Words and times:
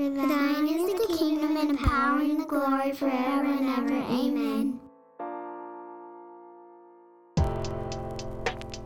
For 0.00 0.08
thine 0.08 0.66
is 0.66 0.98
the 0.98 1.14
kingdom 1.18 1.58
and 1.58 1.76
the 1.76 1.86
power 1.86 2.20
and 2.20 2.40
the 2.40 2.46
glory 2.46 2.92
forever 2.94 3.44
and 3.44 3.68
ever. 3.68 3.92
Amen. 4.10 4.80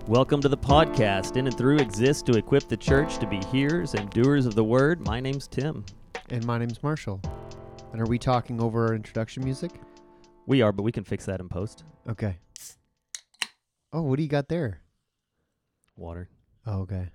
Welcome 0.08 0.40
to 0.40 0.48
the 0.48 0.56
podcast. 0.56 1.36
In 1.36 1.46
and 1.46 1.56
Through 1.56 1.76
exists 1.76 2.20
to 2.24 2.32
equip 2.36 2.66
the 2.66 2.76
church 2.76 3.18
to 3.18 3.28
be 3.28 3.38
hearers 3.52 3.94
and 3.94 4.10
doers 4.10 4.44
of 4.44 4.56
the 4.56 4.64
word. 4.64 5.06
My 5.06 5.20
name's 5.20 5.46
Tim. 5.46 5.84
And 6.30 6.44
my 6.46 6.58
name's 6.58 6.82
Marshall. 6.82 7.20
And 7.92 8.02
are 8.02 8.08
we 8.08 8.18
talking 8.18 8.60
over 8.60 8.88
our 8.88 8.94
introduction 8.96 9.44
music? 9.44 9.70
We 10.46 10.62
are, 10.62 10.72
but 10.72 10.82
we 10.82 10.90
can 10.90 11.04
fix 11.04 11.26
that 11.26 11.38
in 11.38 11.48
post. 11.48 11.84
Okay. 12.08 12.38
Oh, 13.92 14.02
what 14.02 14.16
do 14.16 14.24
you 14.24 14.28
got 14.28 14.48
there? 14.48 14.80
Water. 15.94 16.28
Oh, 16.66 16.80
okay. 16.80 17.06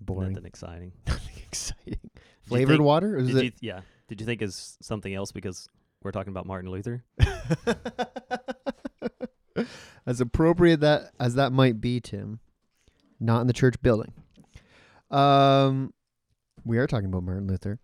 Boring. 0.00 0.32
Nothing 0.32 0.46
exciting. 0.46 0.92
Nothing 1.06 1.36
exciting. 1.46 2.10
Flavored 2.46 2.76
think- 2.76 2.84
water? 2.84 3.16
Is 3.16 3.28
Did 3.28 3.36
it? 3.36 3.44
you, 3.44 3.52
yeah. 3.60 3.80
Did 4.08 4.20
you 4.20 4.26
think 4.26 4.42
is 4.42 4.76
something 4.82 5.12
else 5.14 5.32
because 5.32 5.68
we're 6.02 6.12
talking 6.12 6.30
about 6.30 6.46
Martin 6.46 6.70
Luther? 6.70 7.04
as 10.06 10.20
appropriate 10.20 10.80
that 10.80 11.10
as 11.18 11.34
that 11.36 11.52
might 11.52 11.80
be, 11.80 12.00
Tim, 12.00 12.40
not 13.20 13.40
in 13.40 13.46
the 13.46 13.52
church 13.52 13.80
building. 13.82 14.12
Um, 15.10 15.92
we 16.64 16.78
are 16.78 16.86
talking 16.86 17.06
about 17.06 17.22
Martin 17.22 17.46
Luther. 17.46 17.78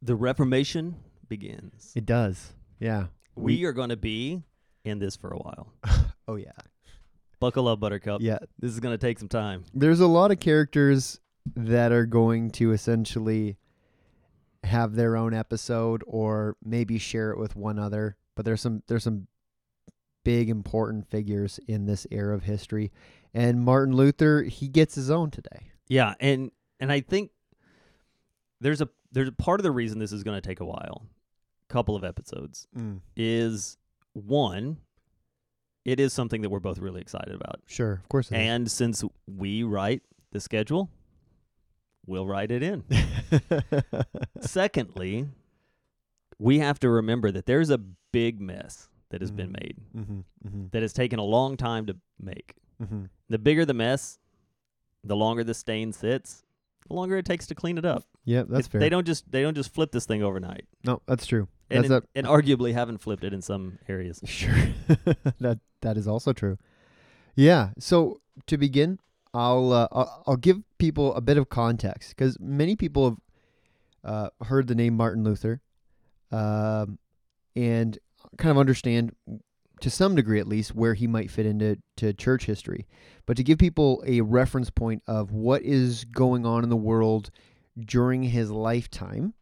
The 0.00 0.14
Reformation 0.14 0.96
begins. 1.28 1.92
It 1.96 2.06
does. 2.06 2.52
Yeah. 2.78 3.06
We 3.34 3.64
are 3.64 3.72
going 3.72 3.90
to 3.90 3.96
be 3.96 4.42
in 4.84 4.98
this 4.98 5.16
for 5.16 5.30
a 5.30 5.38
while. 5.38 5.72
Oh 6.30 6.36
yeah. 6.36 6.52
Buckle 7.40 7.68
up, 7.68 7.80
Buttercup. 7.80 8.20
Yeah. 8.20 8.36
This 8.58 8.70
is 8.70 8.80
going 8.80 8.92
to 8.92 8.98
take 8.98 9.18
some 9.18 9.30
time. 9.30 9.64
There's 9.72 10.00
a 10.00 10.06
lot 10.06 10.30
of 10.30 10.40
characters 10.40 11.20
that 11.56 11.90
are 11.90 12.04
going 12.04 12.50
to 12.50 12.72
essentially 12.72 13.56
have 14.68 14.94
their 14.94 15.16
own 15.16 15.34
episode 15.34 16.02
or 16.06 16.56
maybe 16.64 16.98
share 16.98 17.30
it 17.30 17.38
with 17.38 17.56
one 17.56 17.78
other. 17.78 18.16
But 18.34 18.44
there's 18.44 18.60
some 18.60 18.82
there's 18.86 19.04
some 19.04 19.26
big 20.24 20.48
important 20.48 21.08
figures 21.08 21.58
in 21.66 21.86
this 21.86 22.06
era 22.10 22.34
of 22.34 22.44
history. 22.44 22.92
And 23.34 23.64
Martin 23.64 23.94
Luther, 23.94 24.42
he 24.42 24.68
gets 24.68 24.94
his 24.94 25.10
own 25.10 25.30
today. 25.30 25.70
Yeah, 25.88 26.14
and 26.20 26.50
and 26.80 26.92
I 26.92 27.00
think 27.00 27.30
there's 28.60 28.80
a 28.80 28.88
there's 29.12 29.28
a 29.28 29.32
part 29.32 29.60
of 29.60 29.64
the 29.64 29.70
reason 29.70 29.98
this 29.98 30.12
is 30.12 30.22
going 30.22 30.40
to 30.40 30.46
take 30.46 30.60
a 30.60 30.64
while, 30.64 31.06
couple 31.68 31.96
of 31.96 32.04
episodes, 32.04 32.66
mm. 32.76 33.00
is 33.16 33.76
one, 34.12 34.78
it 35.84 35.98
is 35.98 36.12
something 36.12 36.42
that 36.42 36.50
we're 36.50 36.60
both 36.60 36.78
really 36.78 37.00
excited 37.00 37.34
about, 37.34 37.60
Sure, 37.66 37.92
of 37.92 38.08
course. 38.08 38.30
it 38.30 38.34
is. 38.34 38.40
and 38.40 38.70
since 38.70 39.02
we 39.26 39.62
write 39.62 40.02
the 40.32 40.40
schedule, 40.40 40.90
we'll 42.08 42.26
write 42.26 42.50
it 42.50 42.62
in. 42.62 42.82
Secondly, 44.40 45.26
we 46.38 46.58
have 46.60 46.78
to 46.80 46.88
remember 46.88 47.30
that 47.30 47.46
there's 47.46 47.70
a 47.70 47.78
big 47.78 48.40
mess 48.40 48.88
that 49.10 49.20
has 49.20 49.30
been 49.30 49.48
Mhm. 49.50 49.60
made 49.60 49.76
mm-hmm, 49.96 50.20
mm-hmm, 50.46 50.66
that 50.72 50.82
has 50.82 50.92
taken 50.92 51.18
a 51.18 51.24
long 51.24 51.56
time 51.56 51.86
to 51.86 51.96
make. 52.20 52.54
mm-hmm. 52.82 53.04
The 53.28 53.38
bigger 53.38 53.64
the 53.64 53.74
mess, 53.74 54.18
the 55.04 55.16
longer 55.16 55.42
the 55.44 55.54
stain 55.54 55.92
sits, 55.92 56.44
the 56.86 56.94
longer 56.94 57.16
it 57.16 57.24
takes 57.24 57.46
to 57.48 57.54
clean 57.54 57.78
it 57.78 57.84
up. 57.84 58.04
Yeah, 58.24 58.44
that's 58.48 58.66
It- 58.66 58.70
fair. 58.70 58.80
They 58.80 58.88
don't 58.88 59.06
just 59.06 59.30
they 59.30 59.42
don't 59.42 59.54
just 59.54 59.72
flip 59.72 59.92
this 59.92 60.06
thing 60.06 60.22
overnight, 60.22 60.66
No, 60.84 61.00
that's 61.06 61.26
true. 61.26 61.48
and 61.70 61.84
That's 61.84 62.06
and, 62.14 62.26
and 62.26 62.26
arguably 62.26 62.72
haven't 62.74 62.98
flipped 62.98 63.24
it 63.24 63.32
in 63.32 63.42
some 63.42 63.78
areas. 63.88 64.20
Sure. 64.26 64.54
that 65.40 65.60
that 65.80 65.96
is 65.96 66.06
also 66.06 66.32
true. 66.32 66.58
Yeah. 67.34 67.70
So 67.78 68.20
to 68.46 68.56
begin, 68.58 68.98
I'll 69.34 69.72
uh, 69.72 69.88
I'll, 69.92 70.22
I'll 70.26 70.36
give 70.36 70.58
people 70.78 71.14
a 71.14 71.20
bit 71.20 71.36
of 71.36 71.48
context 71.48 72.10
because 72.16 72.38
many 72.40 72.76
people 72.76 73.04
have 73.10 73.16
uh, 74.04 74.44
heard 74.44 74.66
the 74.68 74.74
name 74.74 74.94
Martin 74.96 75.24
Luther, 75.24 75.60
um, 76.30 76.98
and 77.56 77.98
kind 78.36 78.50
of 78.50 78.58
understand 78.58 79.14
to 79.80 79.90
some 79.90 80.14
degree 80.14 80.40
at 80.40 80.48
least 80.48 80.74
where 80.74 80.94
he 80.94 81.06
might 81.06 81.30
fit 81.30 81.46
into 81.46 81.78
to 81.96 82.12
church 82.12 82.46
history. 82.46 82.86
But 83.26 83.36
to 83.36 83.44
give 83.44 83.58
people 83.58 84.02
a 84.06 84.20
reference 84.22 84.70
point 84.70 85.02
of 85.06 85.30
what 85.32 85.62
is 85.62 86.04
going 86.04 86.44
on 86.46 86.64
in 86.64 86.70
the 86.70 86.76
world 86.76 87.30
during 87.78 88.24
his 88.24 88.50
lifetime, 88.50 89.34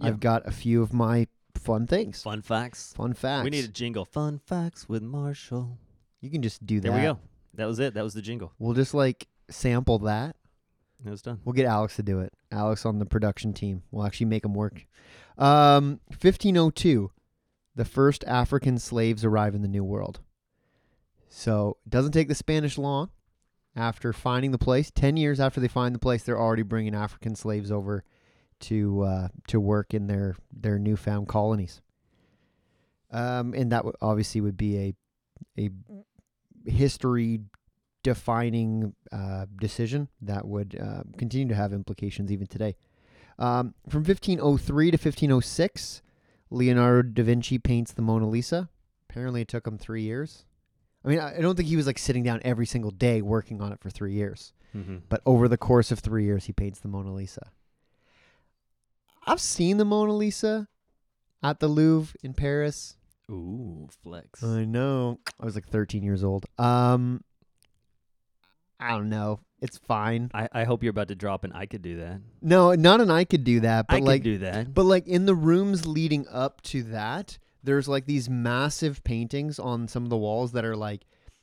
Yeah. 0.00 0.08
I've 0.08 0.20
got 0.20 0.46
a 0.46 0.50
few 0.50 0.82
of 0.82 0.92
my 0.92 1.26
fun 1.54 1.86
things, 1.86 2.22
Fun 2.22 2.42
facts. 2.42 2.92
fun 2.94 3.14
facts. 3.14 3.44
We 3.44 3.50
need 3.50 3.64
a 3.64 3.68
jingle. 3.68 4.04
Fun 4.04 4.38
facts 4.38 4.88
with 4.88 5.02
Marshall. 5.02 5.78
You 6.20 6.30
can 6.30 6.42
just 6.42 6.66
do 6.66 6.80
that. 6.80 6.88
There 6.90 6.96
we 6.96 7.02
go. 7.02 7.18
That 7.54 7.66
was 7.66 7.78
it. 7.78 7.94
That 7.94 8.04
was 8.04 8.14
the 8.14 8.22
jingle. 8.22 8.52
We'll 8.58 8.74
just 8.74 8.92
like 8.94 9.26
sample 9.50 9.98
that. 10.00 10.36
It 11.04 11.10
was 11.10 11.22
done. 11.22 11.40
We'll 11.44 11.52
get 11.52 11.66
Alex 11.66 11.96
to 11.96 12.02
do 12.02 12.20
it. 12.20 12.32
Alex 12.50 12.84
on 12.84 12.98
the 12.98 13.06
production 13.06 13.52
team. 13.52 13.82
We'll 13.90 14.04
actually 14.04 14.26
make 14.26 14.44
him 14.44 14.54
work. 14.54 14.86
Um, 15.36 16.00
1502, 16.08 17.10
the 17.76 17.84
first 17.84 18.24
African 18.26 18.78
slaves 18.78 19.24
arrive 19.24 19.54
in 19.54 19.62
the 19.62 19.68
New 19.68 19.84
World. 19.84 20.20
So 21.28 21.76
it 21.86 21.90
doesn't 21.90 22.12
take 22.12 22.28
the 22.28 22.34
Spanish 22.34 22.78
long. 22.78 23.10
After 23.76 24.12
finding 24.12 24.50
the 24.50 24.58
place, 24.58 24.90
10 24.90 25.16
years 25.16 25.38
after 25.38 25.60
they 25.60 25.68
find 25.68 25.94
the 25.94 26.00
place, 26.00 26.24
they're 26.24 26.40
already 26.40 26.62
bringing 26.62 26.96
African 26.96 27.36
slaves 27.36 27.70
over 27.70 28.02
to 28.60 29.02
uh, 29.02 29.28
to 29.46 29.60
work 29.60 29.94
in 29.94 30.08
their, 30.08 30.34
their 30.50 30.80
newfound 30.80 31.28
colonies. 31.28 31.80
Um, 33.12 33.54
and 33.54 33.70
that 33.70 33.84
would 33.84 33.94
obviously 34.02 34.40
would 34.40 34.56
be 34.56 34.78
a 34.78 34.94
a 35.58 35.70
history 36.68 37.40
defining 38.02 38.94
uh, 39.12 39.46
decision 39.60 40.08
that 40.22 40.46
would 40.46 40.78
uh, 40.80 41.02
continue 41.16 41.48
to 41.48 41.54
have 41.54 41.72
implications 41.72 42.30
even 42.32 42.46
today. 42.46 42.76
Um, 43.38 43.74
from 43.88 44.00
1503 44.04 44.90
to 44.90 44.96
1506, 44.96 46.02
Leonardo 46.50 47.08
da 47.10 47.22
Vinci 47.22 47.58
paints 47.58 47.92
the 47.92 48.02
Mona 48.02 48.28
Lisa. 48.28 48.68
Apparently, 49.08 49.42
it 49.42 49.48
took 49.48 49.66
him 49.66 49.78
three 49.78 50.02
years. 50.02 50.44
I 51.04 51.08
mean, 51.08 51.20
I 51.20 51.40
don't 51.40 51.54
think 51.56 51.68
he 51.68 51.76
was 51.76 51.86
like 51.86 51.98
sitting 51.98 52.22
down 52.24 52.40
every 52.44 52.66
single 52.66 52.90
day 52.90 53.22
working 53.22 53.60
on 53.60 53.72
it 53.72 53.80
for 53.80 53.90
three 53.90 54.12
years, 54.14 54.52
Mm-hmm. 54.76 54.96
but 55.08 55.22
over 55.24 55.48
the 55.48 55.56
course 55.56 55.90
of 55.90 56.00
three 56.00 56.24
years, 56.24 56.44
he 56.44 56.52
paints 56.52 56.80
the 56.80 56.88
Mona 56.88 57.12
Lisa. 57.14 57.52
I've 59.26 59.40
seen 59.40 59.76
the 59.78 59.84
Mona 59.84 60.12
Lisa 60.14 60.68
at 61.42 61.60
the 61.60 61.68
Louvre 61.68 62.14
in 62.22 62.34
Paris. 62.34 62.96
Ooh, 63.30 63.88
flex. 64.02 64.42
I 64.42 64.64
know. 64.64 65.20
I 65.40 65.44
was 65.44 65.54
like 65.54 65.68
13 65.68 66.02
years 66.02 66.24
old. 66.24 66.46
Um, 66.58 67.22
I 68.80 68.90
don't 68.90 69.08
know. 69.08 69.40
It's 69.60 69.78
fine. 69.78 70.30
I, 70.32 70.48
I 70.52 70.64
hope 70.64 70.82
you're 70.82 70.90
about 70.90 71.08
to 71.08 71.16
drop 71.16 71.42
an 71.44 71.52
I 71.52 71.66
could 71.66 71.82
do 71.82 71.98
that. 71.98 72.20
No, 72.40 72.74
not 72.74 73.00
an 73.00 73.10
I 73.10 73.24
could 73.24 73.42
do 73.42 73.60
that, 73.60 73.86
but 73.88 73.96
I 73.96 73.98
like, 73.98 74.22
could 74.22 74.24
do 74.24 74.38
that. 74.38 74.72
but 74.72 74.84
like 74.84 75.06
in 75.08 75.26
the 75.26 75.34
rooms 75.34 75.86
leading 75.86 76.26
up 76.28 76.62
to 76.62 76.84
that, 76.84 77.38
there's 77.64 77.88
like 77.88 78.06
these 78.06 78.30
massive 78.30 79.02
paintings 79.02 79.58
on 79.58 79.88
some 79.88 80.04
of 80.04 80.10
the 80.10 80.16
walls 80.16 80.52
that 80.52 80.64
are 80.64 80.76
like, 80.76 81.02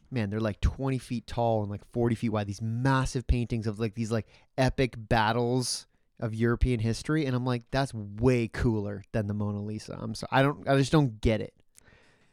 man, 0.10 0.30
they're 0.30 0.40
like 0.40 0.62
20 0.62 0.98
feet 0.98 1.28
tall 1.28 1.62
and 1.62 1.70
like 1.70 1.82
40 1.92 2.16
feet 2.16 2.30
wide. 2.30 2.48
These 2.48 2.62
massive 2.62 3.28
paintings 3.28 3.68
of 3.68 3.80
like 3.80 3.96
these 3.96 4.12
like 4.12 4.28
epic 4.58 4.96
battles 4.98 5.88
of 6.22 6.34
European 6.34 6.80
history, 6.80 7.26
and 7.26 7.36
I'm 7.36 7.46
like, 7.46 7.64
that's 7.72 7.94
way 7.94 8.48
cooler 8.48 9.04
than 9.12 9.28
the 9.28 9.34
Mona 9.34 9.62
Lisa. 9.62 9.98
I'm 10.00 10.16
so 10.16 10.26
I 10.32 10.42
don't, 10.42 10.68
I 10.70 10.78
just 10.78 10.94
don't 10.94 11.20
get 11.20 11.42
it. 11.42 11.54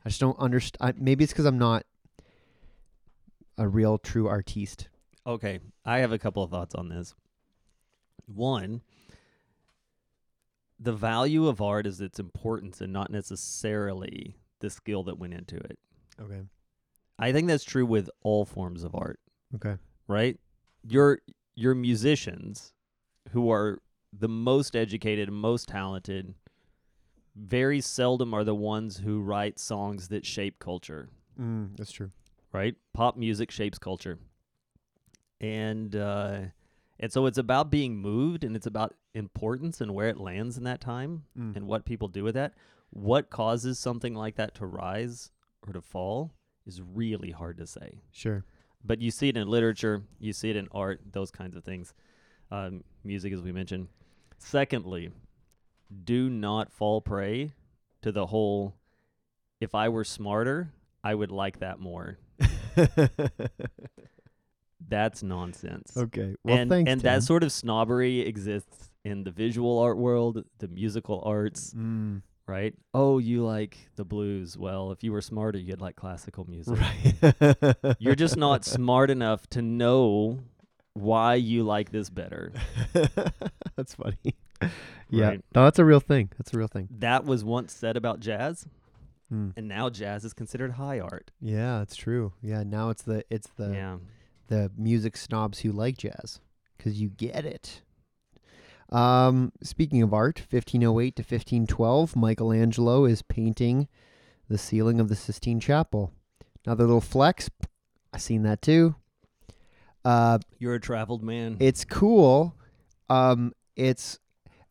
I 0.05 0.11
just 0.11 0.21
don't 0.21 0.39
understand. 0.39 1.01
Maybe 1.01 1.25
it's 1.25 1.33
because 1.33 1.45
I'm 1.45 1.59
not 1.59 1.85
a 3.59 3.67
real 3.67 3.99
true 3.99 4.29
artiste. 4.29 4.89
Okay, 5.27 5.61
I 5.85 5.99
have 5.99 6.13
a 6.13 6.19
couple 6.19 6.43
of 6.43 6.51
thoughts 6.51 6.75
on 6.75 6.89
this. 6.89 7.15
One, 8.27 8.81
the 10.81 10.93
value 10.93 11.47
of 11.47 11.61
art 11.61 11.87
is 11.87 12.01
its 12.01 12.19
importance 12.19 12.81
and 12.81 12.93
not 12.93 13.11
necessarily 13.11 14.35
the 14.61 14.71
skill 14.71 15.05
that 15.05 15.19
went 15.19 15.35
into 15.35 15.57
it. 15.57 15.79
Okay. 16.21 16.41
I 17.19 17.33
think 17.33 17.47
that's 17.49 17.63
true 17.65 17.87
with 17.87 18.11
all 18.23 18.45
forms 18.45 18.83
of 18.83 18.95
art, 18.95 19.21
Okay. 19.55 19.77
right? 20.09 20.39
Your 20.85 21.21
your 21.55 21.75
musicians 21.75 22.73
who 23.31 23.51
are 23.51 23.79
the 24.13 24.29
most 24.29 24.75
educated 24.75 25.29
and 25.29 25.37
most 25.37 25.69
talented 25.69 26.35
very 27.37 27.81
seldom 27.81 28.35
are 28.35 28.45
the 28.45 28.55
ones 28.55 28.99
who 28.99 29.21
write 29.21 29.59
songs 29.59 30.09
that 30.09 30.27
shape 30.27 30.59
culture. 30.59 31.09
Mm, 31.41 31.77
that's 31.77 31.93
true. 31.93 32.11
right? 32.53 32.75
Pop 32.93 33.17
music 33.17 33.51
shapes 33.51 33.79
culture, 33.79 34.19
and 35.43 35.95
uh, 35.97 36.39
and 37.01 37.13
so 37.13 37.27
it's 37.27 37.39
about 37.39 37.71
being 37.71 37.97
moved, 37.97 38.45
and 38.45 38.55
it's 38.57 38.67
about 38.67 38.95
importance 39.15 39.81
and 39.81 39.93
where 39.95 40.09
it 40.09 40.17
lands 40.19 40.57
in 40.57 40.65
that 40.65 40.81
time, 40.81 41.25
Mm. 41.39 41.57
and 41.57 41.67
what 41.67 41.85
people 41.85 42.09
do 42.09 42.23
with 42.25 42.35
that. 42.35 42.55
What 42.91 43.29
causes 43.31 43.79
something 43.79 44.15
like 44.15 44.37
that 44.37 44.55
to 44.57 44.67
rise 44.67 45.31
or 45.67 45.73
to 45.73 45.81
fall 45.83 46.33
is 46.67 46.81
really 46.81 47.31
hard 47.33 47.57
to 47.59 47.67
say. 47.67 48.03
Sure. 48.13 48.45
But 48.85 49.01
you 49.01 49.11
see 49.11 49.29
it 49.29 49.37
in 49.37 49.49
literature, 49.49 50.03
you 50.19 50.33
see 50.33 50.51
it 50.51 50.57
in 50.57 50.69
art, 50.73 51.01
those 51.13 51.31
kinds 51.31 51.57
of 51.57 51.65
things, 51.65 51.95
um, 52.51 52.85
music, 53.05 53.33
as 53.33 53.41
we 53.43 53.51
mentioned. 53.53 53.89
Secondly, 54.39 55.11
do 56.05 56.29
not 56.31 56.73
fall 56.73 57.01
prey 57.01 57.53
to 58.03 58.13
the 58.13 58.27
whole. 58.27 58.75
If 59.61 59.75
I 59.75 59.89
were 59.89 60.05
smarter, 60.05 60.73
I 61.05 61.15
would 61.15 61.31
like 61.31 61.61
that 61.61 61.79
more. 61.81 62.19
That's 64.89 65.23
nonsense. 65.23 65.97
okay. 65.97 66.35
Well, 66.45 66.57
and 66.57 66.71
thanks. 66.71 66.91
and 66.91 67.01
Tim. 67.01 67.13
that 67.13 67.23
sort 67.23 67.43
of 67.43 67.53
snobbery 67.53 68.21
exists 68.21 68.91
in 69.05 69.25
the 69.25 69.31
visual 69.31 69.79
art 69.79 69.97
world, 69.99 70.45
the 70.59 70.69
musical 70.69 71.23
arts, 71.27 71.75
Mm. 71.75 72.23
right? 72.47 72.75
Oh, 72.95 73.19
you 73.19 73.45
like 73.45 73.77
the 73.97 74.05
blues. 74.05 74.57
Well, 74.57 74.93
if 74.93 75.03
you 75.03 75.13
were 75.13 75.21
smarter, 75.23 75.59
you'd 75.59 75.81
like 75.81 75.97
classical 75.97 76.45
music. 76.49 76.79
Right. 76.79 77.97
You're 77.99 78.15
just 78.15 78.37
not 78.37 78.65
smart 78.77 79.11
enough 79.11 79.47
to 79.51 79.63
know 79.63 80.41
why 80.95 81.35
you 81.35 81.63
like 81.65 81.91
this 81.91 82.11
better. 82.11 82.53
that's 83.77 83.95
funny. 83.95 84.37
Yeah. 85.11 85.29
Right. 85.29 85.45
No, 85.55 85.65
that's 85.65 85.79
a 85.79 85.85
real 85.85 86.01
thing. 86.01 86.31
That's 86.39 86.55
a 86.55 86.59
real 86.59 86.69
thing. 86.69 86.89
That 86.99 87.25
was 87.25 87.45
once 87.45 87.73
said 87.73 87.97
about 87.97 88.21
jazz, 88.21 88.67
Mm. 89.33 89.55
and 89.57 89.67
now 89.67 89.89
jazz 89.89 90.27
is 90.27 90.35
considered 90.35 90.73
high 90.73 91.01
art. 91.01 91.31
Yeah, 91.41 91.81
it's 91.81 91.97
true. 91.97 92.35
Yeah, 92.43 92.65
now 92.65 92.91
it's 92.91 93.03
the 93.03 93.25
it's 93.31 93.49
the 93.57 93.71
yeah. 93.73 93.97
The 94.49 94.71
music 94.77 95.17
snobs 95.17 95.61
who 95.61 95.73
like 95.73 95.97
jazz 95.99 96.41
because 96.77 97.01
you 97.01 97.09
get 97.09 97.45
it. 97.45 97.83
Um, 98.91 99.53
speaking 99.63 100.03
of 100.03 100.13
art, 100.13 100.39
1508 100.39 101.17
to 101.17 101.23
1512, 101.23 102.15
Michelangelo 102.15 103.05
is 103.07 103.23
painting 103.23 103.89
the 104.49 104.59
ceiling 104.59 105.01
of 105.01 105.09
the 105.09 105.17
Sistine 105.17 105.61
Chapel. 105.61 106.13
Another 106.67 106.85
little 106.85 107.01
flex. 107.01 107.49
I 108.13 108.19
seen 108.19 108.43
that 108.43 108.61
too. 108.61 108.95
Uh, 110.05 110.39
You're 110.59 110.75
a 110.75 110.81
traveled 110.81 111.23
man. 111.23 111.57
it's 111.61 111.85
cool. 111.85 112.55
Um, 113.09 113.53
it's 113.77 114.19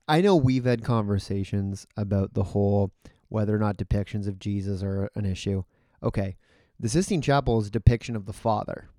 I 0.07 0.21
know 0.21 0.35
we've 0.35 0.65
had 0.65 0.83
conversations 0.83 1.88
about 1.95 2.33
the 2.33 2.44
whole 2.44 2.91
whether 3.29 3.56
or 3.56 3.59
not 3.59 3.77
depictions 3.77 4.27
of 4.27 4.39
Jesus 4.39 4.83
are 4.83 5.09
an 5.15 5.25
issue. 5.25 5.63
Okay, 6.03 6.35
the 6.79 6.89
Sistine 6.89 7.21
Chapel 7.21 7.59
is 7.59 7.68
a 7.68 7.71
depiction 7.71 8.15
of 8.15 8.25
the 8.25 8.33
Father. 8.33 8.89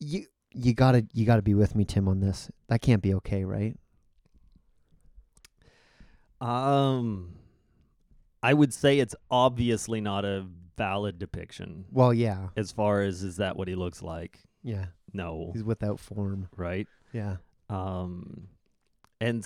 You 0.00 0.26
you 0.52 0.74
gotta 0.74 1.06
you 1.12 1.24
gotta 1.26 1.42
be 1.42 1.54
with 1.54 1.74
me, 1.76 1.84
Tim, 1.84 2.08
on 2.08 2.20
this. 2.20 2.50
That 2.68 2.80
can't 2.80 3.02
be 3.02 3.14
okay, 3.14 3.44
right? 3.44 3.76
um, 6.40 7.34
I 8.42 8.54
would 8.54 8.72
say 8.72 8.98
it's 8.98 9.14
obviously 9.30 10.00
not 10.00 10.24
a 10.24 10.46
valid 10.76 11.18
depiction. 11.18 11.84
Well, 11.90 12.14
yeah, 12.14 12.48
As 12.56 12.72
far 12.72 13.02
as 13.02 13.22
is 13.22 13.36
that 13.36 13.56
what 13.56 13.68
he 13.68 13.74
looks 13.74 14.02
like? 14.02 14.40
yeah. 14.62 14.86
No, 15.12 15.50
He's 15.52 15.64
without 15.64 15.98
form. 15.98 16.48
right? 16.56 16.86
Yeah, 17.12 17.36
Um, 17.68 18.46
and 19.20 19.44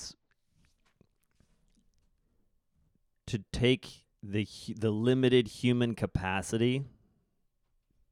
to 3.27 3.43
take 3.51 4.05
the 4.23 4.47
the 4.77 4.91
limited 4.91 5.49
human 5.49 5.95
capacity 5.95 6.85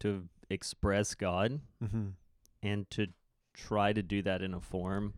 to 0.01 0.29
express 0.49 1.15
God 1.15 1.61
mm-hmm. 1.85 2.09
And 2.63 2.89
to 2.91 3.09
try 3.55 3.93
to 3.93 4.03
do 4.03 4.23
that 4.23 4.43
in 4.43 4.55
a 4.55 4.61
form 4.61 5.15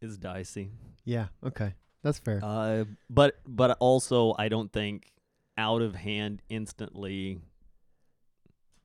is 0.00 0.16
dicey. 0.16 0.70
yeah. 1.04 1.26
Okay, 1.44 1.74
that's 2.02 2.18
fair. 2.18 2.40
Uh, 2.42 2.84
but 3.10 3.38
but 3.46 3.76
also 3.80 4.34
I 4.38 4.48
don't 4.48 4.72
think 4.72 5.12
out 5.56 5.82
of 5.82 5.94
hand 5.94 6.42
instantly. 6.48 7.38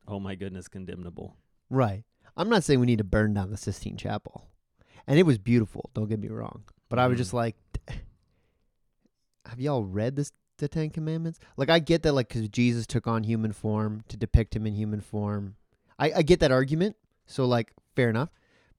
Oh 0.07 0.19
my 0.19 0.35
goodness, 0.35 0.67
condemnable. 0.67 1.37
Right. 1.69 2.03
I'm 2.35 2.49
not 2.49 2.63
saying 2.63 2.79
we 2.79 2.87
need 2.87 2.97
to 2.97 3.03
burn 3.03 3.33
down 3.35 3.51
the 3.51 3.57
Sistine 3.57 3.95
Chapel. 3.95 4.47
And 5.05 5.19
it 5.19 5.23
was 5.23 5.37
beautiful, 5.37 5.91
don't 5.93 6.09
get 6.09 6.19
me 6.19 6.29
wrong. 6.29 6.63
But 6.89 6.99
I 6.99 7.07
was 7.07 7.17
just 7.17 7.33
like 7.33 7.55
have 9.45 9.59
y'all 9.59 9.83
read 9.83 10.15
this 10.15 10.31
the 10.57 10.67
10 10.67 10.89
commandments? 10.91 11.39
Like 11.57 11.69
I 11.69 11.79
get 11.79 12.03
that 12.03 12.13
like 12.13 12.29
cuz 12.29 12.47
Jesus 12.49 12.87
took 12.87 13.07
on 13.07 13.23
human 13.23 13.51
form 13.51 14.03
to 14.07 14.17
depict 14.17 14.55
him 14.55 14.65
in 14.65 14.73
human 14.73 15.01
form. 15.01 15.55
I 16.03 16.19
I 16.19 16.21
get 16.21 16.39
that 16.41 16.51
argument. 16.51 16.95
So 17.25 17.45
like 17.45 17.71
fair 17.95 18.09
enough. 18.09 18.29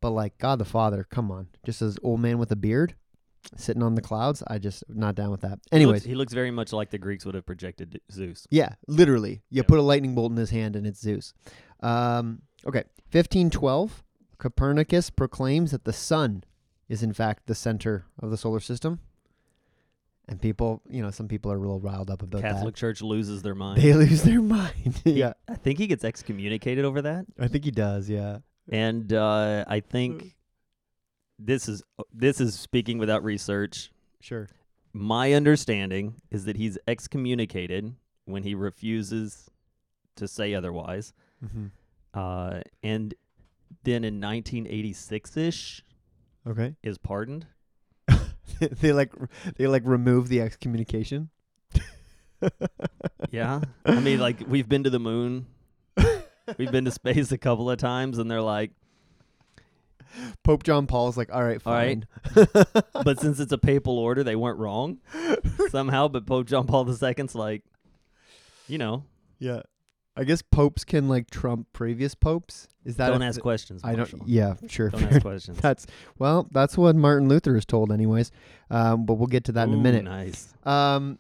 But 0.01 0.11
like 0.11 0.37
God 0.39 0.59
the 0.59 0.65
Father, 0.65 1.07
come 1.09 1.31
on. 1.31 1.49
Just 1.65 1.81
as 1.81 1.99
old 2.03 2.21
man 2.21 2.39
with 2.39 2.51
a 2.53 2.57
beard 2.57 2.95
sitting 3.57 3.83
on 3.83 3.95
the 3.95 4.03
clouds, 4.03 4.43
I 4.47 4.59
just 4.59 4.85
not 4.89 5.15
down 5.15 5.31
with 5.31 5.41
that. 5.43 5.59
He 5.71 5.77
Anyways, 5.77 5.95
looks, 5.95 6.05
he 6.07 6.15
looks 6.15 6.33
very 6.35 6.51
much 6.51 6.73
like 6.73 6.91
the 6.91 6.99
Greeks 6.99 7.25
would 7.25 7.35
have 7.35 7.47
projected 7.47 8.01
Zeus. 8.11 8.47
yeah, 8.51 8.75
literally. 8.89 9.43
You 9.51 9.63
put 9.63 9.79
a 9.79 9.83
lightning 9.83 10.15
bolt 10.15 10.31
in 10.33 10.37
his 10.37 10.51
hand 10.51 10.77
and 10.77 10.87
it's 10.87 11.01
Zeus. 11.01 11.33
Um, 11.81 12.43
okay, 12.67 12.85
1512, 13.13 14.03
Copernicus 14.39 15.11
proclaims 15.11 15.71
that 15.71 15.85
the 15.85 15.93
sun 15.93 16.45
is 16.89 17.03
in 17.03 17.13
fact 17.13 17.47
the 17.47 17.55
center 17.55 18.05
of 18.19 18.31
the 18.31 18.37
solar 18.37 18.61
system. 18.61 19.01
And 20.27 20.41
people, 20.41 20.81
you 20.89 21.03
know, 21.03 21.11
some 21.11 21.29
people 21.29 21.53
are 21.53 21.59
real 21.59 21.79
riled 21.81 22.11
up 22.11 22.23
about 22.23 22.41
the 22.41 22.49
Catholic 22.49 22.75
Church 22.75 23.03
loses 23.03 23.43
their 23.43 23.55
mind. 23.55 23.83
They 23.83 23.93
lose 23.93 24.23
their 24.23 24.41
mind. 24.59 25.03
Yeah, 25.05 25.35
I 25.49 25.55
think 25.57 25.79
he 25.79 25.87
gets 25.87 26.03
excommunicated 26.05 26.85
over 26.85 27.03
that, 27.03 27.27
I 27.39 27.49
think 27.49 27.65
he 27.65 27.71
does. 27.71 28.09
Yeah. 28.09 28.39
and 28.71 29.13
uh, 29.13 29.65
I 29.69 29.81
think 29.81 30.35
this 31.39 31.69
is 31.69 31.83
this 32.13 32.41
is 32.41 32.59
speaking 32.59 32.97
without 32.99 33.23
research. 33.23 33.91
Sure. 34.21 34.49
My 34.95 35.33
understanding 35.35 36.23
is 36.31 36.45
that 36.47 36.57
he's 36.57 36.79
excommunicated 36.87 37.95
when 38.25 38.45
he 38.45 38.55
refuses 38.55 39.51
to 40.17 40.27
say 40.29 40.55
otherwise, 40.55 41.13
hmm 41.47 41.67
uh, 42.15 42.61
and 42.83 43.13
then 43.83 44.05
in 44.05 44.21
1986 44.21 45.37
ish 45.37 45.83
Okay. 46.47 46.77
is 46.83 46.97
pardoned. 46.97 47.47
they 48.61 48.93
like 48.93 49.13
they 49.57 49.67
like 49.67 49.83
remove 49.85 50.29
the 50.29 50.41
excommunication. 50.41 51.31
Yeah, 53.31 53.63
I 53.87 54.01
mean, 54.01 54.19
like 54.21 54.41
we've 54.47 54.69
been 54.69 54.85
to 54.85 54.91
the 54.91 54.99
moon, 55.01 55.47
we've 56.59 56.71
been 56.71 56.85
to 56.85 56.91
space 56.91 57.33
a 57.33 57.39
couple 57.39 57.71
of 57.71 57.79
times, 57.79 58.19
and 58.19 58.31
they're 58.31 58.43
like, 58.43 58.71
Pope 60.43 60.63
John 60.63 60.87
Paul 60.87 61.09
is 61.09 61.17
like, 61.17 61.33
all 61.33 61.43
right, 61.43 61.61
All 61.65 61.73
right. 61.73 62.05
fine. 62.35 62.47
but 63.05 63.19
since 63.19 63.41
it's 63.41 63.53
a 63.53 63.59
papal 63.59 63.99
order, 63.99 64.23
they 64.23 64.37
weren't 64.37 64.59
wrong 64.59 64.99
somehow. 65.71 66.09
But 66.09 66.27
Pope 66.27 66.47
John 66.47 66.67
Paul 66.67 66.87
II's 66.89 67.35
like, 67.35 67.65
you 68.69 68.79
know, 68.79 69.05
yeah. 69.39 69.63
I 70.17 70.25
guess 70.25 70.43
popes 70.43 70.85
can 70.85 71.09
like 71.09 71.31
trump 71.31 71.67
previous 71.73 72.15
popes. 72.15 72.69
Is 72.85 72.97
that 72.97 73.09
don't 73.09 73.23
ask 73.23 73.41
questions. 73.41 73.81
I 73.83 73.97
Marshall. 73.97 74.21
don't. 74.21 74.29
Yeah, 74.29 74.55
sure. 74.69 74.91
Don't 74.91 75.05
ask 75.05 75.23
questions. 75.23 75.59
That's 75.63 75.87
well. 76.19 76.49
That's 76.53 76.79
what 76.79 76.95
Martin 76.95 77.29
Luther 77.29 77.57
is 77.57 77.65
told, 77.65 77.91
anyways. 77.91 78.31
Um, 78.71 79.07
but 79.07 79.15
we'll 79.15 79.27
get 79.27 79.45
to 79.45 79.53
that 79.53 79.69
in 79.69 79.75
a 79.75 79.79
minute. 79.79 80.05
Nice. 80.05 80.55
Um, 80.65 81.19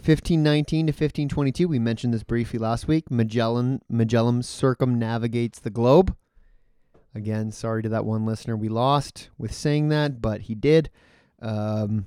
fifteen 0.00 0.42
nineteen 0.42 0.86
to 0.86 0.92
fifteen 0.92 1.28
twenty 1.28 1.52
two. 1.52 1.68
We 1.68 1.78
mentioned 1.78 2.12
this 2.12 2.24
briefly 2.24 2.58
last 2.58 2.86
week. 2.86 3.10
Magellan 3.10 3.80
Magellan 3.88 4.42
circumnavigates 4.42 5.60
the 5.60 5.70
globe. 5.70 6.14
Again, 7.14 7.50
sorry 7.52 7.82
to 7.82 7.88
that 7.88 8.04
one 8.04 8.26
listener 8.26 8.56
we 8.56 8.68
lost 8.68 9.30
with 9.38 9.54
saying 9.54 9.88
that, 9.88 10.20
but 10.20 10.42
he 10.42 10.54
did. 10.54 10.90
Um, 11.40 12.06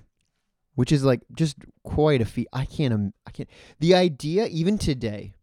which 0.75 0.91
is 0.91 1.03
like 1.03 1.21
just 1.33 1.57
quite 1.83 2.21
a 2.21 2.25
feat. 2.25 2.47
I 2.53 2.65
can't. 2.65 3.13
I 3.25 3.31
can't. 3.31 3.49
The 3.79 3.95
idea, 3.95 4.45
even 4.47 4.77
today, 4.77 5.33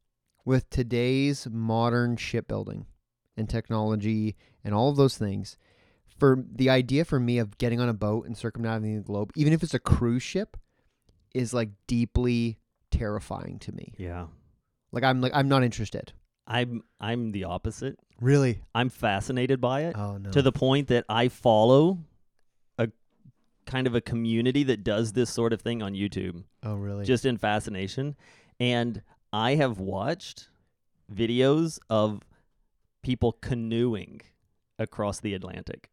with 0.47 0.71
today's 0.71 1.47
modern 1.50 2.17
shipbuilding 2.17 2.87
and 3.37 3.50
technology 3.50 4.37
and 4.65 4.75
all 4.75 4.88
of 4.88 4.97
those 4.97 5.19
things, 5.19 5.59
for 6.19 6.43
the 6.50 6.71
idea 6.71 7.05
for 7.05 7.21
me 7.21 7.37
of 7.38 7.59
getting 7.59 7.81
on 7.81 7.91
a 7.91 7.93
boat 7.95 8.25
and 8.25 8.35
circumnavigating 8.37 8.97
the 8.97 9.05
globe, 9.05 9.31
even 9.37 9.53
if 9.53 9.62
it's 9.62 9.75
a 9.75 9.79
cruise 9.79 10.23
ship, 10.23 10.57
is 11.35 11.53
like 11.53 11.69
deeply 11.87 12.59
terrifying 12.91 13.59
to 13.59 13.73
me. 13.73 13.93
Yeah, 13.99 14.29
Like 14.93 15.05
I'm 15.05 15.21
like 15.21 15.33
I'm 15.35 15.49
not 15.49 15.62
interested. 15.62 16.15
I'm 16.47 16.83
I'm 17.00 17.33
the 17.33 17.45
opposite. 17.45 17.99
Really? 18.21 18.62
I'm 18.75 18.88
fascinated 18.88 19.61
by 19.61 19.83
it 19.83 19.97
Oh 19.99 20.17
no. 20.17 20.31
to 20.31 20.41
the 20.41 20.53
point 20.53 20.88
that 20.88 21.05
I 21.09 21.29
follow 21.29 21.99
a 22.79 22.88
kind 23.67 23.87
of 23.87 23.95
a 23.95 24.00
community 24.00 24.62
that 24.62 24.85
does 24.85 25.12
this 25.12 25.29
sort 25.29 25.53
of 25.53 25.61
thing 25.61 25.83
on 25.83 25.93
YouTube, 25.93 26.45
oh 26.62 26.76
really? 26.76 27.05
just 27.05 27.26
in 27.26 27.37
fascination. 27.37 28.15
And 28.59 29.03
I 29.33 29.54
have 29.56 29.78
watched 29.78 30.49
videos 31.12 31.78
of 31.90 32.23
people 33.02 33.33
canoeing 33.33 34.23
across 34.78 35.21
the 35.21 35.35
Atlantic. 35.35 35.90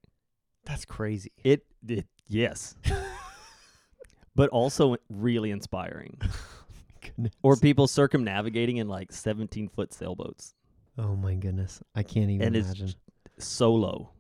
that's 0.65 0.85
crazy. 0.85 1.31
It, 1.43 1.65
it 1.87 2.07
yes. 2.27 2.75
but 4.35 4.49
also 4.49 4.95
really 5.09 5.51
inspiring. 5.51 6.19
Goodness. 7.01 7.33
Or 7.43 7.57
people 7.57 7.87
circumnavigating 7.87 8.77
in 8.77 8.87
like 8.87 9.11
17 9.11 9.67
foot 9.67 9.93
sailboats 9.93 10.55
oh 10.97 11.15
my 11.15 11.33
goodness, 11.35 11.81
I 11.95 12.03
can't 12.03 12.29
even 12.29 12.47
And 12.47 12.55
it's 12.55 12.67
imagine. 12.67 12.93
solo. 13.39 14.11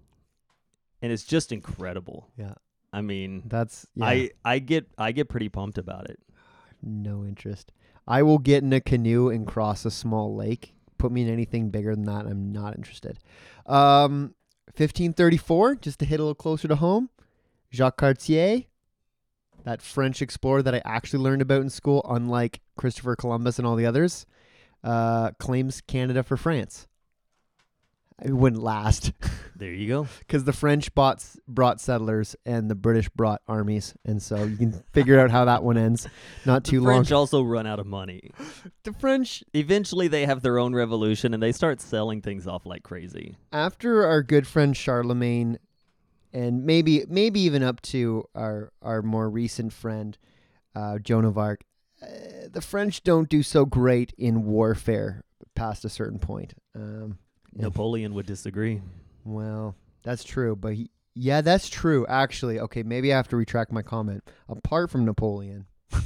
And 1.01 1.11
it's 1.11 1.23
just 1.23 1.51
incredible. 1.51 2.29
Yeah, 2.37 2.53
I 2.91 3.01
mean, 3.01 3.43
that's 3.45 3.85
yeah. 3.95 4.05
I 4.05 4.29
I 4.45 4.59
get 4.59 4.87
I 4.97 5.11
get 5.11 5.29
pretty 5.29 5.49
pumped 5.49 5.77
about 5.77 6.09
it. 6.09 6.19
no 6.81 7.25
interest. 7.25 7.71
I 8.07 8.23
will 8.23 8.37
get 8.37 8.63
in 8.63 8.73
a 8.73 8.81
canoe 8.81 9.29
and 9.29 9.47
cross 9.47 9.85
a 9.85 9.91
small 9.91 10.35
lake. 10.35 10.73
Put 10.97 11.11
me 11.11 11.23
in 11.23 11.29
anything 11.29 11.69
bigger 11.69 11.95
than 11.95 12.05
that, 12.05 12.25
I'm 12.25 12.51
not 12.51 12.75
interested. 12.75 13.19
Um, 13.65 14.35
1534, 14.75 15.75
just 15.75 15.99
to 15.99 16.05
hit 16.05 16.19
a 16.19 16.23
little 16.23 16.35
closer 16.35 16.67
to 16.67 16.75
home. 16.75 17.09
Jacques 17.71 17.97
Cartier, 17.97 18.63
that 19.63 19.81
French 19.81 20.21
explorer 20.21 20.61
that 20.61 20.75
I 20.75 20.81
actually 20.85 21.23
learned 21.23 21.41
about 21.41 21.61
in 21.61 21.69
school, 21.69 22.05
unlike 22.09 22.61
Christopher 22.77 23.15
Columbus 23.15 23.57
and 23.57 23.67
all 23.67 23.75
the 23.75 23.85
others, 23.85 24.25
uh, 24.83 25.31
claims 25.39 25.81
Canada 25.81 26.23
for 26.23 26.37
France. 26.37 26.87
It 28.21 28.31
wouldn't 28.33 28.61
last 28.61 29.11
There 29.55 29.71
you 29.71 29.87
go. 29.87 30.07
because 30.19 30.43
the 30.43 30.53
French 30.53 30.93
bought, 30.95 31.23
brought 31.47 31.79
settlers 31.79 32.35
and 32.45 32.69
the 32.69 32.75
British 32.75 33.07
brought 33.09 33.41
armies, 33.47 33.93
and 34.03 34.21
so 34.21 34.43
you 34.43 34.57
can 34.57 34.71
figure 34.91 35.19
out 35.19 35.31
how 35.31 35.45
that 35.45 35.63
one 35.63 35.77
ends. 35.77 36.07
Not 36.45 36.63
too 36.63 36.77
long. 36.77 36.83
the 36.85 36.89
long. 36.91 36.97
French 36.99 37.11
also 37.11 37.41
run 37.43 37.65
out 37.67 37.79
of 37.79 37.85
money. 37.87 38.31
The 38.83 38.93
French, 38.93 39.43
Eventually, 39.53 40.07
they 40.07 40.25
have 40.25 40.41
their 40.41 40.57
own 40.59 40.73
revolution 40.73 41.33
and 41.33 41.41
they 41.41 41.51
start 41.51 41.81
selling 41.81 42.21
things 42.21 42.45
off 42.47 42.65
like 42.65 42.83
crazy. 42.83 43.37
after 43.51 44.05
our 44.05 44.21
good 44.23 44.47
friend 44.47 44.75
Charlemagne, 44.75 45.59
and 46.33 46.65
maybe 46.65 47.03
maybe 47.07 47.39
even 47.41 47.61
up 47.63 47.81
to 47.83 48.25
our 48.35 48.71
our 48.81 49.01
more 49.03 49.29
recent 49.29 49.71
friend 49.71 50.17
uh, 50.75 50.97
Joan 50.97 51.25
of 51.25 51.37
Arc, 51.37 51.61
uh, 52.01 52.07
the 52.51 52.61
French 52.61 53.03
don't 53.03 53.29
do 53.29 53.43
so 53.43 53.65
great 53.65 54.13
in 54.17 54.43
warfare 54.45 55.23
past 55.55 55.85
a 55.85 55.89
certain 55.89 56.19
point. 56.19 56.53
Um. 56.75 57.19
Napoleon 57.55 58.13
would 58.13 58.25
disagree. 58.25 58.81
Well, 59.23 59.75
that's 60.03 60.23
true, 60.23 60.55
but 60.55 60.73
he, 60.73 60.89
yeah, 61.15 61.41
that's 61.41 61.69
true. 61.69 62.05
Actually, 62.07 62.59
okay, 62.59 62.83
maybe 62.83 63.13
I 63.13 63.17
have 63.17 63.27
to 63.29 63.37
retract 63.37 63.71
my 63.71 63.81
comment. 63.81 64.23
Apart 64.49 64.89
from 64.89 65.05
Napoleon, 65.05 65.65
a 65.91 66.01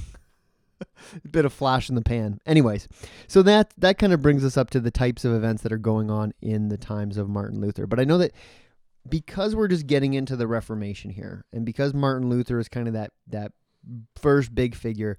bit 1.31 1.45
of 1.45 1.53
flash 1.53 1.89
in 1.89 1.95
the 1.95 2.01
pan. 2.01 2.39
Anyways, 2.45 2.87
so 3.27 3.41
that 3.43 3.73
that 3.77 3.97
kind 3.97 4.13
of 4.13 4.21
brings 4.21 4.43
us 4.43 4.57
up 4.57 4.69
to 4.71 4.79
the 4.79 4.91
types 4.91 5.25
of 5.25 5.33
events 5.33 5.63
that 5.63 5.71
are 5.71 5.77
going 5.77 6.11
on 6.11 6.33
in 6.41 6.69
the 6.69 6.77
times 6.77 7.17
of 7.17 7.29
Martin 7.29 7.61
Luther. 7.61 7.87
But 7.87 7.99
I 7.99 8.03
know 8.03 8.17
that 8.17 8.33
because 9.07 9.55
we're 9.55 9.67
just 9.67 9.87
getting 9.87 10.13
into 10.13 10.35
the 10.35 10.47
Reformation 10.47 11.11
here, 11.11 11.45
and 11.53 11.65
because 11.65 11.93
Martin 11.93 12.29
Luther 12.29 12.59
is 12.59 12.67
kind 12.67 12.87
of 12.87 12.93
that 12.93 13.11
that 13.27 13.53
first 14.15 14.53
big 14.53 14.75
figure, 14.75 15.17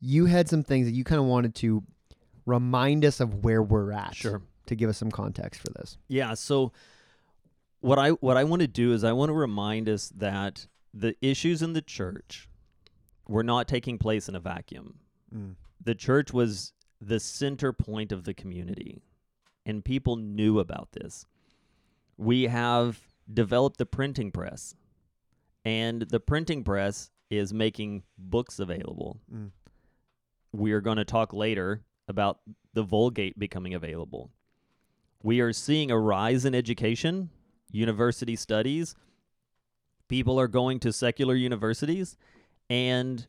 you 0.00 0.26
had 0.26 0.48
some 0.48 0.62
things 0.62 0.86
that 0.86 0.94
you 0.94 1.04
kind 1.04 1.20
of 1.20 1.26
wanted 1.26 1.54
to 1.56 1.82
remind 2.44 3.04
us 3.04 3.20
of 3.20 3.44
where 3.44 3.62
we're 3.62 3.92
at. 3.92 4.14
Sure. 4.14 4.42
To 4.66 4.76
give 4.76 4.90
us 4.90 4.98
some 4.98 5.10
context 5.10 5.60
for 5.60 5.72
this. 5.74 5.98
Yeah. 6.08 6.34
So 6.34 6.72
what 7.80 7.98
I 7.98 8.10
what 8.10 8.36
I 8.36 8.44
want 8.44 8.62
to 8.62 8.68
do 8.68 8.92
is 8.92 9.04
I 9.04 9.12
want 9.12 9.30
to 9.30 9.34
remind 9.34 9.88
us 9.88 10.12
that 10.16 10.66
the 10.92 11.14
issues 11.20 11.62
in 11.62 11.72
the 11.72 11.82
church 11.82 12.48
were 13.28 13.42
not 13.42 13.68
taking 13.68 13.98
place 13.98 14.28
in 14.28 14.34
a 14.34 14.40
vacuum. 14.40 14.98
The 15.84 15.94
church 15.94 16.32
was 16.32 16.72
the 17.00 17.20
center 17.20 17.72
point 17.72 18.10
of 18.10 18.24
the 18.24 18.34
community, 18.34 19.02
and 19.64 19.84
people 19.84 20.16
knew 20.16 20.58
about 20.58 20.88
this. 20.92 21.26
We 22.16 22.44
have 22.44 23.00
developed 23.32 23.76
the 23.78 23.86
printing 23.86 24.32
press, 24.32 24.74
and 25.64 26.02
the 26.02 26.20
printing 26.20 26.64
press 26.64 27.10
is 27.28 27.52
making 27.52 28.04
books 28.16 28.58
available. 28.58 29.20
Mm. 29.32 29.50
We 30.52 30.72
are 30.72 30.80
going 30.80 30.96
to 30.96 31.04
talk 31.04 31.32
later 31.32 31.82
about 32.08 32.38
the 32.72 32.82
Vulgate 32.82 33.38
becoming 33.38 33.74
available. 33.74 34.30
We 35.26 35.40
are 35.40 35.52
seeing 35.52 35.90
a 35.90 35.98
rise 35.98 36.44
in 36.44 36.54
education, 36.54 37.30
university 37.72 38.36
studies. 38.36 38.94
People 40.06 40.38
are 40.38 40.46
going 40.46 40.78
to 40.78 40.92
secular 40.92 41.34
universities 41.34 42.16
and 42.70 43.26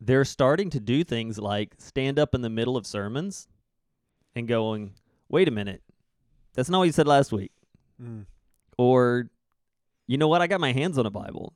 they're 0.00 0.24
starting 0.24 0.70
to 0.70 0.78
do 0.78 1.02
things 1.02 1.40
like 1.40 1.74
stand 1.78 2.20
up 2.20 2.36
in 2.36 2.42
the 2.42 2.48
middle 2.48 2.76
of 2.76 2.86
sermons 2.86 3.48
and 4.36 4.46
going, 4.46 4.92
wait 5.28 5.48
a 5.48 5.50
minute, 5.50 5.82
that's 6.54 6.70
not 6.70 6.78
what 6.78 6.84
you 6.84 6.92
said 6.92 7.08
last 7.08 7.32
week. 7.32 7.50
Or, 8.78 9.28
you 10.06 10.18
know 10.18 10.28
what, 10.28 10.42
I 10.42 10.46
got 10.46 10.60
my 10.60 10.70
hands 10.70 10.98
on 10.98 11.06
a 11.06 11.10
Bible. 11.10 11.52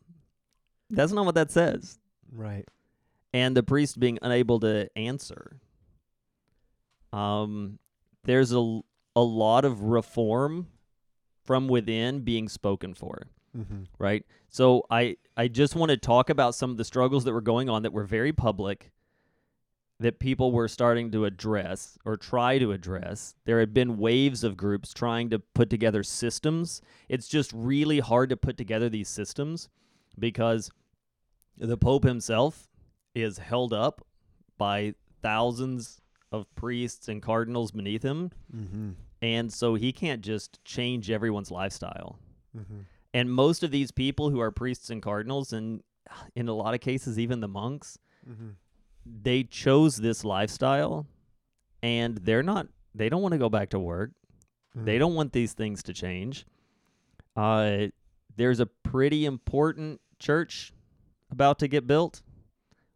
That's 0.91 1.13
not 1.13 1.25
what 1.25 1.37
that 1.37 1.53
says. 1.53 2.01
Right. 2.33 2.67
And 3.33 3.57
the 3.57 3.63
priest 3.63 4.01
being 4.01 4.19
unable 4.23 4.59
to 4.59 4.89
answer. 4.99 5.61
Um, 7.13 7.79
there's 8.25 8.51
a, 8.53 8.81
a 9.17 9.23
lot 9.23 9.65
of 9.65 9.83
reform 9.83 10.69
from 11.45 11.69
within 11.69 12.21
being 12.21 12.49
spoken 12.49 12.95
for 12.95 13.29
Mm-hmm. 13.57 13.83
right? 14.01 14.27
So 14.49 14.85
I 14.91 15.17
I 15.37 15.47
just 15.47 15.77
want 15.77 15.91
to 15.91 15.97
talk 15.97 16.29
about 16.29 16.57
some 16.57 16.71
of 16.73 16.77
the 16.77 16.85
struggles 16.85 17.23
that 17.23 17.33
were 17.33 17.41
going 17.41 17.69
on 17.69 17.83
that 17.83 17.93
were 17.93 18.03
very 18.03 18.33
public 18.33 18.91
that 20.01 20.19
people 20.19 20.51
were 20.51 20.67
starting 20.67 21.13
to 21.13 21.25
address 21.25 21.97
or 22.05 22.17
try 22.17 22.59
to 22.59 22.73
address. 22.73 23.37
There 23.45 23.61
had 23.61 23.73
been 23.73 23.97
waves 23.97 24.43
of 24.43 24.57
groups 24.57 24.93
trying 24.93 25.31
to 25.31 25.39
put 25.39 25.71
together 25.71 26.03
systems. 26.03 26.83
It's 27.09 27.29
just 27.29 27.53
really 27.55 28.01
hard 28.01 28.29
to 28.31 28.37
put 28.37 28.57
together 28.57 28.89
these 28.89 29.09
systems 29.09 29.69
because 30.19 30.69
the 31.57 31.77
pope 31.77 32.03
himself 32.03 32.69
is 33.15 33.39
held 33.39 33.73
up 33.73 34.05
by 34.59 34.95
thousands 35.23 36.01
of 36.39 36.55
priests 36.55 37.09
and 37.09 37.23
cardinals 37.23 37.71
beneath 37.73 38.03
him 38.03 38.31
Mm-hmm. 38.55 38.91
and 39.23 39.53
so 39.53 39.75
he 39.75 39.93
can't 39.93 40.21
just 40.23 40.63
change 40.65 41.11
everyone's 41.11 41.51
lifestyle. 41.51 42.19
Mm-hmm. 42.57 42.81
And 43.13 43.33
most 43.33 43.63
of 43.63 43.71
these 43.71 43.91
people 43.93 44.31
who 44.31 44.41
are 44.41 44.51
priests 44.51 44.91
and 44.91 45.01
cardinals, 45.03 45.53
and 45.53 45.83
in 46.35 46.49
a 46.49 46.53
lot 46.55 46.75
of 46.75 46.81
cases, 46.81 47.19
even 47.19 47.41
the 47.41 47.49
monks, 47.49 47.99
Mm-hmm. 48.29 48.51
they 49.23 49.43
chose 49.45 49.97
this 49.99 50.25
lifestyle 50.25 51.07
and 51.83 52.17
they're 52.19 52.43
not, 52.43 52.69
they 52.95 53.09
don't 53.11 53.21
want 53.21 53.33
to 53.33 53.39
go 53.39 53.51
back 53.51 53.69
to 53.71 53.79
work. 53.79 54.13
Mm. 54.77 54.85
They 54.87 54.97
don't 54.99 55.15
want 55.15 55.33
these 55.35 55.53
things 55.53 55.83
to 55.83 55.93
change. 55.93 56.47
Uh, 57.37 57.89
there's 58.37 58.61
a 58.61 58.67
pretty 58.67 59.27
important 59.27 60.01
church 60.19 60.73
about 61.31 61.59
to 61.59 61.69
get 61.69 61.87
built, 61.87 62.23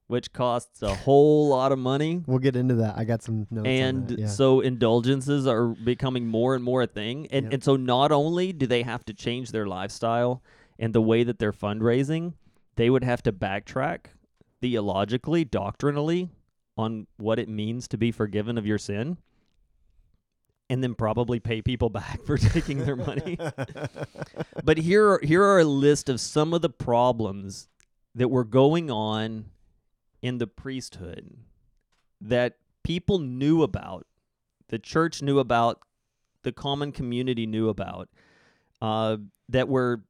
which 0.08 0.32
costs 0.32 0.82
a 0.82 0.94
whole 0.94 1.48
lot 1.48 1.70
of 1.70 1.78
money. 1.78 2.22
We'll 2.26 2.38
get 2.38 2.56
into 2.56 2.74
that. 2.76 2.96
I 2.96 3.04
got 3.04 3.22
some 3.22 3.46
notes. 3.50 3.60
on 3.60 3.66
and 3.66 4.08
that, 4.08 4.18
yeah. 4.18 4.26
so 4.26 4.60
indulgences 4.60 5.46
are 5.46 5.68
becoming 5.68 6.26
more 6.26 6.54
and 6.54 6.64
more 6.64 6.82
a 6.82 6.86
thing 6.86 7.28
and 7.30 7.44
Yep. 7.44 7.52
and 7.52 7.64
so 7.64 7.76
not 7.76 8.10
only 8.10 8.52
do 8.52 8.66
they 8.66 8.82
have 8.82 9.04
to 9.04 9.14
change 9.14 9.52
their 9.52 9.66
lifestyle 9.66 10.42
and 10.78 10.94
the 10.94 11.02
way 11.02 11.24
that 11.24 11.38
they're 11.38 11.52
fundraising 11.52 12.32
they 12.76 12.88
would 12.90 13.04
have 13.04 13.22
to 13.24 13.32
backtrack 13.32 14.06
theologically 14.62 15.44
doctrinally 15.44 16.30
on 16.76 17.06
what 17.18 17.38
it 17.38 17.48
means 17.48 17.86
to 17.88 17.98
be 17.98 18.10
forgiven 18.10 18.56
of 18.56 18.64
your 18.66 18.78
sin 18.78 19.18
and 20.70 20.82
then 20.82 20.94
probably 20.94 21.38
pay 21.38 21.60
people 21.60 21.90
back 22.00 22.22
for 22.24 22.38
taking 22.38 22.78
their 22.78 22.96
money 22.96 23.38
but 24.64 24.78
here 24.78 25.06
are, 25.12 25.20
here 25.22 25.42
are 25.42 25.60
a 25.60 25.64
list 25.64 26.08
of 26.08 26.18
some 26.18 26.54
of 26.54 26.62
the 26.62 26.70
problems 26.70 27.68
that 28.14 28.28
were 28.28 28.44
going 28.44 28.90
on 28.90 29.44
in 30.22 30.38
the 30.38 30.46
priesthood 30.46 31.36
that 32.20 32.56
people 32.82 33.18
knew 33.18 33.62
about, 33.62 34.06
the 34.68 34.78
church 34.78 35.22
knew 35.22 35.38
about, 35.38 35.80
the 36.42 36.52
common 36.52 36.92
community 36.92 37.46
knew 37.46 37.68
about, 37.68 38.08
uh, 38.80 39.16
that 39.48 39.68
were 39.68 40.02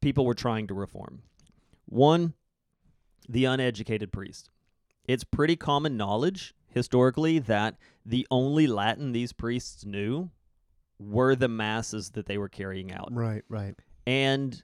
people 0.00 0.24
were 0.26 0.34
trying 0.34 0.66
to 0.66 0.74
reform. 0.74 1.22
One, 1.86 2.34
the 3.28 3.44
uneducated 3.44 4.12
priest. 4.12 4.48
It's 5.06 5.24
pretty 5.24 5.56
common 5.56 5.96
knowledge 5.96 6.54
historically 6.68 7.38
that 7.40 7.76
the 8.04 8.26
only 8.30 8.66
Latin 8.66 9.12
these 9.12 9.32
priests 9.32 9.84
knew 9.84 10.30
were 10.98 11.34
the 11.34 11.48
masses 11.48 12.10
that 12.10 12.26
they 12.26 12.38
were 12.38 12.48
carrying 12.48 12.92
out. 12.92 13.10
right, 13.12 13.42
right. 13.48 13.74
And 14.06 14.62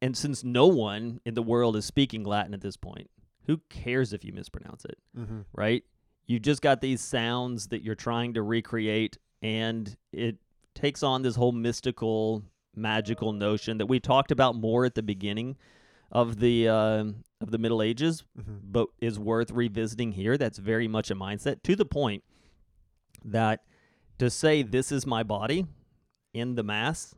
and 0.00 0.16
since 0.16 0.42
no 0.42 0.66
one 0.66 1.20
in 1.24 1.34
the 1.34 1.42
world 1.42 1.76
is 1.76 1.84
speaking 1.84 2.24
Latin 2.24 2.54
at 2.54 2.60
this 2.60 2.76
point, 2.76 3.08
who 3.46 3.58
cares 3.68 4.12
if 4.12 4.24
you 4.24 4.32
mispronounce 4.32 4.84
it, 4.84 4.98
Mm-hmm. 5.18 5.40
right? 5.54 5.82
You 6.26 6.38
just 6.38 6.62
got 6.62 6.80
these 6.80 7.00
sounds 7.00 7.68
that 7.68 7.82
you're 7.82 7.94
trying 7.96 8.34
to 8.34 8.42
recreate 8.42 9.18
and 9.42 9.94
it 10.12 10.36
takes 10.74 11.02
on 11.02 11.22
this 11.22 11.34
whole 11.36 11.52
mystical 11.52 12.42
magical 12.74 13.32
notion 13.32 13.78
that 13.78 13.86
we 13.86 14.00
talked 14.00 14.30
about 14.30 14.54
more 14.54 14.84
at 14.84 14.94
the 14.94 15.02
beginning 15.02 15.56
of 16.10 16.38
the 16.38 16.68
uh, 16.68 17.04
of 17.40 17.50
the 17.50 17.58
Middle 17.58 17.82
Ages, 17.82 18.24
Mm-hmm. 18.38 18.56
but 18.70 18.86
is 19.00 19.18
worth 19.18 19.50
revisiting 19.50 20.12
here. 20.12 20.38
That's 20.38 20.58
very 20.58 20.86
much 20.88 21.10
a 21.10 21.14
mindset 21.14 21.62
to 21.64 21.74
the 21.76 21.84
point 21.84 22.22
that 23.24 23.60
to 24.18 24.30
say 24.30 24.62
this 24.62 24.92
is 24.92 25.06
my 25.06 25.22
body 25.22 25.66
in 26.32 26.54
the 26.54 26.62
mass 26.62 27.14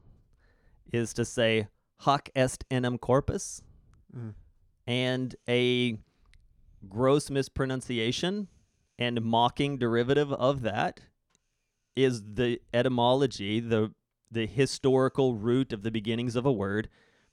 is 0.92 1.12
to 1.14 1.24
say 1.24 1.66
hoc 2.00 2.28
est 2.34 2.64
enim 2.70 2.98
corpus 2.98 3.62
Mm. 4.16 4.34
and 4.86 5.34
a 5.48 5.98
gross 6.88 7.30
mispronunciation 7.30 8.48
and 8.98 9.22
mocking 9.22 9.78
derivative 9.78 10.32
of 10.32 10.62
that 10.62 11.00
is 11.96 12.22
the 12.34 12.60
etymology 12.72 13.60
the 13.60 13.92
the 14.30 14.46
historical 14.46 15.34
root 15.34 15.72
of 15.72 15.82
the 15.82 15.90
beginnings 15.90 16.34
of 16.36 16.44
a 16.44 16.52
word 16.52 16.88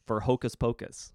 for 0.06 0.22
hocus 0.22 0.56
pocus 0.56 1.12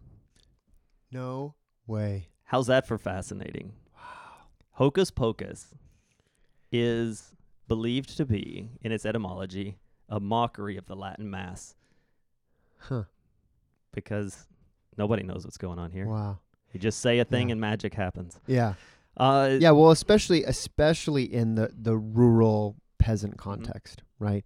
No 1.13 1.55
way. 1.87 2.29
how's 2.45 2.67
that 2.67 2.87
for 2.87 2.99
fascinating 2.99 3.73
Wow. 3.95 4.47
hocus 4.73 5.11
pocus 5.11 5.75
is 6.73 7.33
believed 7.69 8.17
to 8.17 8.25
be 8.27 8.71
in 8.83 8.93
its 8.93 9.07
etymology 9.07 9.79
a 10.09 10.19
mockery 10.21 10.77
of 10.77 10.87
the 10.87 10.97
latin 10.97 11.31
mass 11.31 11.75
Huh. 12.79 13.05
because 13.93 14.47
nobody 14.97 15.23
knows 15.23 15.45
what's 15.45 15.57
going 15.59 15.79
on 15.79 15.91
here 15.93 16.07
Wow. 16.07 16.39
You 16.77 16.83
just 16.83 17.01
say 17.01 17.19
a 17.19 17.25
thing 17.25 17.49
Yeah. 17.49 17.53
and 17.53 17.61
magic 17.61 17.95
happens 17.95 18.39
Yeah. 18.47 18.75
uh 19.17 19.57
Yeah. 19.61 19.71
Well, 19.73 19.91
especially 19.91 20.45
especially 20.45 21.25
in 21.25 21.55
the 21.55 21.71
the 21.77 21.97
rural 21.97 22.77
peasant 22.99 23.37
Mm-hmm. 23.37 23.51
context, 23.51 24.03
right? 24.19 24.45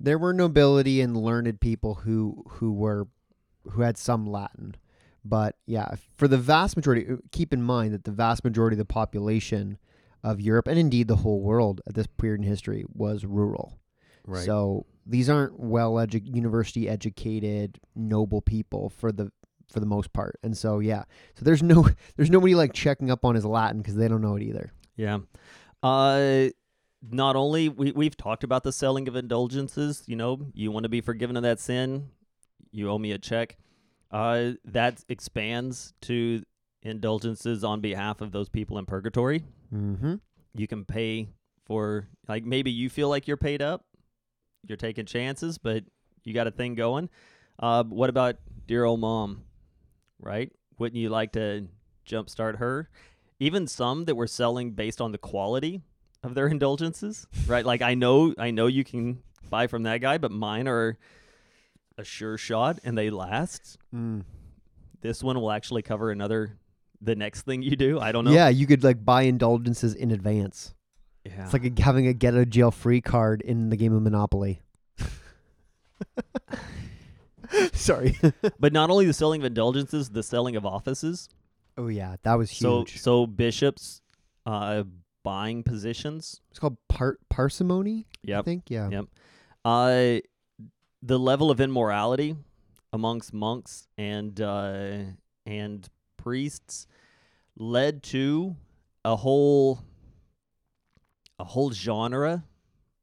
there 0.00 0.16
were 0.18 0.32
nobility 0.32 1.00
and 1.00 1.16
learned 1.16 1.60
people 1.60 1.94
who 2.04 2.44
who 2.48 2.72
were 2.72 3.08
who 3.70 3.82
had 3.82 3.96
some 3.98 4.24
Latin. 4.26 4.76
But 5.24 5.56
yeah, 5.66 5.96
for 6.14 6.28
the 6.28 6.38
vast 6.38 6.76
majority, 6.76 7.04
uh, 7.12 7.16
keep 7.32 7.52
in 7.52 7.62
mind 7.62 7.92
that 7.92 8.04
the 8.04 8.12
vast 8.12 8.44
majority 8.44 8.74
of 8.74 8.78
the 8.78 8.84
population 8.84 9.76
of 10.22 10.40
Europe 10.40 10.68
and 10.68 10.78
indeed 10.78 11.08
the 11.08 11.16
whole 11.16 11.40
world 11.40 11.80
at 11.86 11.94
this 11.94 12.06
period 12.06 12.40
in 12.40 12.46
history 12.46 12.84
was 12.94 13.24
rural. 13.24 13.78
Right. 14.24 14.44
So 14.46 14.86
these 15.04 15.28
aren't 15.28 15.58
well 15.58 15.94
edu- 15.94 16.32
university 16.34 16.88
educated 16.88 17.80
noble 17.96 18.40
people 18.40 18.88
for 18.90 19.10
the 19.10 19.32
for 19.68 19.80
the 19.80 19.86
most 19.86 20.12
part. 20.12 20.38
And 20.42 20.56
so 20.56 20.78
yeah, 20.78 21.04
so 21.34 21.44
there's 21.44 21.62
no 21.62 21.88
there's 22.16 22.30
nobody 22.30 22.54
like 22.54 22.72
checking 22.72 23.10
up 23.10 23.24
on 23.24 23.34
his 23.34 23.44
Latin 23.44 23.78
because 23.78 23.96
they 23.96 24.08
don't 24.08 24.22
know 24.22 24.36
it 24.36 24.42
either. 24.42 24.72
Yeah. 24.96 25.18
Uh 25.82 26.48
not 27.10 27.36
only 27.36 27.68
we 27.68 27.92
we've 27.92 28.16
talked 28.16 28.44
about 28.44 28.64
the 28.64 28.72
selling 28.72 29.08
of 29.08 29.16
indulgences, 29.16 30.02
you 30.06 30.16
know, 30.16 30.40
you 30.54 30.70
want 30.70 30.84
to 30.84 30.88
be 30.88 31.00
forgiven 31.00 31.36
of 31.36 31.42
that 31.42 31.60
sin, 31.60 32.08
you 32.72 32.90
owe 32.90 32.98
me 32.98 33.12
a 33.12 33.18
check. 33.18 33.56
Uh 34.10 34.52
that 34.64 35.04
expands 35.08 35.92
to 36.02 36.42
indulgences 36.82 37.64
on 37.64 37.80
behalf 37.80 38.20
of 38.20 38.32
those 38.32 38.48
people 38.48 38.78
in 38.78 38.86
purgatory. 38.86 39.44
Mm-hmm. 39.74 40.14
You 40.54 40.66
can 40.66 40.84
pay 40.84 41.28
for 41.66 42.08
like 42.26 42.44
maybe 42.44 42.70
you 42.70 42.88
feel 42.88 43.08
like 43.08 43.28
you're 43.28 43.36
paid 43.36 43.60
up, 43.60 43.84
you're 44.66 44.76
taking 44.78 45.04
chances, 45.04 45.58
but 45.58 45.84
you 46.24 46.32
got 46.32 46.46
a 46.46 46.50
thing 46.50 46.74
going. 46.74 47.10
Uh 47.58 47.84
what 47.84 48.08
about 48.08 48.36
dear 48.66 48.84
old 48.84 49.00
mom? 49.00 49.44
Right? 50.20 50.52
Wouldn't 50.78 51.00
you 51.00 51.08
like 51.08 51.32
to 51.32 51.66
jumpstart 52.06 52.56
her? 52.56 52.88
Even 53.40 53.66
some 53.66 54.04
that 54.06 54.16
were 54.16 54.26
selling 54.26 54.72
based 54.72 55.00
on 55.00 55.12
the 55.12 55.18
quality 55.18 55.80
of 56.22 56.34
their 56.34 56.48
indulgences, 56.54 57.26
right? 57.46 57.64
Like 57.64 57.82
I 57.82 57.94
know, 57.94 58.34
I 58.38 58.50
know 58.50 58.66
you 58.66 58.84
can 58.84 59.22
buy 59.48 59.66
from 59.68 59.84
that 59.84 60.00
guy, 60.00 60.18
but 60.18 60.30
mine 60.32 60.66
are 60.66 60.98
a 61.96 62.04
sure 62.04 62.36
shot 62.36 62.78
and 62.84 62.96
they 62.98 63.10
last. 63.10 63.78
Mm. 63.94 64.24
This 65.00 65.22
one 65.22 65.40
will 65.40 65.52
actually 65.52 65.82
cover 65.82 66.10
another, 66.10 66.58
the 67.00 67.14
next 67.14 67.42
thing 67.42 67.62
you 67.62 67.76
do. 67.76 68.00
I 68.00 68.10
don't 68.10 68.24
know. 68.24 68.32
Yeah, 68.32 68.48
you 68.48 68.66
could 68.66 68.82
like 68.82 69.04
buy 69.04 69.22
indulgences 69.22 69.94
in 69.94 70.10
advance. 70.10 70.74
yeah. 71.24 71.44
It's 71.44 71.52
like 71.52 71.64
a, 71.64 71.82
having 71.82 72.08
a 72.08 72.12
get 72.12 72.34
out 72.34 72.40
of 72.40 72.50
jail 72.50 72.72
free 72.72 73.00
card 73.00 73.40
in 73.42 73.70
the 73.70 73.76
game 73.76 73.92
of 73.94 74.02
Monopoly. 74.02 74.60
Sorry. 77.72 78.18
but 78.60 78.72
not 78.72 78.90
only 78.90 79.06
the 79.06 79.12
selling 79.12 79.40
of 79.42 79.46
indulgences, 79.46 80.10
the 80.10 80.22
selling 80.22 80.56
of 80.56 80.64
offices. 80.66 81.28
oh 81.76 81.88
yeah, 81.88 82.16
that 82.22 82.34
was 82.34 82.50
huge. 82.50 83.00
so 83.00 83.26
bishops, 83.26 84.00
uh, 84.46 84.82
buying 85.24 85.62
positions. 85.62 86.40
it's 86.50 86.58
called 86.58 86.76
par- 86.88 87.18
parsimony. 87.28 88.06
I 88.32 88.42
think. 88.42 88.64
Yeah. 88.68 88.88
Yep. 88.90 89.04
Uh, 89.64 90.20
the 91.02 91.18
level 91.18 91.50
of 91.50 91.60
immorality 91.60 92.36
amongst 92.92 93.32
monks 93.32 93.86
and 93.96 94.40
uh, 94.40 94.98
and 95.46 95.88
priests 96.16 96.86
led 97.56 98.02
to 98.02 98.56
a 99.04 99.16
whole 99.16 99.80
a 101.38 101.44
whole 101.44 101.70
genre 101.70 102.44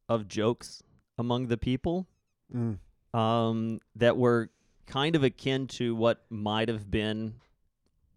of 0.08 0.28
jokes 0.28 0.82
among 1.18 1.46
the 1.48 1.56
people 1.56 2.06
Mm. 2.54 2.78
Um, 3.16 3.80
that 3.96 4.16
were 4.16 4.50
kind 4.86 5.16
of 5.16 5.24
akin 5.24 5.66
to 5.66 5.94
what 5.94 6.24
might 6.30 6.68
have 6.68 6.90
been 6.90 7.34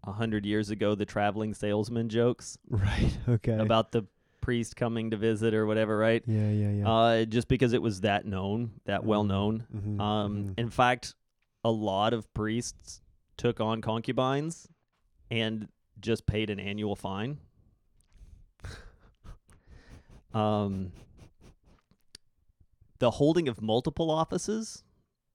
a 0.04 0.12
hundred 0.12 0.46
years 0.46 0.70
ago 0.70 0.94
the 0.94 1.04
traveling 1.04 1.52
salesman 1.54 2.08
jokes 2.08 2.56
Right. 2.70 3.16
Okay. 3.28 3.52
about 3.58 3.92
the 3.92 4.06
priest 4.40 4.74
coming 4.76 5.10
to 5.10 5.16
visit 5.16 5.52
or 5.54 5.66
whatever, 5.66 5.96
right? 5.98 6.22
yeah. 6.26 6.50
Yeah. 6.50 6.70
Yeah. 6.70 6.88
Uh, 6.90 7.24
just 7.24 7.48
because 7.48 7.72
it 7.74 7.82
was 7.82 8.00
that 8.02 8.24
known, 8.24 8.70
that 8.86 9.04
well 9.04 9.24
known. 9.24 9.66
Mhm, 9.74 10.00
Um, 10.00 10.44
mhm. 10.44 10.54
in 10.58 10.70
fact, 10.70 11.14
a 11.64 11.70
lot 11.70 12.12
of 12.14 12.32
priests 12.32 13.02
took 13.36 13.60
on 13.60 13.80
concubines 13.82 14.66
and 15.30 15.68
just 16.00 16.24
paid 16.26 16.48
an 16.50 16.58
annual 16.58 16.96
fine. 16.96 17.38
um, 20.34 20.92
the 22.98 23.10
holding 23.12 23.48
of 23.48 23.60
multiple 23.60 24.10
offices. 24.10 24.82